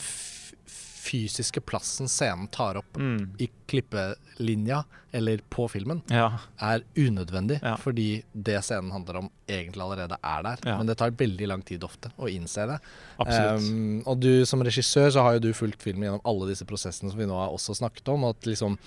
fysiske 1.01 1.61
plassen 1.65 2.09
scenen 2.11 2.47
tar 2.53 2.77
opp 2.81 2.97
mm. 2.97 3.35
i 3.41 3.49
klippelinja 3.71 4.83
eller 5.11 5.41
på 5.49 5.67
filmen, 5.67 6.01
ja. 6.07 6.29
er 6.57 6.83
unødvendig. 6.95 7.59
Ja. 7.63 7.75
Fordi 7.79 8.23
det 8.31 8.61
scenen 8.63 8.91
handler 8.95 9.21
om, 9.21 9.29
egentlig 9.47 9.83
allerede 9.83 10.15
er 10.15 10.43
der. 10.45 10.61
Ja. 10.63 10.75
Men 10.79 10.87
det 10.87 10.95
tar 11.01 11.11
veldig 11.19 11.47
lang 11.51 11.63
tid 11.67 11.83
ofte 11.83 12.13
å 12.15 12.29
innse 12.31 12.63
det. 12.69 12.77
Um, 13.19 13.99
og 14.07 14.21
du 14.23 14.45
som 14.47 14.63
regissør 14.63 15.09
så 15.11 15.25
har 15.25 15.35
jo 15.35 15.43
du 15.47 15.49
fulgt 15.57 15.83
filmen 15.83 16.07
gjennom 16.07 16.23
alle 16.27 16.47
disse 16.53 16.67
prosessene 16.67 17.11
som 17.11 17.19
vi 17.19 17.27
nå 17.27 17.35
har 17.35 17.51
også 17.51 17.75
snakket 17.81 18.13
om. 18.13 18.23
Og 18.27 18.37
at 18.37 18.47
liksom 18.47 18.77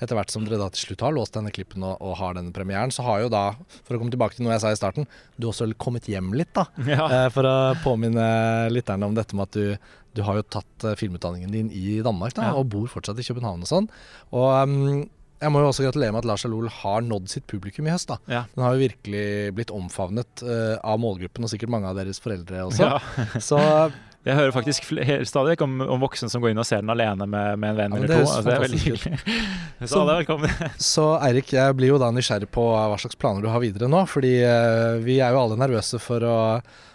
etter 0.00 0.16
hvert 0.16 0.32
som 0.32 0.46
dere 0.48 0.60
da 0.62 0.70
til 0.72 0.88
slutt 0.88 1.04
har 1.04 1.16
låst 1.16 1.36
denne 1.36 1.52
klippen 1.54 1.84
og, 1.84 1.98
og, 2.00 2.16
har 2.20 2.38
denne 2.38 2.54
premieren, 2.56 2.92
så 2.94 3.04
har 3.06 3.24
jo 3.24 3.32
da, 3.32 3.44
for 3.84 3.96
å 3.96 4.00
komme 4.00 4.14
tilbake 4.14 4.38
til 4.38 4.48
noe 4.48 4.56
jeg 4.56 4.64
sa 4.64 4.72
i 4.72 4.80
starten, 4.80 5.08
du 5.36 5.50
også 5.50 5.68
kommet 5.80 6.08
hjem 6.08 6.32
litt, 6.36 6.54
da. 6.56 6.68
Uh, 6.80 7.28
for 7.34 7.48
å 7.48 7.56
påminne 7.84 8.24
lytterne 8.72 9.08
om 9.08 9.16
dette 9.16 9.36
med 9.36 9.50
at 9.50 9.60
du 9.60 9.92
du 10.14 10.22
har 10.26 10.38
jo 10.38 10.46
tatt 10.56 10.86
uh, 10.86 10.94
filmutdanningen 10.98 11.52
din 11.54 11.72
i 11.74 12.00
Danmark 12.04 12.36
da, 12.38 12.50
ja. 12.50 12.56
og 12.58 12.70
bor 12.72 12.88
fortsatt 12.90 13.20
i 13.20 13.26
København 13.26 13.66
og 13.66 13.70
sånn. 13.70 13.90
Og 14.34 14.48
um, 14.62 15.04
jeg 15.42 15.52
må 15.52 15.60
jo 15.60 15.68
også 15.68 15.84
gratulere 15.84 16.14
med 16.14 16.22
at 16.22 16.30
Lars 16.30 16.46
Alol 16.46 16.70
har 16.72 17.04
nådd 17.04 17.28
sitt 17.32 17.46
publikum 17.50 17.88
i 17.88 17.92
høst. 17.92 18.08
da. 18.08 18.16
Ja. 18.30 18.44
Den 18.54 18.64
har 18.64 18.76
jo 18.76 18.84
virkelig 18.86 19.26
blitt 19.58 19.74
omfavnet 19.74 20.44
uh, 20.46 20.78
av 20.80 21.00
målgruppen, 21.02 21.44
og 21.44 21.52
sikkert 21.52 21.72
mange 21.74 21.90
av 21.90 21.98
deres 21.98 22.22
foreldre 22.22 22.64
også. 22.70 22.88
Ja. 22.88 23.40
Så 23.42 23.60
jeg 24.24 24.38
hører 24.38 24.54
faktisk 24.56 24.86
stadig 24.88 25.50
vekk 25.52 25.66
om, 25.66 25.76
om, 25.84 26.00
voksne 26.00 26.30
som 26.32 26.40
går 26.40 26.54
inn 26.54 26.62
og 26.62 26.68
ser 26.68 26.80
den 26.80 26.92
alene 26.94 27.26
med, 27.28 27.58
med 27.60 27.74
en 27.74 27.80
venn 27.82 27.98
eller 27.98 28.14
to. 28.14 28.20
Altså, 28.22 28.40
det 28.46 28.54
er 28.54 28.64
veldig 28.64 28.80
hyggelig. 28.86 29.20
Så 29.92 30.06
velkommen. 30.08 30.56
Så 30.94 31.10
Eirik, 31.18 31.52
jeg 31.52 31.76
blir 31.76 31.92
jo 31.92 32.00
da 32.00 32.08
nysgjerrig 32.14 32.48
på 32.54 32.64
hva 32.72 32.96
slags 33.02 33.20
planer 33.20 33.44
du 33.44 33.50
har 33.52 33.60
videre 33.60 33.90
nå. 33.90 34.06
Fordi 34.08 34.34
uh, 34.46 34.96
vi 35.04 35.18
er 35.20 35.34
jo 35.34 35.42
alle 35.42 35.60
nervøse 35.60 36.00
for 36.00 36.24
å 36.24 36.38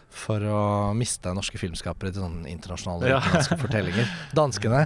for 0.10 0.43
å 0.43 0.60
miste 0.97 1.32
norske 1.36 1.60
filmskapere 1.62 2.12
til 2.14 2.26
sånne 2.26 2.49
internasjonale 2.51 3.12
ja. 3.14 3.22
fortellinger. 3.62 4.10
Danskene. 4.38 4.86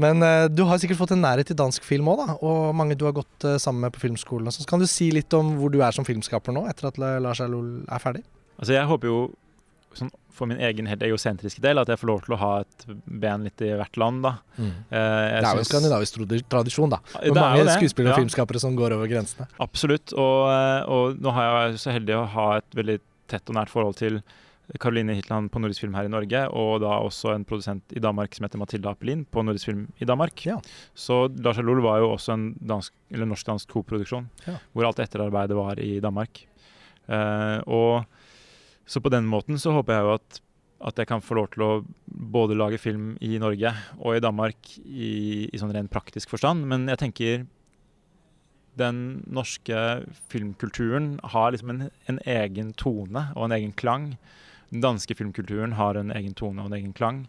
Men 0.00 0.20
uh, 0.20 0.44
du 0.52 0.62
har 0.68 0.80
sikkert 0.80 1.00
fått 1.00 1.14
en 1.16 1.24
nærhet 1.24 1.48
til 1.48 1.56
dansk 1.56 1.84
film 1.86 2.10
òg, 2.12 2.36
og 2.44 2.76
mange 2.76 2.98
du 2.98 3.06
har 3.08 3.16
gått 3.16 3.48
uh, 3.48 3.56
sammen 3.62 3.86
med 3.86 3.96
på 3.96 4.04
filmskolen. 4.04 4.52
Så 4.52 4.68
kan 4.68 4.82
du 4.82 4.88
si 4.90 5.08
litt 5.14 5.32
om 5.36 5.56
hvor 5.60 5.72
du 5.72 5.80
er 5.84 5.96
som 5.96 6.06
filmskaper 6.08 6.56
nå, 6.56 6.66
etter 6.70 6.90
at 6.90 7.00
Lars 7.00 7.40
Erlol 7.44 7.80
er 7.88 8.02
ferdig? 8.02 8.24
Altså 8.56 8.76
Jeg 8.76 8.88
håper 8.88 9.12
jo 9.12 9.18
sånn, 9.96 10.12
for 10.36 10.48
min 10.50 10.60
egen 10.60 10.88
helt 10.88 11.00
egosentriske 11.06 11.62
del 11.64 11.80
at 11.80 11.88
jeg 11.88 11.96
får 11.96 12.10
lov 12.10 12.24
til 12.26 12.34
å 12.36 12.40
ha 12.42 12.52
et 12.60 12.86
ben 13.08 13.46
litt 13.48 13.62
i 13.64 13.72
hvert 13.72 13.96
land. 14.00 14.20
da. 14.26 14.34
Mm. 14.58 14.68
Uh, 14.68 14.92
det 14.92 15.40
er 15.40 15.48
jo 15.48 15.64
en 15.64 15.70
skandinavisk 15.70 16.20
tradisjon, 16.52 16.92
da. 16.92 17.00
Med 17.16 17.40
mange 17.40 17.76
skuespillere 17.78 18.12
og 18.12 18.18
ja. 18.18 18.24
filmskapere 18.24 18.60
som 18.60 18.76
går 18.76 18.98
over 18.98 19.08
grensene. 19.08 19.48
Absolutt. 19.64 20.12
Og, 20.12 20.40
og 20.92 21.22
nå 21.24 21.36
har 21.36 21.52
jeg 21.70 21.84
så 21.86 21.96
heldig 21.96 22.18
å 22.20 22.26
ha 22.36 22.50
et 22.60 22.76
veldig 22.76 22.98
tett 23.32 23.48
og 23.48 23.56
nært 23.56 23.72
forhold 23.72 23.96
til 23.98 24.20
Caroline 24.82 25.14
Hitland 25.14 25.50
på 25.54 25.60
Nordisk 25.62 25.84
Film 25.84 25.94
her 25.94 26.08
i 26.08 26.10
Norge, 26.10 26.40
og 26.50 26.80
da 26.82 26.96
også 26.98 27.32
en 27.36 27.44
produsent 27.46 27.94
i 27.94 28.02
Danmark 28.02 28.34
som 28.34 28.46
heter 28.46 28.58
Mathilde 28.58 28.90
Apelin 28.90 29.22
på 29.30 29.44
Nordisk 29.46 29.70
Film 29.70 29.84
i 30.02 30.08
Danmark. 30.08 30.42
Ja. 30.46 30.56
Så 30.94 31.26
Lars 31.38 31.60
Alol 31.62 31.84
var 31.84 32.00
jo 32.02 32.10
også 32.16 32.34
en 32.34 32.48
norsk-dansk 32.66 33.70
koproduksjon, 33.70 34.26
ja. 34.48 34.56
hvor 34.72 34.88
alt 34.88 35.02
etterarbeidet 35.04 35.58
var 35.58 35.78
i 35.82 36.00
Danmark. 36.02 36.42
Uh, 37.06 37.62
og 37.70 38.04
Så 38.86 39.02
på 39.02 39.10
den 39.10 39.26
måten 39.26 39.58
så 39.58 39.72
håper 39.74 39.96
jeg 39.96 40.06
jo 40.06 40.10
at, 40.14 40.40
at 40.90 40.98
jeg 41.02 41.08
kan 41.10 41.22
få 41.22 41.34
lov 41.34 41.48
til 41.50 41.64
å 41.66 41.70
både 42.06 42.54
lage 42.54 42.78
film 42.78 43.16
i 43.18 43.34
Norge 43.42 43.72
og 43.98 44.14
i 44.14 44.22
Danmark 44.22 44.76
i, 44.84 45.48
i 45.50 45.58
sånn 45.58 45.74
rent 45.74 45.90
praktisk 45.90 46.30
forstand, 46.30 46.62
men 46.70 46.86
jeg 46.92 47.00
tenker 47.02 47.46
den 48.78 49.24
norske 49.26 50.06
filmkulturen 50.30 51.16
har 51.32 51.50
liksom 51.50 51.72
en, 51.72 51.86
en 52.06 52.20
egen 52.28 52.70
tone 52.78 53.24
og 53.34 53.48
en 53.48 53.56
egen 53.56 53.74
klang 53.74 54.12
den 54.72 54.82
danske 54.82 55.14
filmkulturen 55.14 55.76
har 55.78 55.98
en 55.98 56.12
egen 56.14 56.34
tone 56.34 56.62
og 56.62 56.70
en 56.70 56.78
egen 56.78 56.94
klang. 56.96 57.24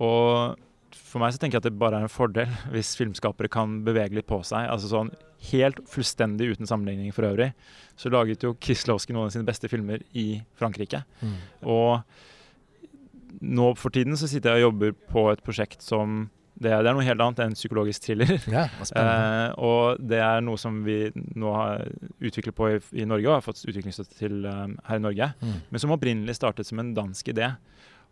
Og 0.00 0.56
for 0.96 1.22
meg 1.22 1.34
så 1.34 1.40
tenker 1.40 1.58
jeg 1.58 1.64
at 1.64 1.68
det 1.68 1.80
bare 1.80 2.00
er 2.00 2.06
en 2.06 2.12
fordel 2.12 2.50
hvis 2.74 2.96
filmskapere 2.98 3.50
kan 3.52 3.80
bevege 3.86 4.16
litt 4.18 4.28
på 4.30 4.40
seg. 4.46 4.68
altså 4.70 4.90
sånn 4.92 5.12
Helt 5.50 5.78
fullstendig 5.88 6.50
uten 6.52 6.68
sammenligning 6.68 7.14
for 7.16 7.24
øvrig, 7.24 7.54
så 7.96 8.10
laget 8.12 8.42
jo 8.44 8.50
Kislovskij 8.60 9.14
noen 9.16 9.30
av 9.30 9.32
sine 9.32 9.46
beste 9.48 9.70
filmer 9.72 10.02
i 10.12 10.42
Frankrike. 10.60 11.00
Mm. 11.24 11.38
Og 11.64 13.40
nå 13.40 13.70
for 13.80 13.94
tiden 13.94 14.18
så 14.20 14.28
sitter 14.28 14.52
jeg 14.52 14.66
og 14.66 14.66
jobber 14.66 14.92
på 15.08 15.22
et 15.30 15.40
prosjekt 15.40 15.80
som 15.80 16.26
det, 16.60 16.68
det, 16.68 16.90
er 16.90 16.92
noe 16.92 17.04
helt 17.06 17.22
annet 17.24 17.40
enn 17.40 17.56
psykologisk 17.56 18.04
thriller. 18.04 18.34
Ja, 18.52 18.66
eh, 19.00 19.48
og 19.64 20.00
det 20.04 20.20
er 20.20 20.42
noe 20.44 20.60
som 20.60 20.82
vi 20.84 20.98
nå 21.40 21.54
har 21.56 21.86
utviklet 22.20 22.56
på 22.56 22.68
i, 22.74 22.78
i 23.00 23.06
Norge, 23.08 23.30
og 23.30 23.38
har 23.38 23.46
fått 23.46 23.62
utviklingsstøtte 23.64 24.18
til 24.18 24.44
um, 24.44 24.76
her 24.84 25.00
i 25.00 25.04
Norge. 25.06 25.30
Mm. 25.40 25.54
Men 25.70 25.82
som 25.82 25.94
opprinnelig 25.96 26.36
startet 26.36 26.68
som 26.68 26.82
en 26.82 26.92
dansk 26.96 27.32
idé. 27.32 27.48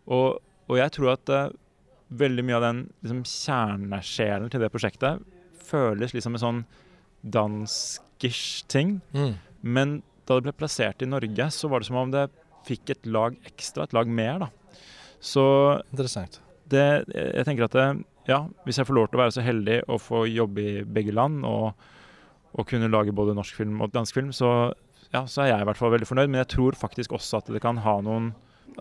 Og, 0.09 0.39
og 0.65 0.81
jeg 0.81 0.95
tror 0.97 1.13
at 1.13 1.33
uh, 1.35 1.51
veldig 2.09 2.47
mye 2.47 2.57
av 2.57 2.65
den 2.65 2.83
liksom, 3.03 3.21
kjernesjelen 3.29 4.49
til 4.49 4.65
det 4.65 4.73
prosjektet 4.73 5.21
føles 5.69 6.15
liksom 6.17 6.33
en 6.33 6.45
sånn 6.47 6.65
danskish 7.21 8.65
ting. 8.71 8.97
Mm. 9.13 9.35
Men 9.61 9.97
da 10.25 10.39
det 10.39 10.49
ble 10.49 10.57
plassert 10.57 11.05
i 11.05 11.09
Norge, 11.09 11.51
så 11.53 11.69
var 11.69 11.81
det 11.81 11.89
som 11.89 12.01
om 12.01 12.13
det 12.13 12.25
fikk 12.65 12.95
et 12.95 13.09
lag 13.09 13.37
ekstra, 13.45 13.85
et 13.85 13.93
lag 13.93 14.09
mer. 14.09 14.47
da. 14.47 14.79
Så 15.21 15.43
Interessant. 15.91 16.41
Det, 16.69 16.85
jeg 17.13 17.45
tenker 17.47 17.65
at 17.65 17.77
det, 17.77 17.87
ja, 18.29 18.43
hvis 18.65 18.79
jeg 18.79 18.87
får 18.87 18.97
lov 18.97 19.07
til 19.09 19.19
å 19.19 19.23
være 19.23 19.35
så 19.35 19.45
heldig 19.45 19.79
å 19.89 19.97
få 20.01 20.25
jobbe 20.29 20.61
i 20.61 20.83
begge 20.85 21.15
land 21.15 21.41
og, 21.47 21.71
og 22.53 22.69
kunne 22.69 22.91
lage 22.91 23.15
både 23.15 23.35
norsk 23.37 23.57
film 23.57 23.81
og 23.81 23.93
dansk 23.95 24.19
film, 24.19 24.29
så, 24.35 24.71
ja, 25.13 25.25
så 25.25 25.43
er 25.43 25.53
jeg 25.53 25.65
i 25.65 25.69
hvert 25.69 25.79
fall 25.79 25.93
veldig 25.95 26.09
fornøyd. 26.09 26.29
Men 26.29 26.43
jeg 26.43 26.53
tror 26.55 26.77
faktisk 26.77 27.17
også 27.17 27.41
at 27.41 27.51
det 27.55 27.63
kan 27.63 27.81
ha 27.85 27.97
noen 28.05 28.31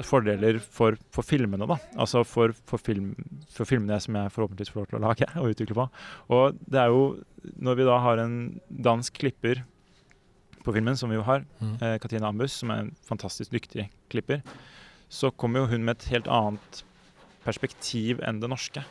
fordeler 0.04 0.60
for, 0.62 0.98
for 1.14 1.26
filmene, 1.26 1.66
da. 1.66 1.78
Altså 1.98 2.22
for, 2.26 2.52
for, 2.68 2.82
film, 2.82 3.14
for, 3.50 3.66
filmene 3.68 3.98
som 4.02 4.18
jeg 4.18 4.34
forhåpentligvis 4.34 4.70
får 4.74 4.82
lov 4.82 4.90
til 4.90 4.98
å 4.98 5.02
lage 5.06 5.30
og 5.40 5.54
utvikle 5.54 5.78
på. 5.78 5.88
Og 6.36 6.60
det 6.68 6.82
er 6.82 6.92
jo, 6.92 7.02
når 7.56 7.80
vi 7.80 7.88
da 7.88 7.98
har 8.04 8.22
en 8.22 8.36
dansk 8.68 9.18
klipper 9.18 9.64
på 10.64 10.74
filmen, 10.76 10.98
som 10.98 11.10
vi 11.10 11.18
jo 11.18 11.24
har, 11.26 11.46
mm. 11.58 11.74
eh, 11.80 11.96
Katrine 12.02 12.28
Ambus, 12.28 12.60
som 12.60 12.70
er 12.74 12.84
en 12.84 12.92
fantastisk 13.08 13.54
dyktig 13.54 13.88
klipper, 14.12 14.44
så 15.08 15.32
kommer 15.32 15.64
jo 15.64 15.72
hun 15.72 15.86
med 15.86 15.96
et 15.96 16.10
helt 16.12 16.28
annet 16.30 16.82
perspektiv 17.46 18.20
enn 18.26 18.42
det 18.42 18.50
norske. 18.52 18.84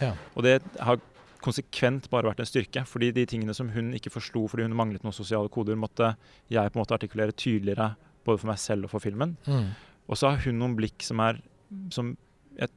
Ja. 0.00 0.14
Og 0.34 0.44
det 0.46 0.58
har 0.80 1.00
konsekvent 1.44 2.08
bare 2.12 2.28
vært 2.30 2.42
en 2.42 2.48
styrke. 2.48 2.84
Fordi 2.88 3.10
de 3.16 3.26
tingene 3.28 3.54
som 3.56 3.70
hun 3.74 3.92
ikke 3.96 4.12
forsto 4.12 4.46
fordi 4.50 4.66
hun 4.66 4.76
manglet 4.76 5.04
noen 5.06 5.16
sosiale 5.16 5.50
koder, 5.52 5.78
måtte 5.80 6.14
jeg 6.52 6.72
på 6.72 6.78
en 6.78 6.82
måte 6.82 6.96
artikulere 6.98 7.32
tydeligere 7.36 7.94
både 8.26 8.42
for 8.42 8.50
meg 8.52 8.60
selv 8.60 8.86
og 8.88 8.94
for 8.94 9.04
filmen. 9.04 9.36
Mm. 9.48 9.70
Og 10.10 10.18
så 10.20 10.32
har 10.32 10.42
hun 10.44 10.58
noen 10.60 10.76
blikk 10.78 11.04
som 11.06 11.22
er, 11.24 11.38
som, 11.94 12.12
et, 12.60 12.72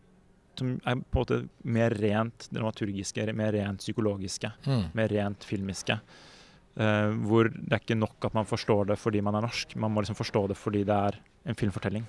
som 0.59 0.75
er 0.85 1.01
på 1.01 1.19
en 1.19 1.23
måte 1.23 1.39
mer 1.65 1.95
rent 1.99 2.47
dramaturgiske, 2.53 3.25
mer 3.35 3.55
rent 3.57 3.83
psykologiske, 3.83 4.53
Mm. 4.67 4.85
mer 4.95 5.11
rent 5.11 5.43
filmiske. 5.43 5.99
Uh, 6.73 7.11
hvor 7.27 7.51
det 7.53 7.69
er 7.69 7.81
ikke 7.83 7.99
nok 7.99 8.25
at 8.25 8.33
man 8.33 8.47
forstår 8.49 8.87
det 8.89 8.95
fordi 8.97 9.19
man 9.21 9.35
er 9.37 9.43
norsk, 9.45 9.75
man 9.77 9.91
må 9.93 10.01
liksom 10.01 10.17
forstå 10.17 10.47
det 10.49 10.55
fordi 10.57 10.79
det 10.87 10.95
er 10.95 11.19
en 11.45 11.55
filmfortelling. 11.59 12.07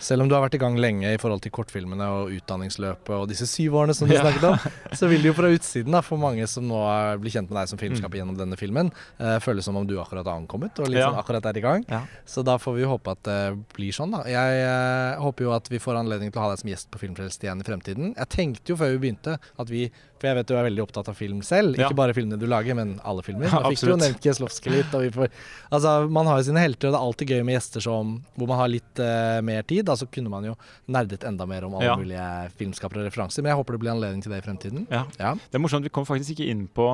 Selv 0.00 0.22
om 0.22 0.28
du 0.28 0.34
har 0.34 0.42
vært 0.42 0.54
i 0.54 0.58
gang 0.58 0.76
lenge 0.80 1.12
i 1.14 1.18
forhold 1.20 1.42
til 1.44 1.52
kortfilmene 1.54 2.06
og 2.10 2.30
utdanningsløpet 2.34 3.10
og 3.16 3.28
disse 3.30 3.46
syv 3.46 3.76
årene 3.82 3.94
som 3.94 4.08
du 4.08 4.14
Ja. 4.14 4.22
snakket 4.22 4.44
om, 4.48 4.58
så 4.96 5.08
vil 5.08 5.22
det 5.22 5.30
jo 5.30 5.34
fra 5.34 5.50
utsiden, 5.52 5.92
da, 5.92 6.00
for 6.02 6.16
mange 6.18 6.46
som 6.48 6.66
nå 6.66 6.80
blir 7.20 7.30
kjent 7.30 7.50
med 7.50 7.60
deg 7.60 7.68
som 7.68 7.78
filmskaper 7.78 8.18
gjennom 8.18 8.36
denne 8.38 8.56
filmen, 8.58 8.90
uh, 9.20 9.38
føles 9.38 9.64
som 9.64 9.76
om 9.76 9.86
du 9.86 9.94
akkurat 10.00 10.24
har 10.26 10.38
ankommet 10.40 10.78
og 10.78 10.88
liksom 10.88 11.14
Ja. 11.14 11.20
akkurat 11.22 11.44
er 11.46 11.56
i 11.58 11.60
gang. 11.60 11.84
Ja. 11.88 12.02
Så 12.26 12.42
da 12.44 12.56
får 12.58 12.74
vi 12.76 12.82
håpe 12.88 13.10
at 13.14 13.22
det 13.22 13.38
blir 13.74 13.92
sånn, 13.92 14.10
da. 14.12 14.22
Jeg 14.26 14.64
uh, 14.66 15.20
håper 15.22 15.44
jo 15.44 15.52
at 15.52 15.68
vi 15.68 15.78
får 15.78 16.00
anledning 16.02 16.32
til 16.32 16.40
å 16.40 16.44
ha 16.46 16.50
deg 16.54 16.58
som 16.62 16.70
gjest 16.70 16.90
på 16.90 16.98
Filmfrelst 17.02 17.42
igjen 17.42 17.60
i 17.60 17.64
fremtiden. 17.64 18.14
Jeg 18.16 18.28
tenkte 18.28 18.72
jo 18.72 18.76
før 18.76 18.92
vi 18.96 18.98
begynte 19.06 19.38
at 19.58 19.68
vi 19.68 19.90
For 20.22 20.30
jeg 20.30 20.36
vet 20.38 20.46
du 20.46 20.54
er 20.54 20.66
veldig 20.68 20.82
opptatt 20.84 21.08
av 21.10 21.16
film 21.18 21.40
selv. 21.42 21.74
Ja. 21.74 21.88
Ikke 21.88 21.98
bare 21.98 22.14
filmene 22.14 22.38
du 22.38 22.44
lager, 22.46 22.76
men 22.78 22.92
alle 23.02 23.24
filmer. 23.26 23.50
Da 23.50 23.72
fikk 23.72 23.80
du 23.82 23.88
jo 23.90 23.96
nevnt 23.98 24.20
Kieslowski 24.22 24.70
litt. 24.70 24.92
Og 24.94 25.02
vi 25.02 25.08
får, 25.16 25.32
altså, 25.74 25.94
man 26.14 26.30
har 26.30 26.38
jo 26.38 26.46
sine 26.46 26.62
helter, 26.62 26.92
og 26.92 26.94
det 26.94 27.00
er 27.00 27.06
alltid 27.08 27.32
gøy 27.34 27.42
med 27.48 27.56
gjester 27.58 27.82
som, 27.82 28.12
hvor 28.38 28.50
man 28.52 28.60
har 28.62 28.70
litt 28.70 29.02
uh, 29.02 29.40
mer 29.42 29.66
tid. 29.66 29.82
Da 29.90 29.96
så 29.98 30.06
kunne 30.06 30.30
man 30.30 30.46
jo 30.46 30.54
nerdet 30.94 31.26
enda 31.26 31.48
mer 31.50 31.66
om 31.66 31.74
alle 31.74 31.90
Ja. 31.90 31.96
mulige 31.98 32.28
filmskapere 32.60 33.02
og 33.02 33.10
referanser. 33.10 33.42
Men 33.42 33.50
jeg 33.50 33.58
håper 33.64 33.74
det 33.74 33.82
blir 33.82 33.94
anledning 33.96 34.22
til 34.22 34.30
det 34.36 34.38
i 34.44 34.46
fremtiden. 34.46 34.86
Ja. 34.94 35.02
Det 35.10 35.58
er 35.58 35.64
morsomt, 35.66 35.82
vi 35.90 35.90
kom 35.98 36.06
faktisk 36.06 36.36
ikke 36.36 36.46
inn 36.54 36.68
på, 36.70 36.86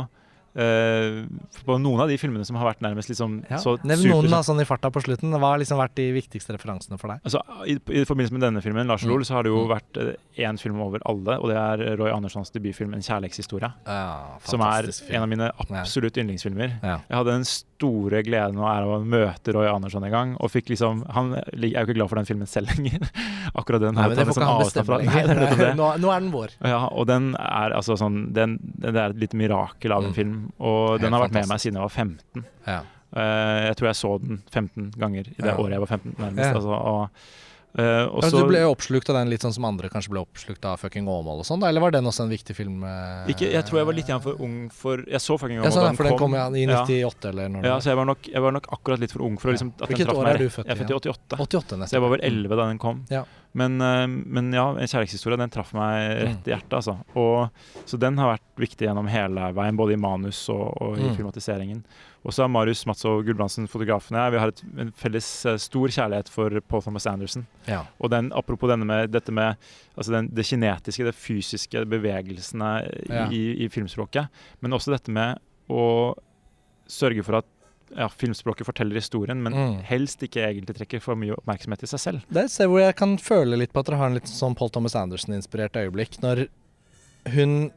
på 0.59 1.77
noen 1.81 2.01
av 2.03 2.09
de 2.11 2.17
filmene 2.21 2.45
som 2.47 2.57
har 2.57 2.73
vært 2.73 2.81
nærmest 2.85 3.09
liksom 3.13 3.39
Ja. 3.51 3.57
så 3.63 3.77
Nevn 3.85 4.09
noen 4.11 4.31
da, 4.31 4.41
sånn 4.43 4.61
i 4.61 4.65
farta 4.69 4.91
på 4.91 5.03
slutten. 5.05 5.31
Hva 5.31 5.53
har 5.55 5.59
liksom 5.63 5.79
vært 5.79 5.95
de 5.95 6.13
viktigste 6.13 6.55
referansene 6.57 6.99
for 6.99 7.09
deg? 7.09 7.21
Altså, 7.25 7.41
i, 7.67 7.77
I 8.01 8.05
forbindelse 8.05 8.33
med 8.33 8.43
denne 8.43 8.63
filmen, 8.63 8.87
Lars 8.87 9.05
Mm. 9.05 9.25
Så 9.25 9.35
har 9.35 9.43
det 9.43 9.51
jo 9.51 9.65
Mm. 9.67 9.79
vært 9.79 10.17
én 10.39 10.59
film 10.59 10.81
over 10.81 11.01
alle, 11.07 11.39
og 11.41 11.49
det 11.49 11.57
er 11.57 11.97
Roy 11.97 12.11
Anderssons 12.11 12.51
debutfilm 12.51 12.93
'En 12.95 13.01
kjærlighetshistorie'. 13.01 13.73
Ja, 13.87 14.39
Som 14.45 14.61
er 14.61 14.83
film. 14.93 15.15
en 15.15 15.23
av 15.23 15.29
mine 15.29 15.51
absolutt 15.61 16.17
yndlingsfilmer. 16.17 16.81
Ja. 16.83 16.99
Jeg 17.09 17.17
hadde 17.17 17.27
den 17.33 17.45
store 17.79 18.23
gleden 18.27 18.59
og 18.59 18.67
æren 18.67 18.89
av 18.89 18.93
å 18.97 19.05
møte 19.07 19.53
Roy 19.55 19.69
Andersson 19.71 20.03
en 20.09 20.11
gang. 20.11 20.33
Og 20.43 20.51
fikk 20.51 20.73
liksom 20.73 21.05
Han 21.15 21.33
er 21.39 21.45
jo 21.55 21.71
ikke 21.85 21.95
glad 21.95 22.11
for 22.11 22.19
den 22.19 22.27
filmen 22.27 22.51
selv 22.51 22.73
lenger. 22.75 23.07
Akkurat 23.59 23.81
den 23.85 23.95
Nei, 23.95 24.09
men 24.11 24.19
det 24.19 24.27
får 24.27 24.35
ikke 24.35 24.49
han 24.51 24.63
bestemme 24.65 24.99
er 24.99 25.31
lenger. 25.31 25.75
Nå, 25.79 25.89
nå 26.03 26.11
er 26.13 26.21
den 26.27 26.31
vår. 26.35 26.55
Ja, 26.67 26.81
og 26.91 27.07
den 27.11 27.31
er 27.39 27.77
altså 27.79 27.95
sånn 28.01 28.33
den, 28.35 28.59
Det 28.83 28.91
er 28.97 29.15
et 29.15 29.23
lite 29.23 29.39
mirakel 29.39 29.95
av 29.95 30.03
en 30.05 30.11
Mm. 30.11 30.15
film. 30.19 30.37
Og 30.59 30.99
den 31.01 31.13
har 31.13 31.23
vært 31.27 31.37
med 31.39 31.49
meg 31.49 31.61
siden 31.63 31.79
jeg 31.79 31.87
var 31.87 31.95
15. 31.95 32.45
Ja. 32.67 32.81
Uh, 33.09 33.69
jeg 33.71 33.77
tror 33.79 33.87
jeg 33.89 33.97
så 33.97 34.11
den 34.21 34.43
15 34.53 34.91
ganger 35.01 35.29
i 35.31 35.37
det 35.39 35.47
Ja. 35.53 35.57
året 35.57 35.73
jeg 35.79 35.81
var 35.81 35.93
15, 35.95 36.15
nærmest. 36.19 36.45
Ja. 36.51 36.55
Altså, 36.59 36.75
og, 36.77 37.09
og 37.77 38.25
Ja, 38.25 38.31
du 38.33 38.47
ble 38.49 38.63
oppslukt 38.67 39.11
av 39.13 39.19
den 39.21 39.29
litt 39.31 39.43
sånn 39.45 39.53
som 39.55 39.67
andre 39.69 39.91
kanskje 39.93 40.11
ble 40.15 40.23
oppslukt 40.25 40.65
av 40.67 40.79
fucking 40.81 41.07
Åmål 41.07 41.43
og 41.43 41.47
sånn. 41.47 41.63
Eller 41.69 41.85
var 41.85 41.93
den 41.95 42.09
også 42.09 42.25
en 42.25 42.33
viktig 42.33 42.57
film? 42.57 42.81
Uh, 42.83 43.29
ikke, 43.31 43.51
Jeg 43.53 43.65
tror 43.69 43.83
jeg 43.83 43.87
var 43.91 43.99
litt 43.99 44.13
for 44.25 44.41
ung 44.43 44.57
for 44.73 45.05
Jeg 45.05 45.21
så 45.21 45.37
fucking 45.39 45.61
Åmål 45.61 45.77
da 45.77 45.85
den, 45.91 46.01
den 46.09 46.19
kom 46.19 46.35
ja, 46.35 46.47
i 46.49 46.65
98 46.67 47.29
eller 47.29 47.53
når 47.53 47.69
Ja, 47.69 47.77
så 47.85 47.93
jeg 47.93 48.01
var, 48.01 48.09
nok, 48.09 48.31
jeg 48.33 48.43
var 48.43 48.57
nok 48.57 48.71
akkurat 48.73 48.99
litt 49.05 49.13
for 49.13 49.23
ung 49.29 49.37
for 49.39 49.53
liksom, 49.53 49.75
Hvilket 49.85 50.15
år 50.15 50.33
er 50.33 50.41
du 50.43 50.49
født 50.49 50.65
i, 50.65 50.69
Jeg 50.71 50.75
er 50.75 50.81
født 50.83 50.91
i 50.91 51.13
88. 51.13 51.39
88 51.39 51.77
nesten. 51.83 51.93
Så 51.93 51.99
jeg 52.01 52.07
var 52.07 52.15
vel 52.17 52.25
11 52.25 52.57
da 52.57 52.67
den 52.73 52.81
kom. 52.83 53.05
Ja. 53.13 53.23
Men, 53.59 53.79
uh, 53.81 54.05
men 54.09 54.51
ja, 54.53 54.67
en 54.75 54.89
kjærlighetshistorie 54.91 55.39
den 55.41 55.51
traff 55.53 55.71
meg 55.77 56.11
rett 56.25 56.49
i 56.49 56.53
hjertet. 56.53 56.75
Altså. 56.81 56.99
Og, 57.17 57.49
så 57.89 58.01
den 58.01 58.19
har 58.21 58.35
vært 58.37 58.61
viktig 58.61 58.89
gjennom 58.89 59.09
hele 59.13 59.53
veien, 59.57 59.77
både 59.79 59.95
i 59.97 60.01
manus 60.01 60.45
og, 60.53 60.67
og 60.83 60.99
i 60.99 61.07
Mm. 61.09 61.15
filmatiseringen. 61.17 61.85
Og 62.29 62.35
så 62.37 62.45
er 62.45 62.51
Marius 62.53 62.83
Matzo 62.85 63.15
Gulbrandsen, 63.25 63.65
fotografen 63.73 64.19
og 64.21 64.35
vi 64.35 64.41
har 64.43 64.51
et, 64.53 64.61
en 64.85 64.91
felles 65.01 65.25
eh, 65.49 65.57
stor 65.65 65.89
kjærlighet 65.89 66.29
for 66.29 66.53
Paul 66.69 66.83
Thomas 66.85 67.07
Anderson. 67.09 67.47
Ja. 67.65 67.87
Og 68.05 68.11
den, 68.13 68.29
apropos 68.37 68.69
denne 68.69 68.85
med, 68.85 69.09
dette 69.15 69.33
med 69.33 69.57
altså 69.97 70.13
den, 70.13 70.29
det 70.37 70.45
kinetiske, 70.45 71.07
det 71.09 71.15
fysiske, 71.17 71.87
bevegelsene 71.89 72.73
Ja. 73.09 73.27
i, 73.33 73.65
i 73.65 73.69
filmspråket. 73.73 74.29
Men 74.61 74.77
også 74.77 74.93
dette 74.93 75.11
med 75.17 75.41
å 75.73 75.87
sørge 76.89 77.25
for 77.25 77.41
at 77.41 77.49
ja, 77.97 78.05
filmspråket 78.13 78.69
forteller 78.69 79.01
historien, 79.01 79.41
men 79.43 79.55
Mm. 79.57 79.79
helst 79.89 80.21
ikke 80.23 80.43
egentlig 80.45 80.77
trekker 80.77 81.01
for 81.01 81.17
mye 81.17 81.33
oppmerksomhet 81.39 81.81
til 81.81 81.89
seg 81.89 82.01
selv. 82.03 82.27
Det 82.29 82.43
er 82.43 82.45
et 82.51 82.53
sted 82.53 82.69
hvor 82.69 82.83
jeg 82.85 82.97
kan 83.01 83.17
føle 83.17 83.57
litt 83.57 83.73
på 83.73 83.81
at 83.81 83.87
dere 83.89 83.97
har 84.03 84.11
en 84.13 84.19
litt 84.19 84.29
sånn 84.29 84.55
Paul 84.55 84.69
Thomas 84.69 84.93
Anderson-inspirert 85.01 85.73
øyeblikk. 85.81 86.19
Når 86.21 86.45
hun 87.33 87.71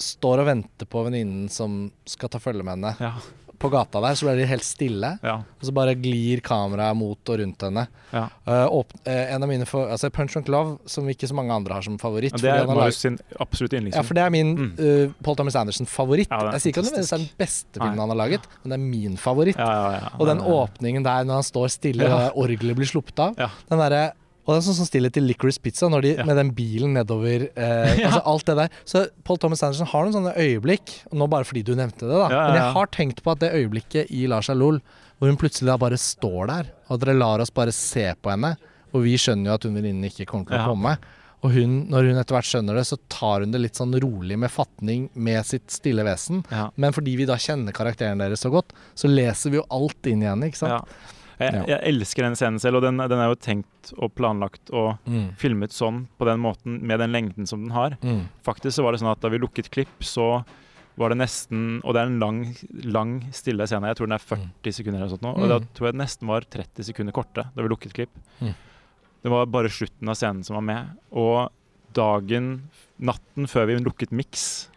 står 0.00 0.40
og 0.40 0.46
venter 0.48 0.86
på 0.88 1.02
venninnen 1.04 1.50
som 1.52 1.90
skal 2.08 2.30
ta 2.32 2.38
følge 2.40 2.64
med 2.64 2.78
henne 2.78 2.94
Ja, 3.02 3.12
på 3.58 3.70
gata 3.72 4.00
der, 4.02 4.14
så 4.18 4.26
blir 4.26 4.38
de 4.40 4.46
helt 4.48 4.64
stille. 4.66 5.10
ja, 5.22 5.34
Og 5.42 5.66
så 5.66 5.72
bare 5.74 5.94
glir 5.98 6.40
kameraet 6.44 6.96
mot 6.96 7.18
og 7.32 7.38
rundt 7.40 7.64
henne. 7.66 7.86
ja. 8.12 8.28
Uh, 8.46 8.84
eh, 9.04 9.34
en 9.34 9.42
av 9.42 9.48
mine 9.48 9.66
for, 9.66 9.88
altså 9.90 10.10
Punch 10.10 10.32
Drunk 10.32 10.48
Love, 10.48 10.78
som 10.86 11.08
ikke 11.08 11.28
så 11.28 11.34
mange 11.34 11.52
andre 11.52 11.74
har 11.74 11.82
som 11.82 11.98
favoritt. 11.98 12.32
Ja, 12.32 12.38
det 12.38 12.52
er 12.54 12.66
bare 12.66 12.76
Marius 12.78 13.00
sin 13.02 13.18
absolutt 13.40 13.72
ja, 13.72 14.02
for 14.02 14.14
det 14.14 14.22
er 14.24 14.30
min 14.30 14.54
Mm. 14.58 14.72
uh, 14.78 15.12
Paul 15.22 15.36
Thomas 15.36 15.54
Anderson-favoritt. 15.54 16.30
Er 16.30 16.52
jeg 16.52 16.60
sier 16.60 16.72
ikke 16.72 16.86
at 16.86 16.94
det 16.94 17.04
er 17.12 17.18
den 17.18 17.28
beste 17.38 17.80
filmen 17.80 17.98
han 17.98 18.08
har 18.08 18.16
laget, 18.16 18.40
men 18.62 18.70
det 18.70 18.78
er 18.78 18.84
min 18.84 19.16
favoritt. 19.16 19.58
Ja, 19.58 19.68
ja, 19.68 19.92
ja. 19.98 20.08
Og 20.18 20.26
den 20.26 20.38
åpningen 20.40 21.04
der 21.04 21.24
når 21.24 21.34
han 21.42 21.42
står 21.42 21.68
stille 21.68 22.08
og 22.08 22.36
orgelet 22.36 22.76
blir 22.76 22.86
sluppet 22.86 23.18
av, 23.18 23.34
Ja. 23.38 23.50
den 23.68 23.78
derre 23.78 24.12
og 24.48 24.54
det 24.54 24.62
er 24.62 24.64
sånn 24.64 24.78
som 24.78 24.86
stillhet 24.88 25.12
til 25.12 25.26
Licorice 25.28 25.60
Pizza, 25.60 25.90
de, 26.00 26.14
Ja. 26.16 26.24
med 26.24 26.38
den 26.40 26.50
bilen 26.56 26.94
nedover 26.96 27.50
eh, 27.52 27.98
Ja. 28.00 28.08
Altså 28.08 28.22
alt 28.32 28.46
det 28.48 28.56
der. 28.56 28.70
Så 28.88 29.02
Paul 29.28 29.36
Thomas 29.36 29.62
Anderson 29.62 29.90
har 29.90 30.06
noen 30.06 30.16
sånne 30.16 30.32
øyeblikk, 30.40 30.94
nå 31.12 31.28
bare 31.28 31.44
fordi 31.44 31.62
du 31.68 31.74
nevnte 31.76 32.08
det, 32.08 32.16
da. 32.16 32.30
Ja, 32.32 32.46
Men 32.48 32.56
jeg 32.62 32.72
har 32.78 32.86
tenkt 32.96 33.20
på 33.22 33.34
at 33.34 33.42
det 33.44 33.52
øyeblikket 33.52 34.08
i 34.10 34.24
Lars 34.26 34.48
Alol 34.48 34.80
hvor 35.18 35.28
hun 35.28 35.36
plutselig 35.36 35.66
da 35.68 35.76
bare 35.76 35.98
står 36.00 36.48
der, 36.48 36.72
og 36.88 37.00
dere 37.02 37.16
lar 37.18 37.42
oss 37.44 37.50
bare 37.52 37.72
se 37.74 38.06
på 38.22 38.30
henne, 38.32 38.54
og 38.94 39.02
vi 39.04 39.16
skjønner 39.20 39.50
jo 39.50 39.56
at 39.58 39.64
hun 39.68 39.74
venninnen 39.76 40.08
ikke 40.08 40.24
kommer 40.30 40.48
til 40.48 40.60
å 40.62 40.68
komme. 40.70 40.96
Og 41.44 41.52
hun, 41.54 41.74
når 41.90 42.08
hun 42.08 42.18
etter 42.18 42.34
hvert 42.34 42.48
skjønner 42.48 42.78
det, 42.80 42.86
så 42.88 42.96
tar 43.12 43.44
hun 43.44 43.52
det 43.54 43.60
litt 43.62 43.78
sånn 43.78 43.92
rolig 44.02 44.38
med 44.40 44.50
fatning 44.50 45.04
med 45.14 45.44
sitt 45.46 45.68
stille 45.70 46.02
vesen. 46.06 46.40
Ja. 46.50 46.64
Men 46.74 46.94
fordi 46.96 47.14
vi 47.20 47.26
da 47.28 47.36
kjenner 47.38 47.74
karakteren 47.76 48.18
deres 48.22 48.42
så 48.42 48.50
godt, 48.50 48.72
så 48.98 49.10
leser 49.10 49.52
vi 49.54 49.60
jo 49.60 49.66
alt 49.74 50.08
inn 50.10 50.24
i 50.24 50.30
henne, 50.30 50.48
ikke 50.50 50.62
sant? 50.64 50.88
Ja. 50.88 51.14
Jeg, 51.38 51.52
Ja. 51.54 51.64
jeg 51.66 51.80
elsker 51.94 52.22
den 52.22 52.34
scenen 52.34 52.58
selv, 52.60 52.76
og 52.76 52.82
den, 52.82 52.96
den 52.98 53.18
er 53.18 53.28
jo 53.28 53.34
tenkt 53.36 53.92
og 53.98 54.14
planlagt 54.14 54.70
og 54.72 54.98
Mm. 55.06 55.36
filmet 55.36 55.70
sånn, 55.70 56.06
på 56.18 56.24
den 56.26 56.40
måten, 56.40 56.80
med 56.82 56.98
den 56.98 57.12
lengden 57.12 57.46
som 57.46 57.62
den 57.62 57.70
har. 57.70 57.96
Mm. 58.02 58.28
Faktisk 58.44 58.74
så 58.78 58.82
var 58.82 58.92
det 58.92 59.00
sånn 59.00 59.12
at 59.12 59.20
da 59.20 59.28
vi 59.28 59.38
lukket 59.38 59.70
klipp, 59.70 60.00
så 60.00 60.44
var 60.98 61.10
det 61.10 61.18
nesten 61.18 61.80
Og 61.84 61.94
det 61.94 62.00
er 62.02 62.06
en 62.06 62.18
lang, 62.18 62.56
lang 62.82 63.20
stille 63.32 63.62
scene. 63.68 63.86
Jeg 63.86 63.96
tror 63.96 64.08
den 64.08 64.18
er 64.18 64.18
40 64.18 64.72
sekunder 64.72 64.98
eller 64.98 65.08
sånt 65.16 65.22
nå. 65.22 65.30
Og 65.36 65.44
Mm. 65.44 65.48
da 65.48 65.58
tror 65.60 65.86
jeg 65.86 65.92
den 65.94 66.00
nesten 66.06 66.26
var 66.26 66.40
30 66.40 66.82
sekunder 66.84 67.12
korte 67.12 67.44
da 67.54 67.62
vi 67.62 67.68
lukket 67.68 67.92
klipp. 67.94 68.10
Mm. 68.42 68.54
Det 69.22 69.30
var 69.30 69.46
bare 69.46 69.68
slutten 69.68 70.08
av 70.08 70.16
scenen 70.16 70.44
som 70.44 70.54
var 70.54 70.62
med. 70.62 70.90
Og 71.12 71.50
dagen, 71.94 72.68
natten 73.00 73.46
før 73.46 73.66
vi 73.66 73.76
lukket 73.78 74.10
miks, 74.10 74.68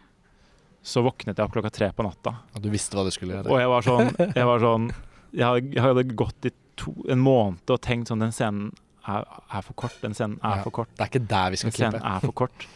så 0.82 1.02
våknet 1.02 1.36
jeg 1.38 1.44
opp 1.44 1.52
klokka 1.54 1.70
tre 1.72 1.90
på 1.94 2.02
natta. 2.04 2.36
Og 2.54 2.62
du 2.62 2.70
visste 2.70 2.94
hva 2.94 3.04
du 3.04 3.10
skulle 3.10 3.34
gjøre. 3.34 3.50
Og 3.50 3.58
jeg 3.58 3.68
var 3.68 3.82
sånn 3.82 4.34
Jeg, 4.36 4.44
var 4.46 4.58
sånn, 4.60 4.90
jeg, 5.32 5.44
hadde, 5.44 5.72
jeg 5.74 5.82
hadde 5.82 6.04
gått 6.16 6.46
i 6.48 6.52
to, 6.76 6.94
en 7.08 7.18
måned 7.22 7.70
og 7.70 7.80
tenkt 7.84 8.08
sånn 8.08 8.20
Den 8.20 8.32
scenen 8.32 8.72
er, 9.08 9.24
er 9.52 9.62
for 9.66 9.74
kort. 9.74 9.96
Den 10.02 10.14
scenen 10.14 10.38
er 10.42 10.58
Ja. 10.58 10.62
for 10.62 10.70
kort. 10.70 10.88
Det 10.96 11.00
er 11.06 11.10
ikke 11.10 11.26
der 11.28 11.50
vi 11.50 11.56
skal 11.56 11.70
Den 11.70 11.76
scenen 11.78 12.00
klippe. 12.00 12.14
er 12.16 12.20
for 12.20 12.32
kort. 12.32 12.66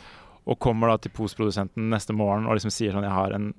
Og 0.47 0.59
kommer 0.63 0.89
da 0.93 0.97
til 0.99 1.11
postprodusenten 1.15 1.89
neste 1.91 2.15
morgen 2.15 2.47
og 2.47 2.55
liksom 2.59 2.71
sier 2.71 2.93
sånn 2.95 3.03
Jeg 3.07 3.13
har 3.13 3.33
en 3.35 3.53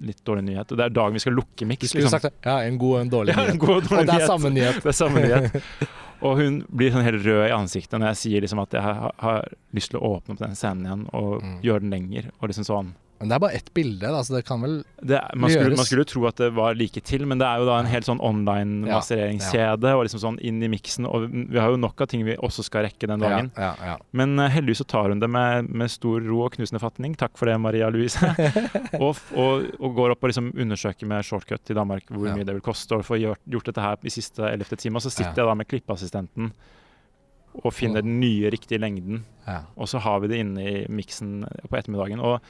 litt 0.00 0.22
dårlig 0.24 0.44
nyhet. 0.44 0.70
Og 0.72 0.76
det 0.76 0.84
er 0.84 0.90
dagen 0.92 1.12
vi 1.16 1.18
skal 1.24 1.32
lukke 1.32 1.64
miks. 1.66 1.94
Liksom. 1.94 2.30
Ja, 2.44 2.58
en 2.60 2.76
god 2.78 2.94
og 2.94 3.00
en 3.00 3.10
dårlig 3.10 3.34
nyhet. 3.36 3.46
Ja, 3.46 3.52
en 3.52 3.58
god 3.58 3.76
og 3.76 3.82
dårlig 3.88 4.00
Og 4.00 4.06
det 4.06 4.16
er 4.22 4.26
samme 4.26 4.50
nyhet. 4.52 4.82
Det 4.82 4.90
er 4.92 4.98
samme 4.98 5.22
nyhet. 5.24 5.62
Og 6.26 6.38
hun 6.40 6.54
blir 6.72 6.90
sånn 6.94 7.04
helt 7.04 7.24
rød 7.26 7.42
i 7.48 7.52
ansiktet 7.52 8.00
når 8.00 8.08
jeg 8.14 8.16
sier 8.22 8.40
liksom 8.44 8.60
at 8.62 8.72
jeg 8.72 8.80
har, 8.82 9.10
har 9.20 9.48
lyst 9.76 9.90
til 9.92 9.98
å 10.00 10.14
åpne 10.16 10.32
opp 10.32 10.38
den 10.40 10.54
scenen 10.56 10.86
igjen 10.86 11.02
og 11.12 11.42
Mm. 11.42 11.58
gjøre 11.62 11.80
den 11.84 11.90
lenger. 11.92 12.30
Og 12.40 12.48
liksom 12.48 12.64
sånn 12.64 12.94
Men 13.18 13.30
det 13.30 13.34
er 13.36 13.40
bare 13.40 13.56
ett 13.56 13.70
bilde, 13.72 14.10
da, 14.12 14.18
så 14.24 14.34
det 14.36 14.42
kan 14.44 14.60
vel 14.60 14.74
det, 15.00 15.16
man, 15.34 15.48
skulle, 15.48 15.70
gjøres. 15.70 15.78
man 15.80 15.86
skulle 15.88 16.02
jo 16.04 16.08
tro 16.10 16.24
at 16.28 16.36
det 16.42 16.50
var 16.52 16.74
like 16.76 17.00
til, 17.00 17.22
men 17.26 17.38
det 17.40 17.46
er 17.48 17.62
jo 17.62 17.68
da 17.70 17.78
en 17.80 17.88
helt 17.88 18.04
sånn 18.04 18.20
online-mastereringskjede 18.20 19.92
og 19.96 20.02
liksom 20.06 20.20
sånn 20.22 20.38
inn 20.44 20.58
i 20.62 20.68
miksen. 20.68 21.06
Og 21.08 21.24
vi 21.32 21.58
har 21.60 21.72
jo 21.72 21.78
nok 21.80 22.00
av 22.04 22.10
ting 22.12 22.24
vi 22.26 22.34
også 22.36 22.64
skal 22.66 22.84
rekke 22.86 23.08
den 23.08 23.22
dagen. 23.22 23.50
Ja, 23.56 23.70
ja, 23.80 23.88
ja. 23.92 23.96
Men 24.16 24.36
eh, 24.42 24.50
heldigvis 24.52 24.82
så 24.84 24.88
tar 24.92 25.08
hun 25.12 25.20
det 25.22 25.30
med, 25.32 25.68
med 25.70 25.90
stor 25.92 26.20
ro 26.26 26.42
og 26.46 26.52
knusende 26.56 26.80
fatning. 26.82 27.16
Takk 27.18 27.36
for 27.40 27.48
det, 27.50 27.56
Maria 27.62 27.88
Louise. 27.92 28.20
og, 29.02 29.16
og, 29.32 29.66
og 29.80 29.96
går 29.96 30.16
opp 30.16 30.24
og 30.26 30.32
liksom 30.32 30.52
undersøker 30.54 31.08
med 31.10 31.24
shortcut 31.26 31.72
i 31.72 31.78
Danmark 31.78 32.08
hvor 32.12 32.26
Ja. 32.28 32.34
mye 32.36 32.44
det 32.46 32.56
vil 32.56 32.64
koste 32.64 32.96
Og 32.98 33.04
får 33.06 33.20
gjort, 33.22 33.42
gjort 33.48 33.68
dette 33.70 33.80
her 33.84 33.96
i 34.02 34.12
siste 34.12 34.42
ellevte 34.50 34.76
time. 34.80 34.98
Og 35.00 35.04
så 35.06 35.12
sitter 35.14 35.32
Ja. 35.32 35.44
jeg 35.44 35.50
da 35.52 35.54
med 35.62 35.68
klippeassistenten 35.70 36.52
og 37.64 37.72
finner 37.72 38.02
den 38.04 38.18
nye, 38.20 38.50
riktige 38.52 38.76
lengden. 38.82 39.22
ja. 39.46 39.62
Og 39.80 39.88
så 39.88 39.96
har 40.04 40.20
vi 40.20 40.28
det 40.28 40.40
inne 40.42 40.60
i 40.68 40.86
miksen 40.92 41.46
på 41.70 41.76
ettermiddagen. 41.78 42.20
Og 42.20 42.40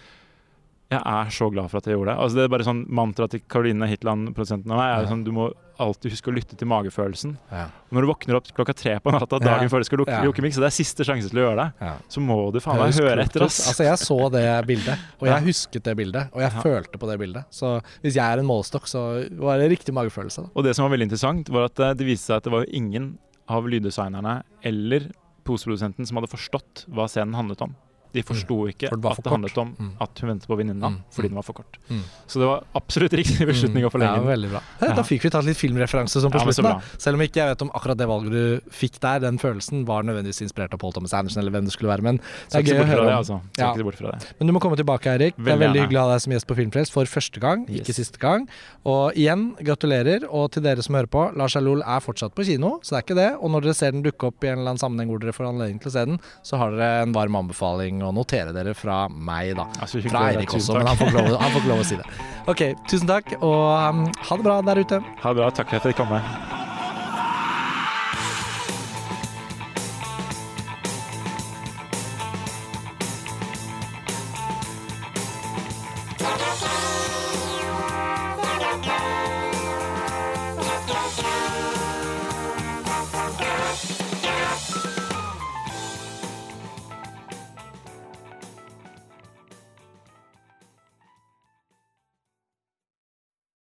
Jeg 0.89 1.03
er 1.03 1.31
så 1.35 1.49
glad 1.51 1.67
for 1.69 1.79
at 1.79 1.87
jeg 1.89 1.97
gjorde 1.97 2.13
det. 2.13 2.19
Altså 2.23 2.37
det 2.39 2.43
er 2.45 2.51
bare 2.53 2.63
sånn 2.67 2.85
Mantraet 2.95 3.31
til 3.35 3.41
Karoline 3.51 3.89
Hitland, 3.91 4.29
produsenten 4.37 4.71
av 4.71 4.79
meg, 4.79 4.87
er 4.93 5.03
Ja. 5.03 5.09
sånn 5.11 5.25
du 5.25 5.33
må 5.33 5.49
alltid 5.83 6.13
huske 6.15 6.31
å 6.31 6.35
lytte 6.35 6.57
til 6.57 6.69
magefølelsen. 6.69 7.37
Ja. 7.51 7.67
Når 7.91 8.01
du 8.01 8.07
våkner 8.07 8.37
opp 8.37 8.47
klokka 8.55 8.73
tre 8.73 8.95
på 9.03 9.11
natta 9.11 9.37
Ja. 9.43 9.59
dagen 9.59 9.69
før 9.69 9.83
du 9.83 9.85
skal 9.85 9.99
lukke 9.99 10.15
Ja. 10.15 10.23
lukke 10.23 10.39
og 10.39 10.53
så 10.55 10.63
det 10.63 10.71
er 10.71 10.77
siste 10.79 11.03
sjanse 11.05 11.29
til 11.29 11.39
å 11.41 11.51
gjøre 11.51 11.57
det, 11.57 11.73
Ja. 11.83 11.97
så 12.09 12.21
må 12.23 12.53
du 12.53 12.61
faen 12.61 12.79
meg 12.79 12.95
høre 12.95 13.19
etter, 13.27 13.43
ass. 13.43 13.67
Altså, 13.69 13.83
jeg 13.83 13.99
så 13.99 14.31
det 14.31 14.67
bildet, 14.67 14.99
og 15.21 15.27
jeg 15.29 15.35
Ja. 15.43 15.47
husket 15.47 15.83
det 15.83 15.97
bildet, 15.97 16.31
og 16.33 16.41
jeg 16.41 16.53
Ja. 16.53 16.63
følte 16.63 16.97
på 16.99 17.11
det 17.11 17.19
bildet. 17.19 17.45
Så 17.51 17.83
hvis 18.05 18.15
jeg 18.15 18.23
er 18.25 18.39
en 18.39 18.47
målestokk, 18.47 18.87
så 18.87 19.29
var 19.41 19.59
det 19.59 19.69
riktig 19.71 19.93
magefølelse. 19.93 20.45
Da. 20.45 20.49
Og 20.55 20.63
det 20.65 20.77
som 20.77 20.89
var 20.89 20.97
veldig 20.97 21.11
interessant, 21.11 21.49
var 21.51 21.65
at 21.65 21.81
eh, 21.81 21.95
det 21.95 22.07
viste 22.07 22.27
seg 22.31 22.37
at 22.37 22.43
det 22.45 22.53
var 22.53 22.65
ingen 22.73 23.19
av 23.49 23.65
lyddesignerne 23.65 24.45
eller 24.63 25.11
poseprodusenten 25.45 26.07
som 26.07 26.17
hadde 26.17 26.31
forstått 26.31 26.87
hva 26.89 27.07
scenen 27.09 27.35
handlet 27.35 27.61
om. 27.63 27.75
De 28.13 28.23
forsto 28.23 28.67
ikke 28.71 28.87
Mm. 28.87 28.91
For 28.91 28.97
det 28.97 29.11
at 29.11 29.17
det 29.17 29.25
kort. 29.25 29.33
handlet 29.33 29.59
om 29.59 29.77
Mm. 29.79 29.91
at 30.01 30.19
hun 30.21 30.29
ventet 30.31 30.47
på 30.49 30.57
venninna 30.57 30.89
Mm. 30.91 30.99
fordi 31.13 31.29
den 31.29 31.35
var 31.35 31.43
for 31.43 31.53
kort. 31.55 31.77
Så 32.27 32.39
det 32.41 32.47
var 32.47 32.65
absolutt 32.75 33.13
riktig 33.13 33.47
beslutning 33.47 33.85
å 33.85 33.91
forlenge 33.91 34.17
Ja, 34.17 34.21
den. 34.21 34.27
veldig 34.27 34.51
bra. 34.51 34.61
Ja, 34.81 34.87
Ja. 34.89 34.95
Da 34.95 35.03
fikk 35.03 35.23
vi 35.23 35.31
tatt 35.31 35.45
litt 35.45 35.57
filmreferanse 35.57 36.21
som 36.21 36.31
på 36.31 36.39
Ja, 36.39 36.45
slutten. 36.47 36.63
da. 36.63 36.81
Selv 36.99 37.15
om 37.15 37.21
ikke 37.21 37.35
jeg 37.37 37.49
vet 37.57 37.63
om 37.63 37.71
akkurat 37.75 37.97
det 37.97 38.07
valget 38.09 38.31
du 38.31 38.61
fikk 38.71 39.01
der, 39.01 39.19
den 39.21 39.39
følelsen, 39.39 39.85
var 39.85 40.03
nødvendigvis 40.03 40.41
inspirert 40.43 40.73
av 40.73 40.79
Paul 40.79 40.93
Thomas 40.93 41.13
Andersen 41.13 41.41
eller 41.43 41.51
hvem 41.51 41.65
det 41.65 41.73
skulle 41.73 41.89
være. 41.91 42.03
Men 42.03 42.17
det 42.51 42.55
er 42.55 42.63
gøy 42.63 42.81
å 42.81 42.87
høre 42.87 43.01
om. 43.01 43.07
det, 43.07 43.17
altså. 43.17 43.41
Ja. 43.59 43.75
ikke 43.75 43.85
bort 43.85 43.95
fra 43.97 44.11
det. 44.13 44.35
Men 44.39 44.47
du 44.47 44.53
må 44.53 44.61
komme 44.61 44.77
tilbake, 44.77 45.07
Eirik. 45.07 45.35
Det 45.37 45.49
er 45.53 45.59
Veldig 45.59 45.81
hyggelig 45.89 45.99
å 45.99 46.07
ha 46.07 46.13
deg 46.15 46.21
som 46.23 46.33
gjest 46.33 46.47
på 46.47 46.57
Filmfrelst 46.57 46.93
for 46.93 47.05
første 47.05 47.41
gang, 47.41 47.67
ikke 47.67 47.93
siste 47.95 48.19
gang. 48.19 48.49
Og 48.85 49.13
igjen, 49.15 49.57
gratulerer. 49.63 50.25
Og 50.31 50.51
til 50.53 50.63
dere 50.63 50.83
som 50.83 50.95
hører 50.95 51.09
på, 51.09 51.37
Lars 51.37 51.55
Jalol 51.55 51.83
er 51.83 52.01
fortsatt 52.01 52.35
på 52.35 52.45
kino, 52.45 52.79
så 52.83 52.97
det 52.97 52.99
er 53.11 53.15
ikke 53.15 53.17
det. 53.17 53.39
Og 53.43 53.51
når 53.51 53.63
dere 53.63 53.75
ser 53.75 53.91
den 53.93 54.03
dukke 54.03 54.27
opp 54.29 54.43
i 54.45 54.49
en 54.49 54.59
eller 54.59 54.71
annen 54.75 54.79
sammenheng 54.79 55.09
hvor 55.11 55.19
dere 55.21 55.33
får 55.33 55.47
anledning 55.53 55.81
til 55.81 55.91
å 55.91 55.93
se 55.93 56.05
den, 56.07 56.21
så 56.43 56.57
har 56.59 56.71
dere 56.71 57.03
en 57.03 57.13
varm 57.13 57.35
anbefaling 57.37 57.96
å 58.05 58.13
notere 58.15 58.53
dere 58.57 58.75
fra 58.77 59.05
meg, 59.09 59.55
da. 59.59 59.69
Fra. 59.87 60.27
Eirik 60.29 60.53
også, 60.59 60.77
men 60.79 60.91
han 60.91 61.01
får, 61.01 61.15
lov, 61.17 61.33
han 61.41 61.55
får 61.55 61.63
ikke 61.63 61.73
lov 61.73 61.83
å 61.85 61.89
si 61.89 62.01
det. 62.01 62.07
Ok, 62.47 62.63
tusen 62.91 63.11
takk, 63.11 63.37
og 63.41 63.65
um, 63.73 64.07
ha 64.29 64.39
det 64.39 64.49
bra 64.51 64.61
der 64.71 64.85
ute. 64.85 65.03
Ha 65.25 65.35
det 65.35 65.43
bra. 65.43 65.51
Takk 65.51 65.73
for 65.73 65.81
at 65.81 65.83
jeg 65.83 65.95
fikk 65.95 66.05
komme. 66.05 66.66